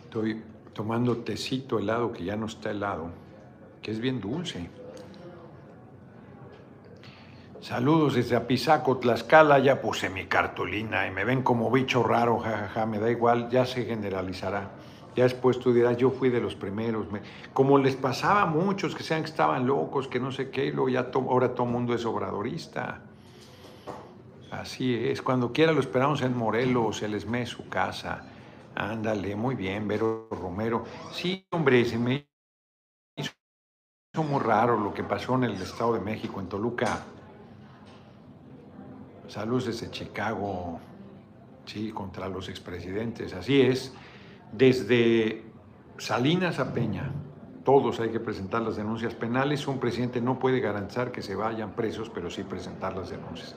Estoy 0.03 0.43
tomando 0.73 1.17
tecito 1.19 1.79
helado 1.79 2.11
que 2.11 2.25
ya 2.25 2.35
no 2.35 2.47
está 2.47 2.71
helado, 2.71 3.09
que 3.81 3.91
es 3.91 4.01
bien 4.01 4.19
dulce. 4.19 4.69
Saludos 7.61 8.13
desde 8.13 8.35
Apizaco, 8.35 8.97
Tlaxcala, 8.97 9.57
ya 9.59 9.81
puse 9.81 10.09
mi 10.09 10.25
cartulina 10.25 11.07
y 11.07 11.11
me 11.11 11.25
ven 11.25 11.41
como 11.41 11.71
bicho 11.71 12.03
raro, 12.03 12.37
jajaja, 12.37 12.85
me 12.85 12.99
da 12.99 13.09
igual, 13.09 13.49
ya 13.49 13.65
se 13.65 13.83
generalizará. 13.83 14.69
Ya 15.15 15.23
después 15.23 15.59
tú 15.59 15.73
dirás, 15.73 15.97
yo 15.97 16.11
fui 16.11 16.29
de 16.29 16.39
los 16.39 16.53
primeros. 16.53 17.07
como 17.53 17.79
les 17.79 17.95
pasaba 17.95 18.43
a 18.43 18.45
muchos 18.45 18.93
que 18.93 19.01
sean 19.01 19.23
que 19.23 19.31
estaban 19.31 19.65
locos, 19.65 20.07
que 20.07 20.19
no 20.19 20.31
sé 20.31 20.51
qué, 20.51 20.67
y 20.67 20.91
ya 20.91 21.09
ahora 21.13 21.55
todo 21.55 21.65
mundo 21.65 21.95
es 21.95 22.05
obradorista. 22.05 23.01
Así 24.51 24.93
es, 24.93 25.23
cuando 25.23 25.51
quiera 25.51 25.71
lo 25.71 25.79
esperamos 25.79 26.21
en 26.21 26.37
Morelos, 26.37 27.01
el 27.01 27.15
ESME, 27.15 27.47
su 27.47 27.67
casa. 27.67 28.23
Ándale, 28.75 29.35
muy 29.35 29.55
bien, 29.55 29.87
Vero 29.87 30.27
Romero. 30.29 30.83
Sí, 31.11 31.47
hombre, 31.49 31.83
se 31.85 31.97
me 31.97 32.27
hizo 33.15 33.33
muy 34.23 34.39
raro 34.39 34.79
lo 34.79 34.93
que 34.93 35.03
pasó 35.03 35.33
en 35.35 35.45
el 35.45 35.53
Estado 35.53 35.95
de 35.95 35.99
México, 35.99 36.39
en 36.39 36.47
Toluca. 36.47 37.03
Saludos 39.27 39.65
desde 39.65 39.91
Chicago, 39.91 40.79
sí, 41.65 41.91
contra 41.91 42.29
los 42.29 42.47
expresidentes. 42.47 43.33
Así 43.33 43.61
es, 43.61 43.93
desde 44.51 45.43
Salinas 45.97 46.59
a 46.59 46.73
Peña, 46.73 47.11
todos 47.65 47.99
hay 47.99 48.09
que 48.09 48.21
presentar 48.21 48.61
las 48.61 48.77
denuncias 48.77 49.13
penales. 49.13 49.67
Un 49.67 49.79
presidente 49.79 50.21
no 50.21 50.39
puede 50.39 50.61
garantizar 50.61 51.11
que 51.11 51.21
se 51.21 51.35
vayan 51.35 51.71
presos, 51.71 52.09
pero 52.09 52.29
sí 52.29 52.43
presentar 52.43 52.95
las 52.95 53.09
denuncias. 53.09 53.55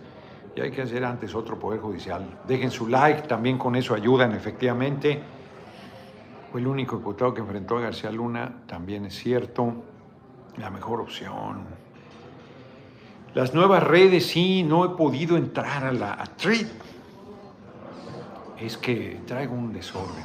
Y 0.56 0.60
hay 0.60 0.72
que 0.72 0.82
hacer 0.82 1.04
antes 1.04 1.36
otro 1.36 1.56
Poder 1.60 1.80
Judicial. 1.80 2.40
Dejen 2.48 2.72
su 2.72 2.88
like, 2.88 3.28
también 3.28 3.56
con 3.56 3.76
eso 3.76 3.94
ayudan 3.94 4.32
efectivamente. 4.32 5.22
Fue 6.50 6.60
el 6.60 6.66
único 6.66 6.96
diputado 6.96 7.32
que 7.32 7.40
enfrentó 7.40 7.78
a 7.78 7.82
García 7.82 8.10
Luna, 8.10 8.62
también 8.66 9.04
es 9.04 9.14
cierto. 9.14 9.72
La 10.56 10.70
mejor 10.70 11.00
opción. 11.00 11.79
Las 13.34 13.54
nuevas 13.54 13.84
redes, 13.84 14.26
sí, 14.26 14.64
no 14.64 14.84
he 14.84 14.88
podido 14.96 15.36
entrar 15.36 15.84
a 15.84 15.92
la 15.92 16.14
a 16.14 16.24
Es 18.58 18.76
que 18.76 19.20
traigo 19.26 19.54
un 19.54 19.72
desorden, 19.72 20.24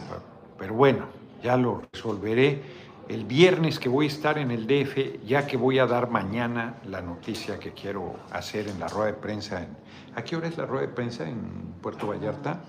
pero 0.57 0.73
bueno, 0.73 1.05
ya 1.43 1.55
lo 1.55 1.83
resolveré 1.93 2.61
el 3.07 3.25
viernes 3.25 3.77
que 3.77 3.89
voy 3.89 4.05
a 4.05 4.07
estar 4.07 4.39
en 4.39 4.49
el 4.49 4.65
DF, 4.65 5.23
ya 5.23 5.45
que 5.45 5.57
voy 5.57 5.77
a 5.77 5.85
dar 5.85 6.09
mañana 6.09 6.77
la 6.87 7.01
noticia 7.01 7.59
que 7.59 7.71
quiero 7.73 8.15
hacer 8.31 8.67
en 8.67 8.79
la 8.79 8.87
rueda 8.87 9.11
de 9.11 9.13
prensa. 9.13 9.61
En, 9.61 9.77
¿A 10.15 10.23
qué 10.23 10.35
hora 10.35 10.47
es 10.47 10.57
la 10.57 10.65
rueda 10.65 10.87
de 10.87 10.93
prensa 10.93 11.29
en 11.29 11.75
Puerto 11.81 12.07
Vallarta? 12.07 12.61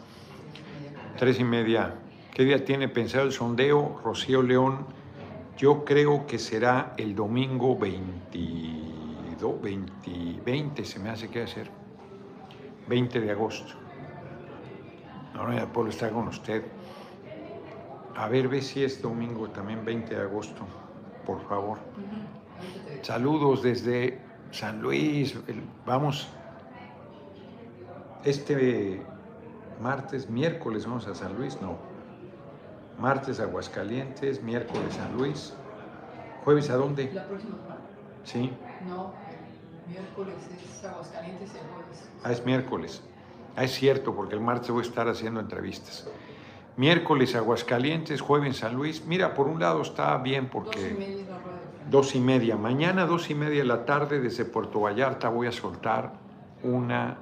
Tres 1.19 1.41
y 1.41 1.45
media. 1.45 1.95
¿Qué 2.35 2.45
día 2.45 2.63
tiene 2.63 2.89
pensado 2.89 3.25
el 3.25 3.33
sondeo? 3.33 4.03
Rocío 4.05 4.43
León, 4.43 4.85
yo 5.57 5.87
creo 5.87 6.27
que 6.27 6.39
será 6.39 6.93
el 6.99 7.15
domingo 7.15 7.75
22, 9.37 9.61
20, 9.61 10.41
20 10.45 10.85
se 10.85 10.99
me 10.99 11.11
hace 11.11 11.29
que 11.29 11.43
hacer. 11.43 11.71
20 12.89 13.21
de 13.21 13.31
agosto. 13.31 13.75
No, 15.35 15.49
no, 15.49 15.55
ya 15.55 15.67
puedo 15.67 15.89
estar 15.89 16.11
con 16.13 16.29
usted. 16.29 16.65
A 18.17 18.29
ver, 18.29 18.49
ve 18.49 18.63
si 18.63 18.83
es 18.83 19.03
domingo, 19.03 19.51
también 19.51 19.85
20 19.85 20.15
de 20.15 20.23
agosto, 20.23 20.63
por 21.27 21.47
favor. 21.49 21.79
Saludos 23.03 23.63
desde 23.63 24.19
San 24.51 24.81
Luis. 24.81 25.39
Vamos, 25.85 26.29
este 28.25 29.03
martes, 29.83 30.31
miércoles 30.31 30.87
vamos 30.87 31.07
a 31.07 31.15
San 31.15 31.37
Luis, 31.37 31.61
no. 31.61 31.77
Martes 32.99 33.39
Aguascalientes, 33.41 34.43
miércoles 34.43 34.95
San 34.95 35.15
Luis. 35.19 35.53
¿Jueves 36.45 36.71
a 36.71 36.77
dónde? 36.77 37.13
La 37.13 37.27
próxima. 37.27 37.57
Sí. 38.25 38.51
No, 38.89 39.13
miércoles 39.89 40.35
es 40.51 40.85
Aguascalientes 40.85 41.51
y 41.55 41.59
el 41.59 41.65
jueves. 41.65 42.09
Ah, 42.25 42.33
es 42.33 42.45
miércoles. 42.45 43.03
Ah, 43.57 43.65
es 43.65 43.73
cierto, 43.73 44.15
porque 44.15 44.35
el 44.35 44.41
martes 44.41 44.71
voy 44.71 44.85
a 44.85 44.87
estar 44.87 45.09
haciendo 45.09 45.41
entrevistas. 45.41 46.07
Miércoles 46.77 47.35
Aguascalientes, 47.35 48.21
jueves 48.21 48.59
San 48.59 48.75
Luis. 48.75 49.05
Mira, 49.07 49.35
por 49.35 49.49
un 49.49 49.61
lado 49.61 49.83
está 49.83 50.17
bien 50.19 50.49
porque... 50.49 50.79
Dos 50.81 50.91
y 50.91 50.95
media 50.95 51.27
Dos 51.91 52.15
y 52.17 52.21
media. 52.21 52.57
Mañana, 52.57 53.07
dos 53.07 53.31
y 53.31 53.35
media 53.35 53.61
de 53.61 53.65
la 53.65 53.85
tarde, 53.85 54.21
desde 54.21 54.45
Puerto 54.45 54.81
Vallarta 54.81 55.29
voy 55.29 55.47
a 55.47 55.53
soltar 55.53 56.13
una, 56.65 57.17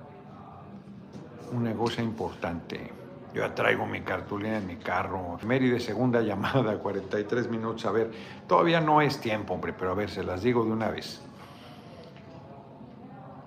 una 1.53 1.75
cosa 1.75 2.03
importante. 2.03 2.91
Yo 3.35 3.43
ya 3.43 3.55
traigo 3.55 3.85
mi 3.85 4.01
cartulina 4.01 4.57
en 4.59 4.67
mi 4.67 4.77
carro. 4.77 5.39
de 5.43 5.81
segunda 5.81 6.23
llamada, 6.23 6.79
43 6.83 7.51
minutos. 7.51 7.85
A 7.85 7.91
ver, 7.91 8.11
todavía 8.49 8.81
no 8.81 9.03
es 9.03 9.21
tiempo, 9.21 9.55
hombre, 9.55 9.73
pero 9.73 9.91
a 9.91 9.95
ver, 9.95 10.09
se 10.09 10.25
las 10.25 10.43
digo 10.43 10.65
de 10.65 10.71
una 10.71 10.89
vez. 10.89 11.21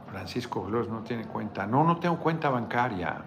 Francisco 0.09 0.65
Flores 0.65 0.89
no 0.89 1.01
tiene 1.01 1.25
cuenta. 1.25 1.65
No, 1.65 1.83
no 1.83 1.97
tengo 1.99 2.17
cuenta 2.17 2.49
bancaria. 2.49 3.23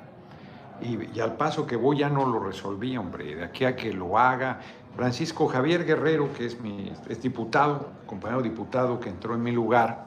Y, 0.81 1.21
al 1.21 1.37
paso 1.37 1.67
que 1.67 1.77
voy 1.77 1.99
ya 1.99 2.09
no 2.09 2.27
lo 2.27 2.41
resolví, 2.41 2.97
hombre, 2.97 3.37
de 3.37 3.45
aquí 3.45 3.65
a 3.65 3.77
que 3.77 3.93
lo 3.93 4.19
haga. 4.19 4.61
Francisco 4.97 5.47
Javier 5.47 5.85
Guerrero, 5.85 6.33
que 6.33 6.47
es 6.47 6.61
mi 6.61 6.93
es 7.09 7.23
diputado, 7.23 7.93
compañero 8.07 8.43
diputado 8.43 8.99
que 8.99 9.11
entró 9.11 9.35
en 9.35 9.43
mi 9.43 9.53
lugar. 9.53 10.07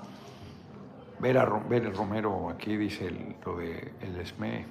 Ver 1.20 1.38
a 1.38 1.46
ver 1.46 1.96
Romero, 1.96 2.50
aquí 2.50 2.76
dice 2.76 3.38
lo 3.46 3.58
de 3.58 3.94
el 4.02 4.20
ESME. 4.20 4.66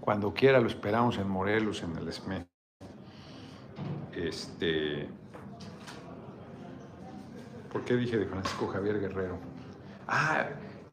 Cuando 0.00 0.34
quiera 0.34 0.60
lo 0.60 0.66
esperamos 0.66 1.16
en 1.16 1.28
Morelos, 1.28 1.82
en 1.82 1.96
el 1.96 2.08
ESME. 2.08 2.46
Este. 4.12 5.08
¿Por 7.72 7.84
qué 7.84 7.96
dije 7.96 8.18
de 8.18 8.26
Francisco 8.26 8.66
Javier 8.66 9.00
Guerrero? 9.00 9.38
Ah, 10.06 10.48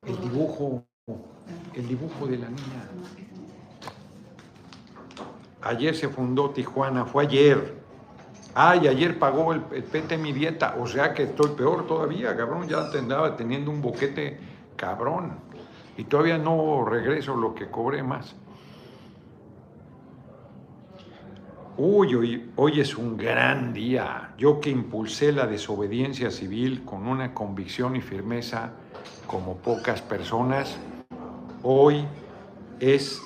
el 0.10 0.20
dibujo, 0.22 0.84
el 1.76 1.88
dibujo 1.88 2.28
de 2.28 2.38
la 2.38 2.49
niña. 2.49 2.89
Ayer 5.62 5.95
se 5.95 6.10
fundó 6.10 6.49
Tijuana, 6.49 7.05
fue 7.05 7.24
ayer. 7.24 7.80
Ay, 8.55 8.88
ayer 8.88 9.20
pagó 9.20 9.53
el, 9.53 9.62
PT 9.62 10.18
mi 10.18 10.34
dieta, 10.34 10.76
o 10.80 10.88
sea 10.88 11.14
que 11.14 11.24
estoy 11.24 11.51
peor 11.51 11.86
todavía, 11.86 12.36
cabrón, 12.36 12.68
ya 12.68 12.89
andaba 12.97 13.36
teniendo 13.36 13.70
un 13.70 13.82
boquete 13.82 14.39
cabrón. 14.76 15.34
Y 15.97 16.05
todavía 16.05 16.38
no 16.38 16.86
regreso 16.86 17.36
lo 17.36 17.53
que 17.53 17.70
cobré 17.70 18.01
más. 18.01 18.36
Uy, 21.78 22.16
hoy, 22.16 22.51
hoy 22.55 22.80
es 22.80 22.97
un 22.97 23.16
gran 23.16 23.74
día. 23.74 24.34
Yo 24.38 24.60
que 24.60 24.70
impulsé 24.70 25.32
la 25.32 25.45
desobediencia 25.45 26.32
civil 26.32 26.84
con 26.84 27.07
una 27.07 27.34
convicción 27.34 27.95
y 27.95 28.01
firmeza 28.01 28.74
como 29.27 29.57
pocas 29.57 30.01
personas, 30.01 30.77
hoy 31.63 32.05
es 32.79 33.21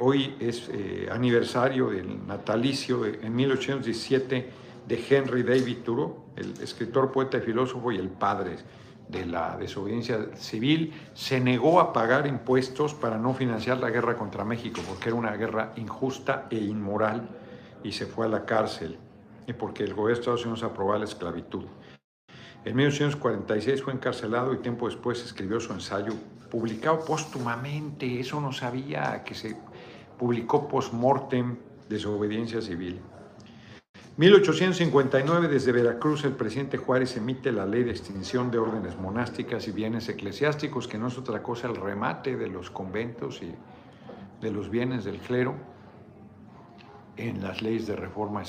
hoy 0.00 0.36
es 0.40 0.68
eh, 0.72 1.08
aniversario 1.10 1.90
del 1.90 2.26
natalicio 2.26 3.04
en 3.06 3.34
1817 3.34 4.50
de 4.88 5.04
Henry 5.08 5.42
David 5.42 5.78
Thoreau, 5.84 6.24
el 6.36 6.52
escritor, 6.60 7.12
poeta 7.12 7.38
y 7.38 7.42
filósofo 7.42 7.92
y 7.92 7.96
el 7.96 8.08
padre 8.08 8.56
de 9.08 9.24
la 9.26 9.56
desobediencia 9.56 10.34
civil, 10.36 10.92
se 11.14 11.40
negó 11.40 11.80
a 11.80 11.92
pagar 11.92 12.26
impuestos 12.26 12.94
para 12.94 13.18
no 13.18 13.34
financiar 13.34 13.78
la 13.78 13.90
guerra 13.90 14.16
contra 14.16 14.44
México, 14.44 14.80
porque 14.86 15.08
era 15.08 15.16
una 15.16 15.36
guerra 15.36 15.72
injusta 15.76 16.46
e 16.50 16.56
inmoral, 16.56 17.28
y 17.82 17.92
se 17.92 18.06
fue 18.06 18.26
a 18.26 18.28
la 18.28 18.44
cárcel, 18.44 18.98
y 19.46 19.52
porque 19.52 19.84
el 19.84 19.94
gobierno 19.94 20.16
de 20.16 20.20
Estados 20.20 20.42
Unidos 20.44 20.62
aprobó 20.62 20.96
la 20.96 21.04
esclavitud. 21.04 21.64
En 22.64 22.76
1846 22.76 23.82
fue 23.82 23.92
encarcelado 23.92 24.52
y 24.52 24.58
tiempo 24.58 24.86
después 24.86 25.24
escribió 25.24 25.60
su 25.60 25.72
ensayo, 25.72 26.12
publicado 26.50 27.04
póstumamente, 27.04 28.20
eso 28.20 28.40
no 28.40 28.52
sabía 28.52 29.22
que 29.24 29.34
se 29.34 29.56
publicó 30.18 30.68
post-mortem 30.68 31.56
Desobediencia 31.88 32.60
Civil. 32.60 33.00
1859, 34.18 35.46
desde 35.46 35.70
Veracruz, 35.70 36.24
el 36.24 36.32
presidente 36.32 36.76
Juárez 36.76 37.16
emite 37.16 37.52
la 37.52 37.64
ley 37.64 37.84
de 37.84 37.92
extinción 37.92 38.50
de 38.50 38.58
órdenes 38.58 38.98
monásticas 38.98 39.68
y 39.68 39.70
bienes 39.70 40.08
eclesiásticos, 40.08 40.88
que 40.88 40.98
no 40.98 41.06
es 41.06 41.16
otra 41.16 41.40
cosa 41.40 41.68
el 41.68 41.76
remate 41.76 42.36
de 42.36 42.48
los 42.48 42.68
conventos 42.68 43.40
y 43.42 43.54
de 44.40 44.50
los 44.50 44.70
bienes 44.70 45.04
del 45.04 45.18
clero 45.18 45.54
en 47.16 47.42
las 47.42 47.62
leyes 47.62 47.86
de 47.86 47.94
reforma 47.94 48.42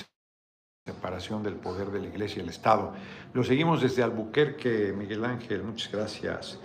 separación 0.94 1.44
del 1.44 1.56
poder 1.56 1.92
de 1.92 2.00
la 2.00 2.08
Iglesia 2.08 2.40
y 2.40 2.44
el 2.44 2.50
Estado. 2.50 2.94
Lo 3.34 3.44
seguimos 3.44 3.82
desde 3.82 4.02
Albuquerque, 4.02 4.94
Miguel 4.98 5.24
Ángel, 5.24 5.64
muchas 5.64 5.92
gracias. 5.92 6.60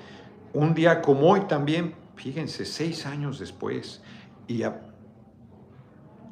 Un 0.53 0.75
día 0.75 1.03
como 1.03 1.29
hoy 1.31 1.41
también, 1.43 1.95
fíjense, 2.17 2.65
seis 2.65 3.07
años 3.07 3.39
después, 3.39 4.03
y, 4.49 4.63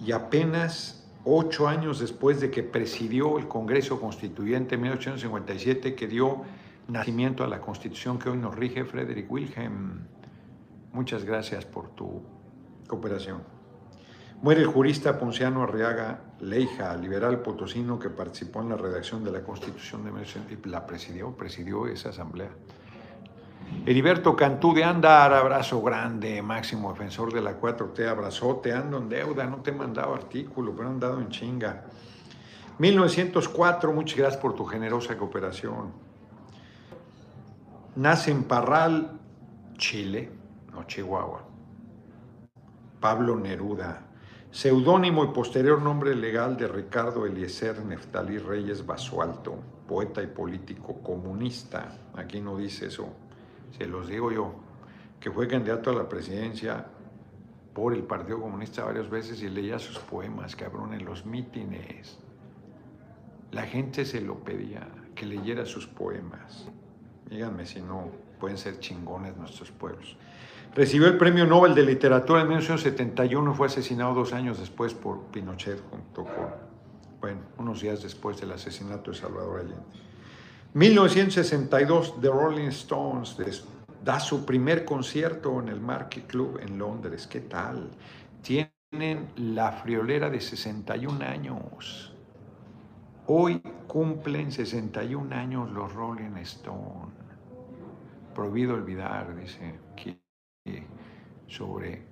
y 0.01 0.13
apenas 0.13 1.11
ocho 1.25 1.69
años 1.69 2.01
después 2.01 2.41
de 2.41 2.51
que 2.51 2.63
presidió 2.63 3.39
el 3.39 3.47
Congreso 3.47 4.01
Constituyente 4.01 4.77
en 4.77 4.83
1857, 4.83 5.95
que 5.95 6.07
dio 6.07 6.43
nacimiento 6.89 7.45
a 7.45 7.49
la 7.49 7.61
Constitución 7.61 8.19
que 8.19 8.31
hoy 8.31 8.39
nos 8.39 8.55
rige, 8.55 8.85
Frederick 8.85 9.31
Wilhelm. 9.31 10.07
Muchas 10.93 11.25
gracias 11.25 11.65
por 11.65 11.91
tu 11.91 12.23
cooperación. 12.87 13.62
Muere 14.43 14.63
el 14.63 14.67
jurista 14.67 15.17
Ponciano 15.21 15.63
Arriaga 15.63 16.19
Leija, 16.41 16.97
liberal 16.97 17.39
potosino 17.43 17.97
que 17.97 18.11
participó 18.11 18.61
en 18.61 18.71
la 18.71 18.77
redacción 18.77 19.23
de 19.23 19.31
la 19.31 19.45
Constitución 19.45 20.03
de 20.03 20.11
1857 20.11 20.69
y 20.69 20.69
la 20.69 20.85
presidió, 20.85 21.31
presidió 21.31 21.87
esa 21.87 22.09
asamblea. 22.09 22.51
Heriberto 23.87 24.35
Cantú 24.35 24.75
de 24.75 24.83
Andar, 24.83 25.33
abrazo 25.33 25.81
grande, 25.81 26.43
máximo 26.43 26.93
defensor 26.93 27.33
de 27.33 27.41
la 27.41 27.61
4T, 27.61 28.09
abrazote, 28.09 28.73
ando 28.73 28.99
en 28.99 29.09
deuda, 29.09 29.47
no 29.47 29.59
te 29.59 29.71
he 29.71 29.75
mandado 29.75 30.13
artículo, 30.13 30.75
pero 30.75 30.89
han 30.89 30.99
dado 30.99 31.21
en 31.21 31.29
chinga. 31.29 31.85
1904, 32.81 33.93
muchas 33.93 34.19
gracias 34.19 34.43
por 34.43 34.57
tu 34.57 34.65
generosa 34.65 35.17
cooperación. 35.17 35.93
Nace 37.95 38.33
en 38.33 38.43
Parral, 38.43 39.21
Chile, 39.79 40.33
no 40.73 40.83
Chihuahua. 40.83 41.45
Pablo 42.99 43.37
Neruda, 43.37 44.09
Seudónimo 44.53 45.25
y 45.25 45.29
posterior 45.29 45.81
nombre 45.81 46.15
legal 46.15 46.59
de 46.59 46.69
Ricardo 46.69 47.25
Eliezer 47.25 47.83
Neftalí 47.87 48.37
Reyes 48.37 48.85
Basualto, 48.85 49.57
poeta 49.89 50.23
y 50.23 50.27
político 50.27 51.01
comunista. 51.03 51.99
Aquí 52.15 52.39
no 52.39 52.59
dice 52.59 52.89
eso, 52.89 53.09
se 53.79 53.87
los 53.87 54.09
digo 54.09 54.31
yo, 54.31 54.53
que 55.19 55.31
fue 55.31 55.49
candidato 55.49 55.89
a 55.89 55.95
la 55.95 56.07
presidencia 56.07 56.85
por 57.73 57.95
el 57.95 58.03
Partido 58.03 58.43
Comunista 58.43 58.85
varias 58.85 59.09
veces 59.09 59.43
y 59.43 59.49
leía 59.49 59.79
sus 59.79 59.99
poemas, 59.99 60.55
cabrón, 60.55 60.93
en 60.93 61.07
los 61.07 61.25
mítines. 61.25 62.19
La 63.53 63.63
gente 63.63 64.05
se 64.05 64.21
lo 64.21 64.45
pedía, 64.45 64.87
que 65.15 65.25
leyera 65.25 65.65
sus 65.65 65.87
poemas. 65.87 66.69
Díganme 67.31 67.65
si 67.65 67.81
no 67.81 68.11
pueden 68.39 68.59
ser 68.59 68.81
chingones 68.81 69.35
nuestros 69.35 69.71
pueblos. 69.71 70.15
Recibió 70.75 71.07
el 71.09 71.19
Premio 71.19 71.45
Nobel 71.45 71.75
de 71.75 71.83
Literatura 71.83 72.41
en 72.41 72.49
1971 72.49 73.53
y 73.53 73.55
fue 73.55 73.67
asesinado 73.67 74.15
dos 74.15 74.33
años 74.33 74.59
después 74.59 74.95
por 74.95 75.25
Pinochet, 75.25 75.83
junto 75.91 76.25
con, 76.25 76.47
bueno, 77.21 77.41
unos 77.59 77.83
días 77.83 78.03
después 78.03 78.41
del 78.41 78.53
asesinato 78.53 79.11
de 79.11 79.19
Salvador 79.19 79.61
Allende. 79.61 79.83
1962, 80.73 82.23
The 82.23 82.29
Rolling 82.29 82.69
Stones 82.69 83.37
da 84.03 84.19
su 84.19 84.47
primer 84.47 84.87
concierto 84.87 85.61
en 85.61 85.69
el 85.69 85.79
Marquee 85.79 86.23
Club 86.23 86.59
en 86.63 86.79
Londres. 86.79 87.27
¿Qué 87.27 87.41
tal? 87.41 87.91
Tienen 88.41 89.29
la 89.37 89.73
friolera 89.73 90.31
de 90.31 90.41
61 90.41 91.23
años. 91.23 92.15
Hoy 93.27 93.61
cumplen 93.87 94.51
61 94.51 95.35
años 95.35 95.71
los 95.71 95.93
Rolling 95.93 96.39
Stones. 96.39 97.13
Prohibido 98.35 98.73
olvidar, 98.73 99.37
dice 99.37 99.75
sobre 101.53 102.03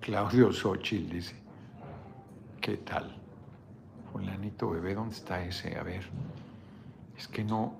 Claudio 0.00 0.52
Xochitl, 0.52 1.10
dice, 1.10 1.34
¿qué 2.60 2.76
tal? 2.78 3.16
Fulanito 4.12 4.70
bebé, 4.70 4.94
¿dónde 4.94 5.14
está 5.14 5.42
ese? 5.42 5.76
A 5.78 5.82
ver, 5.82 6.04
es 7.16 7.26
que 7.26 7.42
no, 7.42 7.74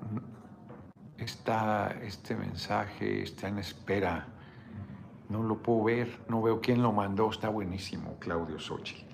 está 1.18 1.94
este 2.02 2.34
mensaje, 2.34 3.22
está 3.22 3.48
en 3.48 3.58
espera, 3.58 4.26
no 5.28 5.42
lo 5.42 5.58
puedo 5.58 5.84
ver, 5.84 6.18
no 6.28 6.40
veo 6.40 6.60
quién 6.60 6.82
lo 6.82 6.92
mandó, 6.92 7.30
está 7.30 7.50
buenísimo, 7.50 8.16
Claudio 8.18 8.58
Xochitl. 8.58 9.04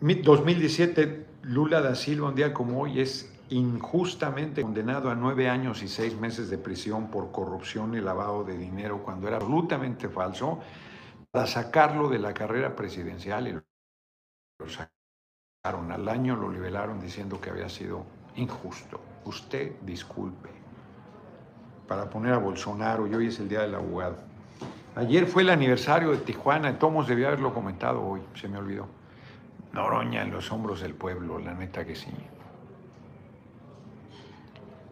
2017, 0.00 1.26
Lula 1.44 1.80
da 1.80 1.94
Silva, 1.94 2.28
un 2.28 2.34
día 2.34 2.52
como 2.52 2.82
hoy, 2.82 3.00
es 3.00 3.33
injustamente 3.50 4.62
condenado 4.62 5.10
a 5.10 5.14
nueve 5.14 5.48
años 5.48 5.82
y 5.82 5.88
seis 5.88 6.18
meses 6.18 6.48
de 6.50 6.58
prisión 6.58 7.08
por 7.08 7.30
corrupción 7.30 7.94
y 7.94 8.00
lavado 8.00 8.44
de 8.44 8.56
dinero 8.56 9.02
cuando 9.02 9.28
era 9.28 9.36
absolutamente 9.36 10.08
falso, 10.08 10.60
para 11.30 11.46
sacarlo 11.46 12.08
de 12.08 12.18
la 12.18 12.32
carrera 12.32 12.74
presidencial 12.74 13.48
y 13.48 13.52
lo 13.52 14.68
sacaron 14.68 15.92
al 15.92 16.08
año, 16.08 16.36
lo 16.36 16.50
liberaron 16.50 17.00
diciendo 17.00 17.40
que 17.40 17.50
había 17.50 17.68
sido 17.68 18.04
injusto. 18.36 19.00
Usted 19.24 19.72
disculpe. 19.82 20.50
Para 21.88 22.08
poner 22.08 22.32
a 22.34 22.38
Bolsonaro, 22.38 23.06
y 23.06 23.14
hoy 23.14 23.26
es 23.26 23.38
el 23.40 23.48
Día 23.48 23.60
del 23.60 23.74
Abogado. 23.74 24.16
Ayer 24.96 25.26
fue 25.26 25.42
el 25.42 25.50
aniversario 25.50 26.12
de 26.12 26.18
Tijuana, 26.18 26.78
Tomos 26.78 27.08
debía 27.08 27.26
haberlo 27.26 27.52
comentado 27.52 28.00
hoy, 28.00 28.22
se 28.34 28.48
me 28.48 28.58
olvidó. 28.58 28.86
Noroña 29.72 30.22
en 30.22 30.30
los 30.30 30.52
hombros 30.52 30.80
del 30.80 30.94
pueblo, 30.94 31.38
la 31.38 31.52
neta 31.52 31.84
que 31.84 31.96
sí. 31.96 32.12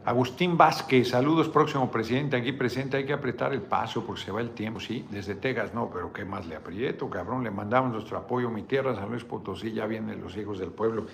Agustín 0.04 0.56
Vázquez, 0.56 1.10
saludos, 1.10 1.48
próximo 1.48 1.88
presidente, 1.90 2.36
aquí 2.36 2.50
presente, 2.52 2.96
hay 2.96 3.06
que 3.06 3.12
apretar 3.12 3.52
el 3.52 3.62
paso 3.62 4.04
porque 4.04 4.22
se 4.22 4.32
va 4.32 4.40
el 4.40 4.50
tiempo, 4.50 4.80
sí, 4.80 5.06
desde 5.10 5.36
Texas, 5.36 5.72
no, 5.74 5.88
pero 5.90 6.12
¿qué 6.12 6.24
más 6.24 6.44
le 6.46 6.56
aprieto, 6.56 7.08
cabrón? 7.08 7.44
Le 7.44 7.52
mandamos 7.52 7.92
nuestro 7.92 8.18
apoyo, 8.18 8.50
mi 8.50 8.62
tierra, 8.62 8.96
San 8.96 9.10
Luis 9.10 9.22
Potosí, 9.22 9.72
ya 9.72 9.86
vienen 9.86 10.20
los 10.20 10.36
hijos 10.36 10.58
del 10.58 10.70
pueblo. 10.70 11.06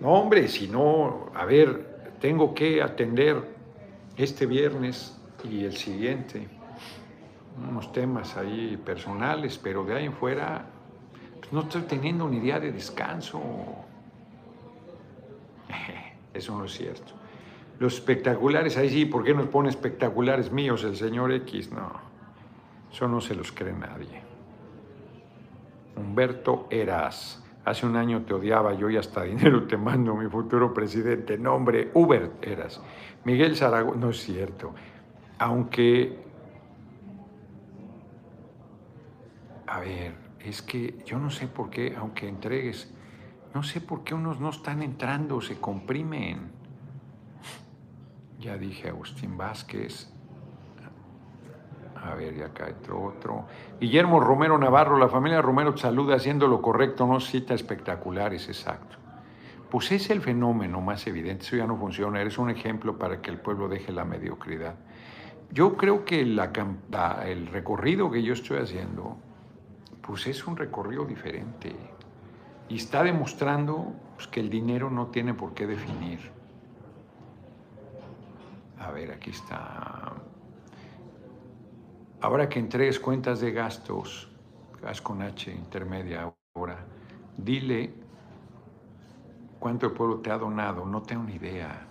No, 0.00 0.08
hombre, 0.08 0.48
si 0.48 0.66
no, 0.66 1.30
a 1.32 1.44
ver, 1.44 2.16
tengo 2.20 2.54
que 2.54 2.82
atender 2.82 3.56
este 4.16 4.46
viernes 4.46 5.16
y 5.48 5.64
el 5.64 5.76
siguiente 5.76 6.48
unos 7.68 7.92
temas 7.92 8.36
ahí 8.36 8.76
personales, 8.84 9.58
pero 9.58 9.84
de 9.84 9.94
ahí 9.94 10.04
en 10.06 10.12
fuera 10.12 10.66
pues 11.38 11.52
no 11.52 11.60
estoy 11.60 11.82
teniendo 11.82 12.28
ni 12.28 12.38
idea 12.38 12.60
de 12.60 12.72
descanso. 12.72 13.40
Eso 16.34 16.56
no 16.56 16.64
es 16.64 16.72
cierto. 16.72 17.17
Los 17.78 17.94
espectaculares, 17.94 18.76
ahí 18.76 18.90
sí, 18.90 19.04
¿por 19.04 19.22
qué 19.22 19.34
nos 19.34 19.46
pone 19.46 19.68
espectaculares 19.68 20.50
míos 20.50 20.82
el 20.84 20.96
señor 20.96 21.32
X? 21.32 21.70
No, 21.70 21.92
eso 22.92 23.06
no 23.06 23.20
se 23.20 23.34
los 23.34 23.52
cree 23.52 23.72
nadie. 23.72 24.22
Humberto 25.96 26.66
Eras, 26.70 27.44
hace 27.64 27.86
un 27.86 27.96
año 27.96 28.22
te 28.22 28.34
odiaba 28.34 28.74
yo 28.74 28.90
y 28.90 28.96
hasta 28.96 29.22
dinero 29.24 29.64
te 29.66 29.76
mando, 29.76 30.16
mi 30.16 30.28
futuro 30.28 30.74
presidente. 30.74 31.38
Nombre, 31.38 31.90
Uber 31.94 32.32
Eras. 32.42 32.80
Miguel 33.24 33.56
Zaragoza, 33.56 33.98
no 33.98 34.10
es 34.10 34.22
cierto. 34.22 34.74
Aunque, 35.38 36.18
a 39.68 39.80
ver, 39.80 40.14
es 40.40 40.62
que 40.62 40.98
yo 41.04 41.18
no 41.18 41.30
sé 41.30 41.46
por 41.46 41.70
qué, 41.70 41.94
aunque 41.96 42.28
entregues, 42.28 42.92
no 43.54 43.62
sé 43.62 43.80
por 43.80 44.02
qué 44.02 44.14
unos 44.14 44.40
no 44.40 44.50
están 44.50 44.82
entrando, 44.82 45.40
se 45.40 45.60
comprimen. 45.60 46.57
Ya 48.38 48.56
dije 48.56 48.88
Agustín 48.88 49.36
Vázquez. 49.36 50.12
A 51.96 52.14
ver, 52.14 52.36
y 52.36 52.42
acá 52.42 52.68
entró 52.68 53.02
otro. 53.02 53.46
Guillermo 53.80 54.20
Romero 54.20 54.56
Navarro, 54.56 54.96
la 54.98 55.08
familia 55.08 55.42
Romero 55.42 55.76
saluda 55.76 56.14
haciendo 56.14 56.46
lo 56.46 56.62
correcto, 56.62 57.06
no 57.06 57.18
cita 57.18 57.54
espectaculares, 57.54 58.48
exacto. 58.48 58.96
Pues 59.68 59.90
es 59.90 60.08
el 60.10 60.20
fenómeno 60.20 60.80
más 60.80 61.06
evidente, 61.08 61.44
eso 61.44 61.56
ya 61.56 61.66
no 61.66 61.76
funciona, 61.76 62.20
eres 62.20 62.38
un 62.38 62.50
ejemplo 62.50 62.96
para 62.96 63.20
que 63.20 63.30
el 63.30 63.38
pueblo 63.38 63.68
deje 63.68 63.92
la 63.92 64.04
mediocridad. 64.04 64.76
Yo 65.50 65.76
creo 65.76 66.04
que 66.04 66.24
la, 66.24 66.52
el 67.26 67.48
recorrido 67.48 68.10
que 68.10 68.22
yo 68.22 68.32
estoy 68.32 68.58
haciendo, 68.58 69.16
pues 70.00 70.26
es 70.28 70.46
un 70.46 70.56
recorrido 70.56 71.04
diferente 71.04 71.74
y 72.68 72.76
está 72.76 73.02
demostrando 73.02 73.92
pues, 74.14 74.28
que 74.28 74.40
el 74.40 74.48
dinero 74.48 74.88
no 74.88 75.08
tiene 75.08 75.34
por 75.34 75.52
qué 75.52 75.66
definir 75.66 76.37
a 78.88 78.90
ver, 78.90 79.12
aquí 79.12 79.30
está. 79.30 80.14
Ahora 82.22 82.48
que 82.48 82.58
entregues 82.58 82.98
cuentas 82.98 83.40
de 83.40 83.52
gastos, 83.52 84.30
gas 84.80 85.02
con 85.02 85.20
H 85.20 85.52
intermedia 85.52 86.32
ahora, 86.54 86.78
dile 87.36 87.92
cuánto 89.60 89.86
el 89.86 89.92
pueblo 89.92 90.20
te 90.20 90.30
ha 90.30 90.38
donado. 90.38 90.86
No 90.86 91.02
tengo 91.02 91.24
ni 91.24 91.34
idea. 91.34 91.86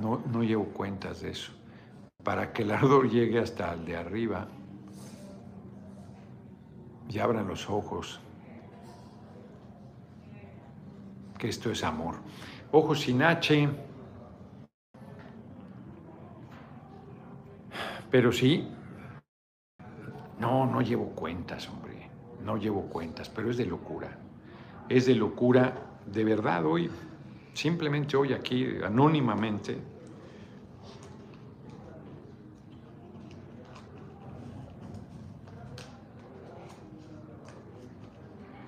No, 0.00 0.22
no 0.32 0.42
llevo 0.42 0.64
cuentas 0.64 1.20
de 1.20 1.32
eso. 1.32 1.52
Para 2.24 2.52
que 2.52 2.62
el 2.62 2.70
ardor 2.70 3.10
llegue 3.10 3.38
hasta 3.38 3.74
el 3.74 3.84
de 3.84 3.96
arriba 3.96 4.48
y 7.10 7.18
abran 7.18 7.46
los 7.46 7.68
ojos. 7.68 8.20
Que 11.38 11.50
esto 11.50 11.70
es 11.70 11.84
amor. 11.84 12.16
Ojos 12.72 13.00
sin 13.02 13.22
H. 13.22 13.68
Pero 18.16 18.32
sí, 18.32 18.66
no, 20.40 20.64
no 20.64 20.80
llevo 20.80 21.10
cuentas, 21.10 21.68
hombre, 21.68 22.08
no 22.42 22.56
llevo 22.56 22.84
cuentas, 22.84 23.28
pero 23.28 23.50
es 23.50 23.58
de 23.58 23.66
locura. 23.66 24.16
Es 24.88 25.04
de 25.04 25.14
locura 25.14 25.74
de 26.06 26.24
verdad 26.24 26.64
hoy, 26.64 26.88
simplemente 27.52 28.16
hoy 28.16 28.32
aquí, 28.32 28.78
anónimamente, 28.82 29.76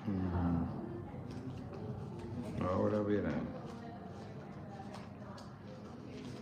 mm, 0.05 0.63
Ahora 2.67 2.99
verán. 2.99 3.41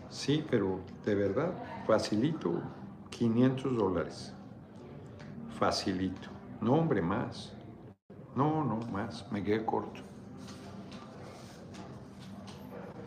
Sí, 0.10 0.46
pero 0.52 0.82
de 1.06 1.16
verdad, 1.16 1.54
facilito 1.86 2.62
500 3.18 3.76
dólares. 3.76 4.34
Facilito. 5.58 6.30
No, 6.62 6.74
hombre, 6.74 7.02
más. 7.02 7.54
No, 8.36 8.64
no, 8.64 8.80
más. 8.92 9.26
Me 9.32 9.44
quedé 9.44 9.66
corto. 9.66 10.02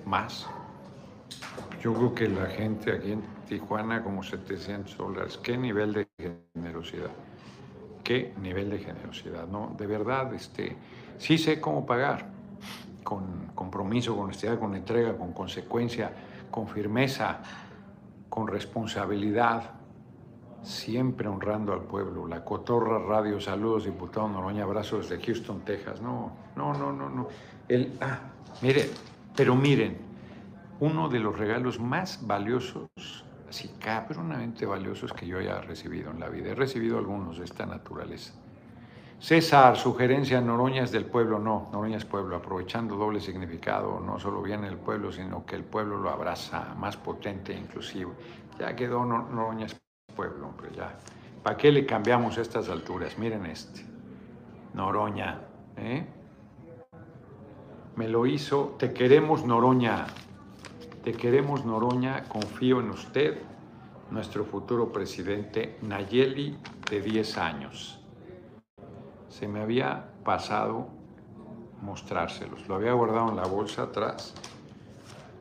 Más. 0.05 0.49
Yo 1.81 1.95
creo 1.95 2.15
que 2.15 2.29
la 2.29 2.47
gente 2.47 2.93
aquí 2.93 3.13
en 3.13 3.23
Tijuana 3.49 4.03
como 4.03 4.23
700 4.23 4.97
dólares. 4.97 5.39
¿Qué 5.39 5.57
nivel 5.57 5.93
de 5.93 6.09
generosidad? 6.55 7.11
¿Qué 8.03 8.35
nivel 8.43 8.71
de 8.71 8.79
generosidad? 8.81 9.47
No, 9.47 9.75
de 9.79 9.87
verdad, 9.87 10.35
este, 10.35 10.77
sí 11.19 11.39
sé 11.39 11.61
cómo 11.61 11.87
pagar. 11.87 12.27
Con 13.05 13.47
compromiso, 13.55 14.15
con 14.15 14.25
honestidad, 14.25 14.59
con 14.59 14.75
entrega, 14.75 15.17
con 15.17 15.33
consecuencia, 15.33 16.13
con 16.51 16.67
firmeza, 16.67 17.41
con 18.29 18.49
responsabilidad, 18.49 19.80
siempre 20.63 21.29
honrando 21.29 21.73
al 21.73 21.83
pueblo. 21.83 22.27
La 22.27 22.45
Cotorra 22.45 22.99
Radio, 22.99 23.41
saludos, 23.41 23.85
diputado 23.85 24.29
Noroña, 24.29 24.65
abrazos 24.65 25.09
desde 25.09 25.25
Houston, 25.25 25.61
Texas. 25.61 26.01
No, 26.01 26.33
no, 26.57 26.75
no, 26.75 26.93
no, 26.93 27.09
no. 27.09 27.29
El, 27.69 27.97
ah, 28.01 28.19
miren, 28.63 28.89
pero 29.37 29.55
miren, 29.55 29.99
uno 30.81 31.09
de 31.09 31.19
los 31.19 31.39
regalos 31.39 31.79
más 31.79 32.27
valiosos, 32.27 32.89
así 33.49 33.69
cabronamente 33.79 34.67
valiosos 34.67 35.13
que 35.13 35.27
yo 35.27 35.39
haya 35.39 35.61
recibido 35.61 36.11
en 36.11 36.21
la 36.21 36.29
vida. 36.29 36.51
He 36.51 36.55
recibido 36.55 36.99
algunos 36.99 37.39
de 37.39 37.45
esta 37.45 37.67
naturaleza. 37.67 38.35
César, 39.19 39.77
sugerencia, 39.77 40.41
Noroña 40.41 40.83
es 40.83 40.93
del 40.93 41.05
pueblo, 41.05 41.39
no, 41.39 41.69
Noroña 41.73 41.99
es 41.99 42.07
pueblo, 42.07 42.37
aprovechando 42.37 42.97
doble 42.97 43.21
significado, 43.21 44.01
no 44.01 44.19
solo 44.19 44.41
viene 44.41 44.67
el 44.67 44.79
pueblo, 44.79 45.13
sino 45.13 45.45
que 45.45 45.57
el 45.57 45.65
pueblo 45.65 45.99
lo 45.99 46.09
abraza, 46.09 46.75
más 46.79 46.97
potente 46.97 47.53
inclusive. 47.53 48.13
Ya 48.59 48.75
quedó 48.75 49.05
Noroña 49.05 49.67
es 49.67 49.79
pueblo, 50.11 50.49
hombre, 50.49 50.71
ya. 50.77 50.95
¿Para 51.43 51.57
qué 51.57 51.73
le 51.73 51.87
cambiamos 51.87 52.37
estas 52.39 52.69
alturas? 52.69 53.19
Miren 53.19 53.47
este. 53.47 53.85
Noroña, 54.75 55.41
¿eh? 55.77 56.07
Me 57.97 58.09
lo 58.09 58.27
hizo. 58.27 58.77
Te 58.79 58.93
queremos, 58.93 59.45
Noroña. 59.45 60.07
Te 61.03 61.13
queremos, 61.13 61.65
Noroña. 61.65 62.25
Confío 62.25 62.81
en 62.81 62.91
usted, 62.91 63.39
nuestro 64.11 64.45
futuro 64.45 64.93
presidente, 64.93 65.79
Nayeli, 65.83 66.59
de 66.91 67.01
10 67.01 67.39
años. 67.39 68.01
Se 69.29 69.49
me 69.49 69.61
había 69.61 70.11
pasado 70.25 70.89
mostrárselos. 71.83 72.69
Lo 72.69 72.75
había 72.75 72.93
guardado 72.93 73.31
en 73.31 73.37
la 73.37 73.47
bolsa 73.47 73.85
atrás 73.85 74.35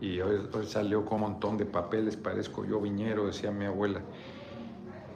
y 0.01 0.21
hoy, 0.21 0.47
hoy, 0.53 0.65
salió 0.65 1.03
con 1.03 1.15
un 1.15 1.31
montón 1.31 1.57
de 1.57 1.65
papeles, 1.65 2.15
parezco 2.15 2.63
yo 2.65 2.79
viñero, 2.79 3.25
decía 3.25 3.51
mi 3.51 3.65
abuela. 3.65 4.01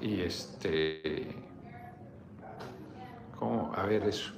Y 0.04 0.20
este, 0.20 1.34
¿cómo? 3.40 3.72
A 3.74 3.84
ver 3.84 4.04
eso. 4.04 4.34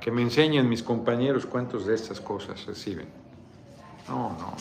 Que 0.00 0.10
me 0.10 0.22
enseñen 0.22 0.66
mis 0.70 0.82
compañeros 0.82 1.44
cuántos 1.44 1.84
de 1.84 1.94
estas 1.94 2.18
cosas 2.18 2.64
reciben. 2.64 3.06
No, 4.08 4.30
no, 4.30 4.38
no. 4.38 4.56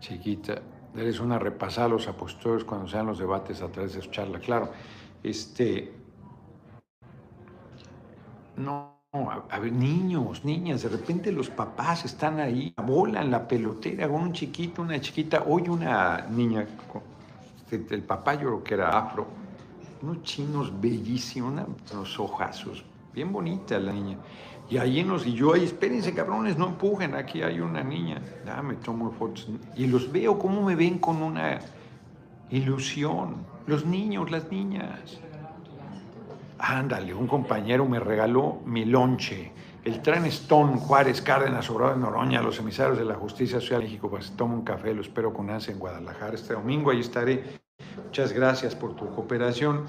Chiquita, 0.00 0.60
eres 0.94 1.18
una 1.18 1.38
repasada 1.38 1.86
a 1.86 1.90
los 1.90 2.06
apóstoles 2.08 2.62
cuando 2.64 2.86
sean 2.88 3.06
los 3.06 3.18
debates 3.18 3.62
a 3.62 3.68
través 3.68 3.94
de 3.94 4.02
su 4.02 4.10
charla. 4.10 4.38
Claro, 4.38 4.70
este, 5.22 5.94
no, 8.58 9.00
a, 9.48 9.58
ver, 9.58 9.72
niños, 9.72 10.44
niñas, 10.44 10.82
de 10.82 10.90
repente 10.90 11.32
los 11.32 11.48
papás 11.48 12.04
están 12.04 12.38
ahí, 12.38 12.74
bola 12.76 13.22
en 13.22 13.30
la 13.30 13.48
pelotera 13.48 14.08
con 14.08 14.20
un 14.20 14.34
chiquito, 14.34 14.82
una 14.82 15.00
chiquita. 15.00 15.44
Hoy 15.46 15.70
una 15.70 16.26
niña 16.28 16.66
el 17.76 18.02
papá 18.02 18.34
yo 18.34 18.40
creo 18.40 18.64
que 18.64 18.74
era 18.74 18.98
afro, 18.98 19.26
unos 20.02 20.22
chinos 20.22 20.72
bellísimos, 20.80 21.52
unos 21.92 22.20
ojazos, 22.20 22.84
bien 23.14 23.32
bonita 23.32 23.78
la 23.78 23.92
niña. 23.92 24.18
Y 24.68 24.78
ahí 24.78 25.04
nos, 25.04 25.26
y 25.26 25.34
yo 25.34 25.52
ahí, 25.52 25.64
espérense 25.64 26.14
cabrones, 26.14 26.56
no 26.56 26.68
empujen, 26.68 27.14
aquí 27.14 27.42
hay 27.42 27.60
una 27.60 27.82
niña. 27.82 28.22
Ya 28.46 28.62
me 28.62 28.74
tomo 28.76 29.10
fotos. 29.10 29.48
Y 29.76 29.86
los 29.86 30.10
veo 30.10 30.38
cómo 30.38 30.62
me 30.62 30.74
ven 30.74 30.98
con 30.98 31.22
una 31.22 31.58
ilusión. 32.50 33.36
Los 33.66 33.84
niños, 33.84 34.30
las 34.30 34.50
niñas. 34.50 35.20
Ándale, 36.58 37.12
un 37.12 37.26
compañero 37.26 37.86
me 37.86 38.00
regaló 38.00 38.60
mi 38.64 38.84
lonche. 38.84 39.52
El 39.84 40.00
tren 40.00 40.24
Stone, 40.26 40.78
Juárez, 40.78 41.20
Cárdenas, 41.20 41.68
Obrador 41.68 41.96
de 41.96 42.02
Noroña, 42.02 42.40
los 42.40 42.58
emisarios 42.58 42.98
de 42.98 43.04
la 43.04 43.14
Justicia 43.14 43.60
Social 43.60 43.80
de 43.80 43.86
México, 43.86 44.08
pues 44.08 44.30
tomo 44.36 44.54
un 44.54 44.62
café, 44.62 44.94
lo 44.94 45.00
espero 45.00 45.32
con 45.32 45.50
ansia 45.50 45.72
en 45.72 45.80
Guadalajara 45.80 46.34
este 46.34 46.54
domingo, 46.54 46.90
ahí 46.90 47.00
estaré 47.00 47.60
Muchas 47.96 48.32
gracias 48.32 48.74
por 48.74 48.94
tu 48.94 49.08
cooperación. 49.14 49.86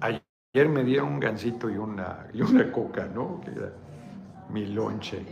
Ayer 0.00 0.68
me 0.68 0.84
dieron 0.84 1.14
un 1.14 1.20
gansito 1.20 1.70
y 1.70 1.76
una, 1.76 2.26
y 2.32 2.42
una 2.42 2.70
coca, 2.70 3.06
¿no? 3.06 3.40
Que 3.40 3.50
era 3.50 3.72
mi 4.50 4.66
lonche. 4.66 5.24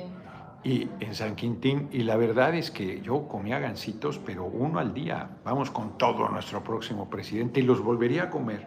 Y 0.65 0.89
en 1.01 1.15
San 1.15 1.35
Quintín, 1.35 1.89
y 1.91 2.05
la 2.05 2.17
verdad 2.17 2.55
es 2.55 2.71
que 2.71 3.01
yo 3.01 3.27
comía 3.27 3.59
gansitos, 3.59 4.19
pero 4.19 4.45
uno 4.45 4.79
al 4.79 4.95
día. 4.95 5.29
Vamos 5.45 5.71
con 5.71 5.99
todo 5.99 6.29
nuestro 6.29 6.63
próximo 6.63 7.11
presidente 7.11 7.61
y 7.61 7.65
los 7.65 7.83
volvería 7.83 8.25
a 8.25 8.31
comer, 8.31 8.67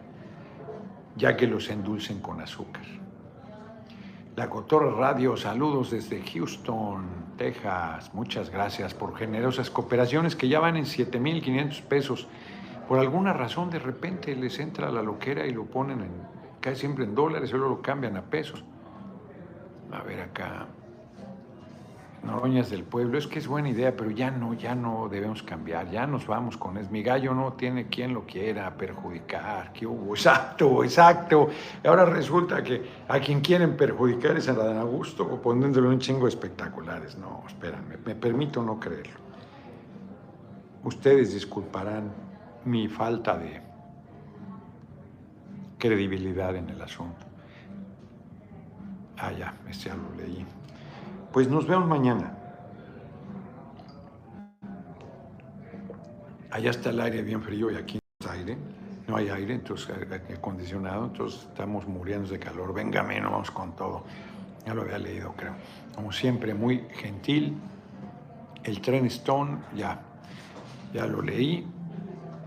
ya 1.16 1.36
que 1.36 1.46
los 1.46 1.70
endulcen 1.70 2.20
con 2.20 2.40
azúcar. 2.40 2.84
La 4.36 4.50
Cotorra 4.50 4.90
Radio, 4.90 5.34
saludos 5.34 5.90
desde 5.92 6.22
Houston, 6.22 7.06
Texas. 7.38 8.12
Muchas 8.12 8.50
gracias 8.50 8.92
por 8.92 9.16
generosas 9.16 9.70
cooperaciones 9.70 10.36
que 10.36 10.46
ya 10.46 10.60
van 10.60 10.76
en 10.76 10.84
7.500 10.84 11.82
pesos 11.84 12.28
por 12.86 12.98
alguna 12.98 13.32
razón 13.32 13.70
de 13.70 13.78
repente 13.78 14.36
les 14.36 14.58
entra 14.58 14.92
la 14.92 15.02
loquera 15.02 15.46
y 15.46 15.52
lo 15.52 15.64
ponen 15.64 16.02
en, 16.02 16.10
casi 16.60 16.80
siempre 16.80 17.04
en 17.04 17.14
dólares, 17.14 17.48
solo 17.48 17.68
lo 17.70 17.80
cambian 17.80 18.16
a 18.18 18.22
pesos. 18.22 18.62
A 19.90 20.02
ver 20.02 20.20
acá, 20.20 20.66
Noroñas 22.26 22.70
del 22.70 22.82
Pueblo, 22.82 23.18
es 23.18 23.26
que 23.26 23.38
es 23.38 23.46
buena 23.46 23.70
idea, 23.70 23.96
pero 23.96 24.10
ya 24.10 24.30
no, 24.30 24.52
ya 24.54 24.74
no 24.74 25.08
debemos 25.08 25.42
cambiar, 25.42 25.90
ya 25.90 26.06
nos 26.06 26.26
vamos 26.26 26.56
con 26.56 26.76
eso. 26.76 26.90
Mi 26.90 27.02
gallo 27.02 27.32
no 27.34 27.52
tiene 27.52 27.86
quien 27.86 28.12
lo 28.12 28.26
quiera 28.26 28.76
perjudicar, 28.76 29.72
¿qué 29.72 29.86
hubo? 29.86 30.14
Exacto, 30.14 30.84
exacto. 30.84 31.48
Ahora 31.84 32.04
resulta 32.04 32.62
que 32.62 32.82
a 33.08 33.20
quien 33.20 33.40
quieren 33.40 33.76
perjudicar 33.76 34.36
es 34.36 34.48
a 34.48 34.54
Dan 34.54 34.78
Augusto, 34.78 35.40
poniéndole 35.40 35.88
un 35.88 35.98
chingo 35.98 36.28
espectaculares. 36.28 37.16
No, 37.16 37.44
espérenme, 37.46 37.96
me 38.04 38.14
permito 38.14 38.62
no 38.62 38.78
creerlo. 38.78 39.20
Ustedes 40.84 41.32
disculparán 41.32 42.12
mi 42.64 42.88
falta 42.88 43.38
de 43.38 43.60
credibilidad 45.78 46.54
en 46.56 46.68
el 46.70 46.82
asunto. 46.82 47.26
Ah, 49.18 49.32
ya, 49.32 49.54
este 49.68 49.88
ya 49.88 49.96
lo 49.96 50.14
leí. 50.14 50.44
Pues 51.36 51.50
nos 51.50 51.66
vemos 51.66 51.86
mañana. 51.86 52.32
Allá 56.50 56.70
está 56.70 56.88
el 56.88 56.98
aire 56.98 57.20
bien 57.20 57.42
frío 57.42 57.70
y 57.70 57.76
aquí 57.76 57.98
no 58.24 58.30
hay 58.30 58.38
aire. 58.38 58.58
No 59.06 59.16
hay 59.16 59.28
aire, 59.28 59.52
entonces 59.52 59.94
acondicionado, 60.34 61.04
entonces 61.04 61.42
estamos 61.42 61.86
muriendo 61.86 62.26
de 62.30 62.38
calor. 62.38 62.72
Venga, 62.72 63.02
menos 63.02 63.30
vamos 63.30 63.50
con 63.50 63.76
todo. 63.76 64.04
Ya 64.64 64.72
lo 64.72 64.80
había 64.80 64.96
leído, 64.96 65.34
creo. 65.36 65.52
Como 65.94 66.10
siempre, 66.10 66.54
muy 66.54 66.86
gentil. 66.94 67.58
El 68.64 68.80
tren 68.80 69.04
Stone, 69.04 69.58
ya, 69.74 70.00
ya 70.94 71.04
lo 71.04 71.20
leí 71.20 71.68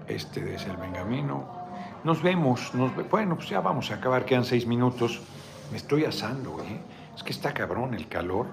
este 0.08 0.56
es 0.56 0.66
el 0.66 0.78
Benjamino. 0.78 1.48
Nos 2.04 2.24
vemos, 2.24 2.72
bueno, 3.12 3.36
pues 3.36 3.50
ya 3.50 3.62
vamos 3.62 3.92
a 3.92 3.98
acabar, 3.98 4.26
quedan 4.26 4.46
seis 4.46 4.66
minutos. 4.66 5.22
Me 5.70 5.78
estoy 5.78 6.06
asando, 6.06 6.60
¿eh? 6.64 6.82
Es 7.16 7.22
que 7.22 7.34
está 7.34 7.54
cabrón 7.54 7.94
el 7.94 8.08
calor. 8.08 8.48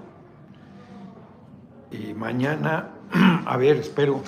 Y 1.91 2.13
mañana, 2.13 2.89
a 3.45 3.57
ver, 3.57 3.77
espero, 3.77 4.21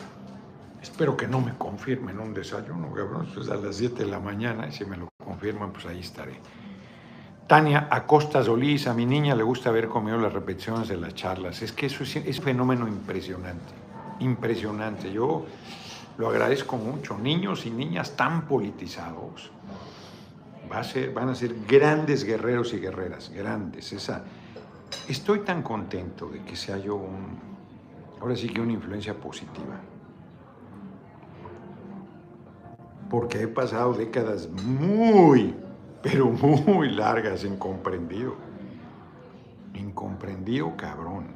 espero 0.82 1.18
que 1.18 1.28
no 1.28 1.42
me 1.42 1.58
confirmen 1.58 2.20
un 2.20 2.34
desayuno, 2.34 2.92
cabrón. 2.94 3.28
Pues 3.34 3.50
a 3.50 3.56
las 3.56 3.76
7 3.76 4.04
de 4.04 4.10
la 4.10 4.20
mañana, 4.20 4.68
y 4.68 4.72
si 4.72 4.86
me 4.86 4.98
lo 4.98 5.10
confirman, 5.24 5.72
pues 5.72 5.86
ahí 5.86 6.00
estaré. 6.00 6.40
Tania 7.48 7.88
Acosta 7.90 8.44
Solís, 8.44 8.88
a 8.88 8.94
mi 8.94 9.06
niña 9.06 9.34
le 9.36 9.44
gusta 9.44 9.70
haber 9.70 9.88
comido 9.88 10.18
las 10.18 10.32
repeticiones 10.32 10.88
de 10.88 10.98
las 10.98 11.16
charlas. 11.16 11.62
Es 11.62 11.72
que 11.72 11.88
eso 11.88 12.04
es, 12.04 12.16
es 12.16 12.38
un 12.38 12.46
fenómeno 12.46 12.88
impresionante, 12.88 13.74
impresionante. 14.20 15.12
Yo 15.12 15.46
lo 16.18 16.30
agradezco 16.30 16.78
mucho. 16.78 17.18
Niños 17.18 17.66
y 17.66 17.72
niñas 17.72 18.16
tan 18.16 18.48
politizados 18.48 19.52
Va 20.72 20.80
a 20.80 20.84
ser, 20.84 21.12
van 21.12 21.30
a 21.30 21.36
ser 21.36 21.56
grandes 21.68 22.24
guerreros 22.24 22.74
y 22.74 22.80
guerreras, 22.80 23.32
grandes. 23.32 23.92
Esa, 23.92 24.24
estoy 25.08 25.40
tan 25.40 25.64
contento 25.64 26.30
de 26.30 26.44
que 26.44 26.56
sea 26.56 26.78
yo 26.78 26.96
un, 26.96 27.49
ahora 28.20 28.36
sí 28.36 28.48
que 28.50 28.62
una 28.62 28.74
influencia 28.74 29.14
positiva. 29.14 29.80
Porque 33.10 33.42
he 33.42 33.48
pasado 33.48 33.94
décadas 33.94 34.48
muy, 34.50 35.56
pero 36.02 36.28
muy 36.28 36.92
largas 36.92 37.44
incomprendido. 37.44 38.36
Incomprendido, 39.74 40.76
cabrón. 40.78 41.28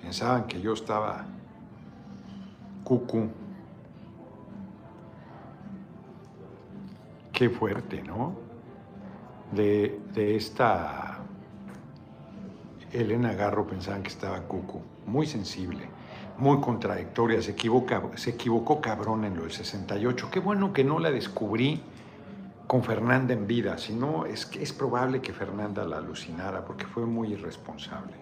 Pensaban 0.00 0.46
que 0.46 0.60
yo 0.60 0.72
estaba 0.72 1.26
cucú. 2.82 3.28
Qué 7.32 7.48
fuerte, 7.48 8.02
¿no? 8.02 8.34
De, 9.52 10.00
de 10.12 10.36
esta 10.36 11.20
Elena 12.92 13.34
Garro 13.34 13.66
pensaban 13.66 14.02
que 14.02 14.08
estaba 14.08 14.40
cucu, 14.42 14.80
muy 15.06 15.26
sensible, 15.26 15.88
muy 16.40 16.60
contradictoria, 16.60 17.40
se, 17.42 17.54
se 18.16 18.30
equivocó 18.30 18.80
cabrón 18.80 19.24
en 19.24 19.36
lo 19.36 19.42
del 19.42 19.52
68. 19.52 20.28
Qué 20.30 20.40
bueno 20.40 20.72
que 20.72 20.84
no 20.84 20.98
la 20.98 21.10
descubrí 21.10 21.80
con 22.66 22.82
Fernanda 22.82 23.34
en 23.34 23.46
vida, 23.46 23.78
si 23.78 23.92
no 23.92 24.26
es, 24.26 24.50
es 24.58 24.72
probable 24.72 25.20
que 25.20 25.32
Fernanda 25.32 25.84
la 25.84 25.98
alucinara 25.98 26.64
porque 26.64 26.86
fue 26.86 27.04
muy 27.06 27.32
irresponsable. 27.32 28.14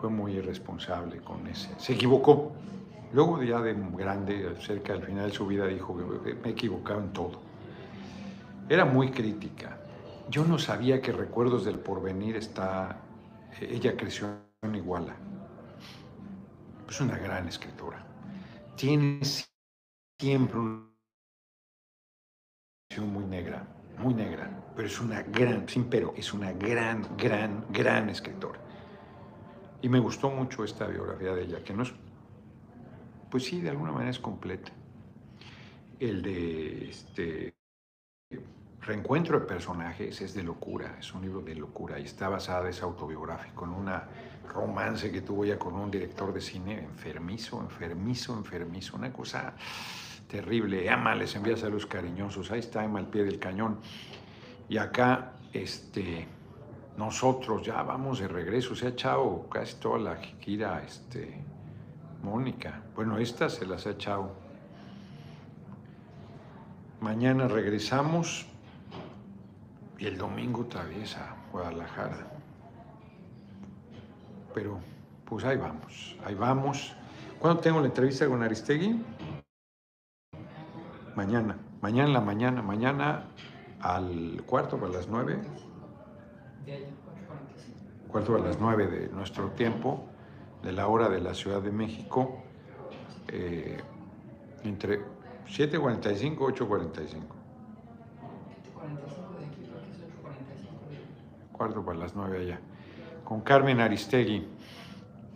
Fue 0.00 0.08
muy 0.08 0.32
irresponsable 0.32 1.18
con 1.18 1.46
ese. 1.46 1.70
Se 1.78 1.92
equivocó. 1.92 2.52
Luego 3.12 3.42
ya 3.42 3.60
de 3.60 3.74
grande, 3.96 4.56
cerca 4.60 4.94
del 4.94 5.02
final 5.02 5.28
de 5.28 5.34
su 5.34 5.46
vida, 5.46 5.66
dijo 5.66 5.96
que 5.96 6.34
me 6.34 6.48
he 6.48 6.52
equivocado 6.52 7.00
en 7.00 7.12
todo. 7.12 7.40
Era 8.68 8.84
muy 8.84 9.10
crítica. 9.10 9.78
Yo 10.30 10.44
no 10.44 10.58
sabía 10.58 11.02
que 11.02 11.12
Recuerdos 11.12 11.64
del 11.64 11.78
Porvenir 11.78 12.36
está 12.36 12.96
ella 13.60 13.96
creció 13.96 14.28
en 14.62 14.74
Iguala. 14.74 15.14
Es 16.92 17.00
una 17.00 17.16
gran 17.16 17.48
escritora. 17.48 18.04
Tiene 18.76 19.22
siempre 20.20 20.58
una 20.58 20.90
muy 22.98 23.24
negra, 23.24 23.66
muy 23.96 24.12
negra, 24.12 24.72
pero 24.76 24.88
es 24.88 25.00
una 25.00 25.22
gran, 25.22 25.66
sin 25.70 25.84
pero, 25.84 26.12
es 26.14 26.34
una 26.34 26.52
gran, 26.52 27.16
gran, 27.16 27.64
gran 27.70 28.10
escritora. 28.10 28.60
Y 29.80 29.88
me 29.88 30.00
gustó 30.00 30.28
mucho 30.28 30.64
esta 30.64 30.86
biografía 30.86 31.34
de 31.34 31.44
ella, 31.44 31.64
que 31.64 31.72
no 31.72 31.84
es, 31.84 31.94
pues 33.30 33.44
sí, 33.44 33.62
de 33.62 33.70
alguna 33.70 33.92
manera 33.92 34.10
es 34.10 34.18
completa. 34.18 34.70
El 35.98 36.20
de 36.20 36.90
este, 36.90 37.54
Reencuentro 38.82 39.40
de 39.40 39.46
personajes 39.46 40.20
es 40.20 40.34
de 40.34 40.42
locura, 40.42 40.96
es 40.98 41.14
un 41.14 41.22
libro 41.22 41.40
de 41.40 41.54
locura 41.54 41.98
y 42.00 42.04
está 42.04 42.28
basada, 42.28 42.68
es 42.68 42.82
autobiográfico, 42.82 43.64
en 43.64 43.70
una 43.70 44.08
romance 44.52 45.10
que 45.10 45.22
tuvo 45.22 45.44
ya 45.44 45.58
con 45.58 45.74
un 45.74 45.90
director 45.90 46.32
de 46.32 46.40
cine 46.40 46.78
enfermizo, 46.78 47.60
enfermizo, 47.60 48.36
enfermizo, 48.36 48.96
una 48.96 49.12
cosa 49.12 49.54
terrible. 50.28 50.88
Ama, 50.88 51.14
les 51.14 51.34
envía 51.34 51.56
saludos 51.56 51.86
cariñosos, 51.86 52.50
ahí 52.50 52.60
está 52.60 52.84
Emma 52.84 52.98
al 52.98 53.08
pie 53.08 53.24
del 53.24 53.38
cañón. 53.38 53.78
Y 54.68 54.78
acá, 54.78 55.32
este, 55.52 56.26
nosotros 56.96 57.62
ya 57.62 57.82
vamos 57.82 58.20
de 58.20 58.28
regreso, 58.28 58.74
se 58.74 58.86
ha 58.86 58.90
echado 58.90 59.48
casi 59.50 59.76
toda 59.76 59.98
la 59.98 60.16
gira, 60.16 60.82
este, 60.82 61.42
Mónica. 62.22 62.82
Bueno, 62.94 63.18
esta 63.18 63.48
se 63.48 63.66
las 63.66 63.86
ha 63.86 63.90
echado. 63.90 64.32
Mañana 67.00 67.48
regresamos 67.48 68.46
y 69.98 70.06
el 70.06 70.16
domingo 70.16 70.62
otra 70.62 70.84
vez 70.84 71.16
a 71.16 71.36
Guadalajara. 71.50 72.41
Pero 74.54 74.78
pues 75.24 75.44
ahí 75.44 75.56
vamos, 75.56 76.16
ahí 76.24 76.34
vamos. 76.34 76.94
¿Cuándo 77.38 77.60
tengo 77.60 77.80
la 77.80 77.86
entrevista 77.86 78.26
con 78.28 78.42
Aristegui? 78.42 79.02
Mañana, 81.16 81.56
mañana 81.80 82.08
en 82.08 82.12
la 82.12 82.20
mañana, 82.20 82.62
mañana 82.62 83.24
al 83.80 84.42
cuarto 84.46 84.78
para 84.78 84.92
las 84.92 85.08
nueve. 85.08 85.40
Cuarto 88.08 88.36
a 88.36 88.40
las 88.40 88.60
nueve 88.60 88.86
de 88.86 89.08
nuestro 89.08 89.50
tiempo, 89.50 90.04
de 90.62 90.72
la 90.72 90.86
hora 90.86 91.08
de 91.08 91.20
la 91.20 91.34
Ciudad 91.34 91.62
de 91.62 91.72
México, 91.72 92.42
eh, 93.28 93.78
entre 94.64 95.00
7.45 95.46 96.22
y 96.22 96.36
8.45. 96.36 97.42
cuarto 101.62 101.84
para 101.84 101.98
las 101.98 102.16
nueve 102.16 102.40
allá, 102.40 102.60
con 103.24 103.40
Carmen 103.40 103.80
Aristegui. 103.80 104.46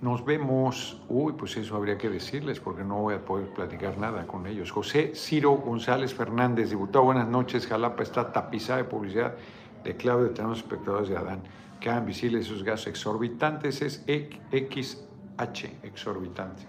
Nos 0.00 0.24
vemos, 0.24 1.00
uy, 1.08 1.32
pues 1.32 1.56
eso 1.56 1.74
habría 1.74 1.96
que 1.96 2.10
decirles 2.10 2.60
porque 2.60 2.84
no 2.84 2.96
voy 2.96 3.14
a 3.14 3.24
poder 3.24 3.48
platicar 3.48 3.96
nada 3.96 4.26
con 4.26 4.46
ellos. 4.46 4.70
José 4.70 5.12
Ciro 5.14 5.52
González 5.52 6.12
Fernández, 6.14 6.70
diputado, 6.70 7.06
buenas 7.06 7.26
noches. 7.26 7.66
Jalapa 7.66 8.02
está 8.02 8.30
tapizada 8.30 8.78
de 8.78 8.84
publicidad 8.84 9.34
de 9.82 9.96
Claudio, 9.96 10.30
tenemos 10.30 10.58
espectadores 10.58 11.08
de 11.08 11.16
Adán. 11.16 11.40
Quedan 11.80 12.04
visibles 12.04 12.46
esos 12.46 12.62
gastos 12.62 12.88
exorbitantes, 12.88 13.80
es 13.80 14.04
XH, 14.06 15.64
exorbitantes. 15.82 16.66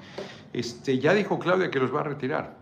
Este, 0.54 0.98
ya 1.00 1.14
dijo 1.14 1.38
Claudia 1.38 1.70
que 1.70 1.80
los 1.80 1.94
va 1.94 2.02
a 2.02 2.04
retirar 2.04 2.56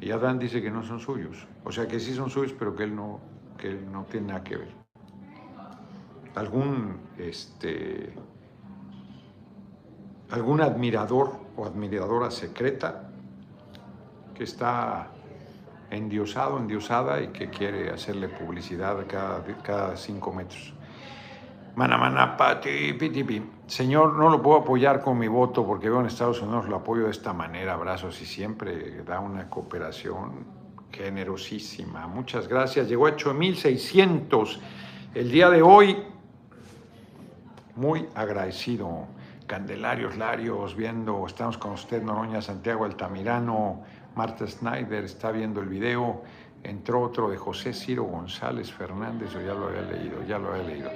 y 0.00 0.10
Adán 0.10 0.38
dice 0.38 0.60
que 0.60 0.70
no 0.70 0.82
son 0.82 0.98
suyos. 0.98 1.46
O 1.64 1.70
sea 1.70 1.86
que 1.86 2.00
sí 2.00 2.12
son 2.14 2.30
suyos, 2.30 2.54
pero 2.58 2.74
que 2.74 2.84
él 2.84 2.96
no, 2.96 3.20
que 3.56 3.68
él 3.68 3.92
no 3.92 4.04
tiene 4.04 4.28
nada 4.28 4.42
que 4.42 4.56
ver 4.56 4.87
algún, 6.38 7.00
este, 7.18 8.12
algún 10.30 10.60
admirador 10.60 11.32
o 11.56 11.66
admiradora 11.66 12.30
secreta 12.30 13.10
que 14.34 14.44
está 14.44 15.08
endiosado, 15.90 16.58
endiosada 16.58 17.20
y 17.20 17.28
que 17.28 17.50
quiere 17.50 17.90
hacerle 17.90 18.28
publicidad 18.28 19.04
cada, 19.08 19.42
cada 19.62 19.96
cinco 19.96 20.32
metros. 20.32 20.74
Señor, 23.66 24.14
no 24.14 24.30
lo 24.30 24.42
puedo 24.42 24.58
apoyar 24.58 25.00
con 25.00 25.18
mi 25.18 25.28
voto 25.28 25.66
porque 25.66 25.88
veo 25.88 26.00
en 26.00 26.06
Estados 26.06 26.40
Unidos 26.42 26.68
lo 26.68 26.76
apoyo 26.76 27.04
de 27.04 27.10
esta 27.10 27.32
manera, 27.32 27.74
abrazos 27.74 28.20
y 28.20 28.26
siempre 28.26 29.02
da 29.04 29.20
una 29.20 29.48
cooperación 29.48 30.46
generosísima. 30.90 32.06
Muchas 32.06 32.48
gracias. 32.48 32.88
Llegó 32.88 33.06
a 33.06 33.10
8600 33.10 34.60
el 35.14 35.30
día 35.30 35.50
de 35.50 35.62
hoy 35.62 35.96
muy 37.78 38.08
agradecido. 38.14 39.06
Candelarios 39.46 40.16
Larios, 40.16 40.74
viendo, 40.74 41.24
estamos 41.26 41.56
con 41.56 41.72
usted, 41.72 42.02
Noroña 42.02 42.42
Santiago 42.42 42.84
Altamirano, 42.84 43.82
Marta 44.14 44.46
Snyder 44.46 45.04
está 45.04 45.30
viendo 45.30 45.60
el 45.60 45.68
video, 45.68 46.22
entró 46.64 47.02
otro 47.02 47.30
de 47.30 47.38
José 47.38 47.72
Ciro 47.72 48.02
González 48.02 48.70
Fernández, 48.70 49.32
yo 49.32 49.40
ya 49.40 49.54
lo 49.54 49.68
había 49.68 49.82
leído, 49.82 50.22
ya 50.26 50.38
lo 50.38 50.52
había 50.52 50.64
leído. 50.64 50.90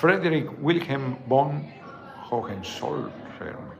Frederick 0.00 0.50
Wilhelm 0.60 1.18
von 1.28 1.62
Hohenzollern, 2.30 3.12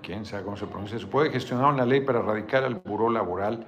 quién 0.02 0.24
sabe 0.24 0.44
cómo 0.44 0.56
se 0.56 0.66
pronuncia, 0.66 0.98
se 0.98 1.06
puede 1.06 1.30
gestionar 1.30 1.72
una 1.72 1.86
ley 1.86 2.02
para 2.02 2.20
erradicar 2.20 2.62
al 2.62 2.74
buró 2.76 3.10
laboral. 3.10 3.66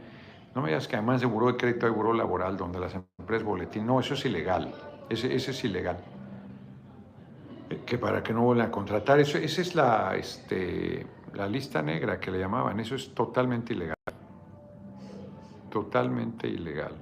No 0.54 0.60
me 0.62 0.68
digas 0.68 0.86
que 0.86 0.96
además 0.96 1.22
de 1.22 1.26
buró 1.26 1.48
de 1.48 1.56
crédito 1.56 1.86
hay 1.86 1.92
buró 1.92 2.12
laboral 2.12 2.56
donde 2.56 2.78
las 2.78 2.94
empresas 2.94 3.44
boletín, 3.44 3.86
no, 3.86 3.98
eso 3.98 4.14
es 4.14 4.24
ilegal, 4.26 4.72
ese, 5.08 5.34
ese 5.34 5.50
es 5.50 5.64
ilegal 5.64 5.96
que 7.84 7.98
para 7.98 8.22
que 8.22 8.32
no 8.32 8.42
vuelvan 8.42 8.68
a 8.68 8.70
contratar. 8.70 9.20
Eso, 9.20 9.38
esa 9.38 9.60
es 9.60 9.74
la, 9.74 10.14
este, 10.16 11.06
la 11.34 11.48
lista 11.48 11.82
negra 11.82 12.20
que 12.20 12.30
le 12.30 12.38
llamaban. 12.38 12.78
Eso 12.80 12.94
es 12.94 13.14
totalmente 13.14 13.72
ilegal. 13.72 13.96
Totalmente 15.70 16.48
ilegal. 16.48 16.92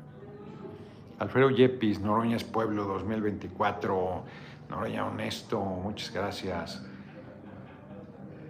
Alfredo 1.18 1.50
Yepis, 1.50 2.00
Noroña 2.00 2.36
es 2.36 2.44
Pueblo 2.44 2.84
2024. 2.84 4.24
Noroña 4.70 5.06
Honesto, 5.06 5.60
muchas 5.60 6.12
gracias. 6.12 6.82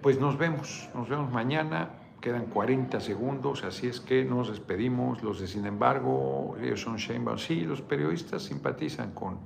Pues 0.01 0.21
nos 0.21 0.39
vemos, 0.39 0.89
nos 0.95 1.09
vemos 1.09 1.31
mañana. 1.31 1.91
Quedan 2.21 2.47
40 2.47 3.01
segundos, 3.01 3.65
así 3.65 3.87
es 3.87 4.01
que 4.01 4.25
nos 4.25 4.49
despedimos. 4.49 5.23
Los 5.23 5.41
de 5.41 5.47
Sin 5.47 5.67
embargo, 5.67 6.57
ellos 6.63 6.81
son 6.81 6.97
Sheinbaum. 6.97 7.37
Sí, 7.37 7.63
los 7.63 7.83
periodistas 7.83 8.43
simpatizan 8.43 9.11
con, 9.11 9.39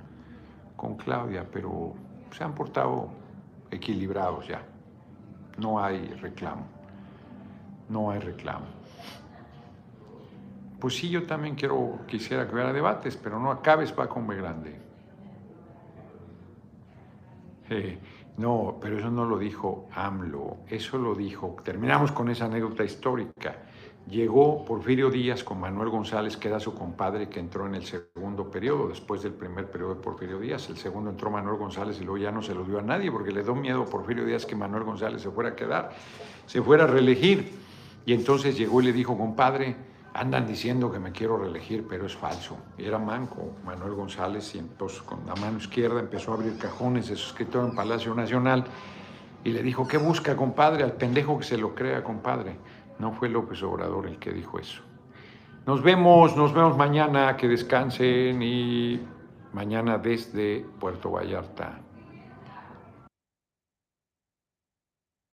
con 0.77 0.95
Claudia, 0.95 1.45
pero 1.51 1.95
se 2.31 2.43
han 2.43 2.53
portado 2.53 3.09
equilibrados 3.71 4.47
ya. 4.47 4.61
No 5.57 5.83
hay 5.83 6.05
reclamo. 6.15 6.65
No 7.89 8.11
hay 8.11 8.19
reclamo. 8.19 8.65
Pues 10.79 10.95
sí, 10.95 11.09
yo 11.09 11.25
también 11.25 11.55
quiero, 11.55 11.99
quisiera 12.07 12.47
que 12.47 12.53
hubiera 12.53 12.71
debates, 12.71 13.17
pero 13.17 13.39
no 13.39 13.51
acabes 13.51 13.93
va 13.97 14.07
con 14.07 14.27
B 14.27 14.35
grande. 14.35 14.79
Eh, 17.71 17.99
no, 18.37 18.79
pero 18.81 18.97
eso 18.97 19.11
no 19.11 19.25
lo 19.25 19.37
dijo 19.37 19.87
AMLO, 19.93 20.57
eso 20.69 20.97
lo 20.97 21.13
dijo, 21.13 21.55
terminamos 21.63 22.11
con 22.11 22.29
esa 22.29 22.45
anécdota 22.45 22.83
histórica, 22.83 23.57
Llegó 24.07 24.65
Porfirio 24.65 25.11
Díaz 25.11 25.43
con 25.43 25.59
Manuel 25.59 25.89
González, 25.89 26.35
que 26.35 26.47
era 26.47 26.59
su 26.59 26.73
compadre, 26.73 27.29
que 27.29 27.39
entró 27.39 27.67
en 27.67 27.75
el 27.75 27.85
segundo 27.85 28.49
periodo, 28.49 28.87
después 28.87 29.21
del 29.21 29.33
primer 29.33 29.69
periodo 29.69 29.95
de 29.95 30.01
Porfirio 30.01 30.39
Díaz. 30.39 30.67
El 30.69 30.77
segundo 30.77 31.11
entró 31.11 31.29
Manuel 31.29 31.57
González 31.57 31.99
y 32.01 32.03
luego 32.03 32.17
ya 32.17 32.31
no 32.31 32.41
se 32.41 32.55
lo 32.55 32.63
dio 32.63 32.79
a 32.79 32.81
nadie 32.81 33.11
porque 33.11 33.31
le 33.31 33.43
dio 33.43 33.53
miedo 33.53 33.83
a 33.83 33.85
Porfirio 33.85 34.25
Díaz 34.25 34.47
que 34.47 34.55
Manuel 34.55 34.83
González 34.83 35.21
se 35.21 35.29
fuera 35.29 35.51
a 35.51 35.55
quedar, 35.55 35.91
se 36.47 36.61
fuera 36.61 36.85
a 36.85 36.87
reelegir. 36.87 37.51
Y 38.05 38.13
entonces 38.13 38.57
llegó 38.57 38.81
y 38.81 38.85
le 38.85 38.93
dijo, 38.93 39.15
compadre, 39.15 39.75
andan 40.13 40.47
diciendo 40.47 40.91
que 40.91 40.99
me 40.99 41.11
quiero 41.11 41.37
reelegir, 41.37 41.85
pero 41.87 42.05
es 42.07 42.15
falso. 42.15 42.57
Y 42.77 42.85
era 42.85 42.97
manco 42.97 43.57
Manuel 43.63 43.93
González 43.93 44.55
y 44.55 44.59
entonces 44.59 45.01
con 45.01 45.25
la 45.27 45.35
mano 45.35 45.59
izquierda 45.59 45.99
empezó 45.99 46.31
a 46.31 46.35
abrir 46.35 46.57
cajones 46.57 47.09
de 47.09 47.15
su 47.15 47.27
escritorio 47.27 47.69
en 47.69 47.75
Palacio 47.75 48.15
Nacional 48.15 48.65
y 49.43 49.51
le 49.51 49.63
dijo, 49.63 49.87
¿qué 49.87 49.97
busca, 49.97 50.35
compadre? 50.35 50.83
Al 50.83 50.93
pendejo 50.93 51.37
que 51.37 51.45
se 51.45 51.57
lo 51.57 51.75
crea, 51.75 52.03
compadre. 52.03 52.57
No 52.99 53.13
fue 53.13 53.29
López 53.29 53.63
Obrador 53.63 54.07
el 54.07 54.19
que 54.19 54.31
dijo 54.31 54.59
eso. 54.59 54.83
Nos 55.65 55.81
vemos, 55.81 56.35
nos 56.35 56.53
vemos 56.53 56.77
mañana, 56.77 57.35
que 57.37 57.47
descansen 57.47 58.41
y 58.41 58.99
mañana 59.53 59.97
desde 59.97 60.65
Puerto 60.79 61.11
Vallarta. 61.11 61.79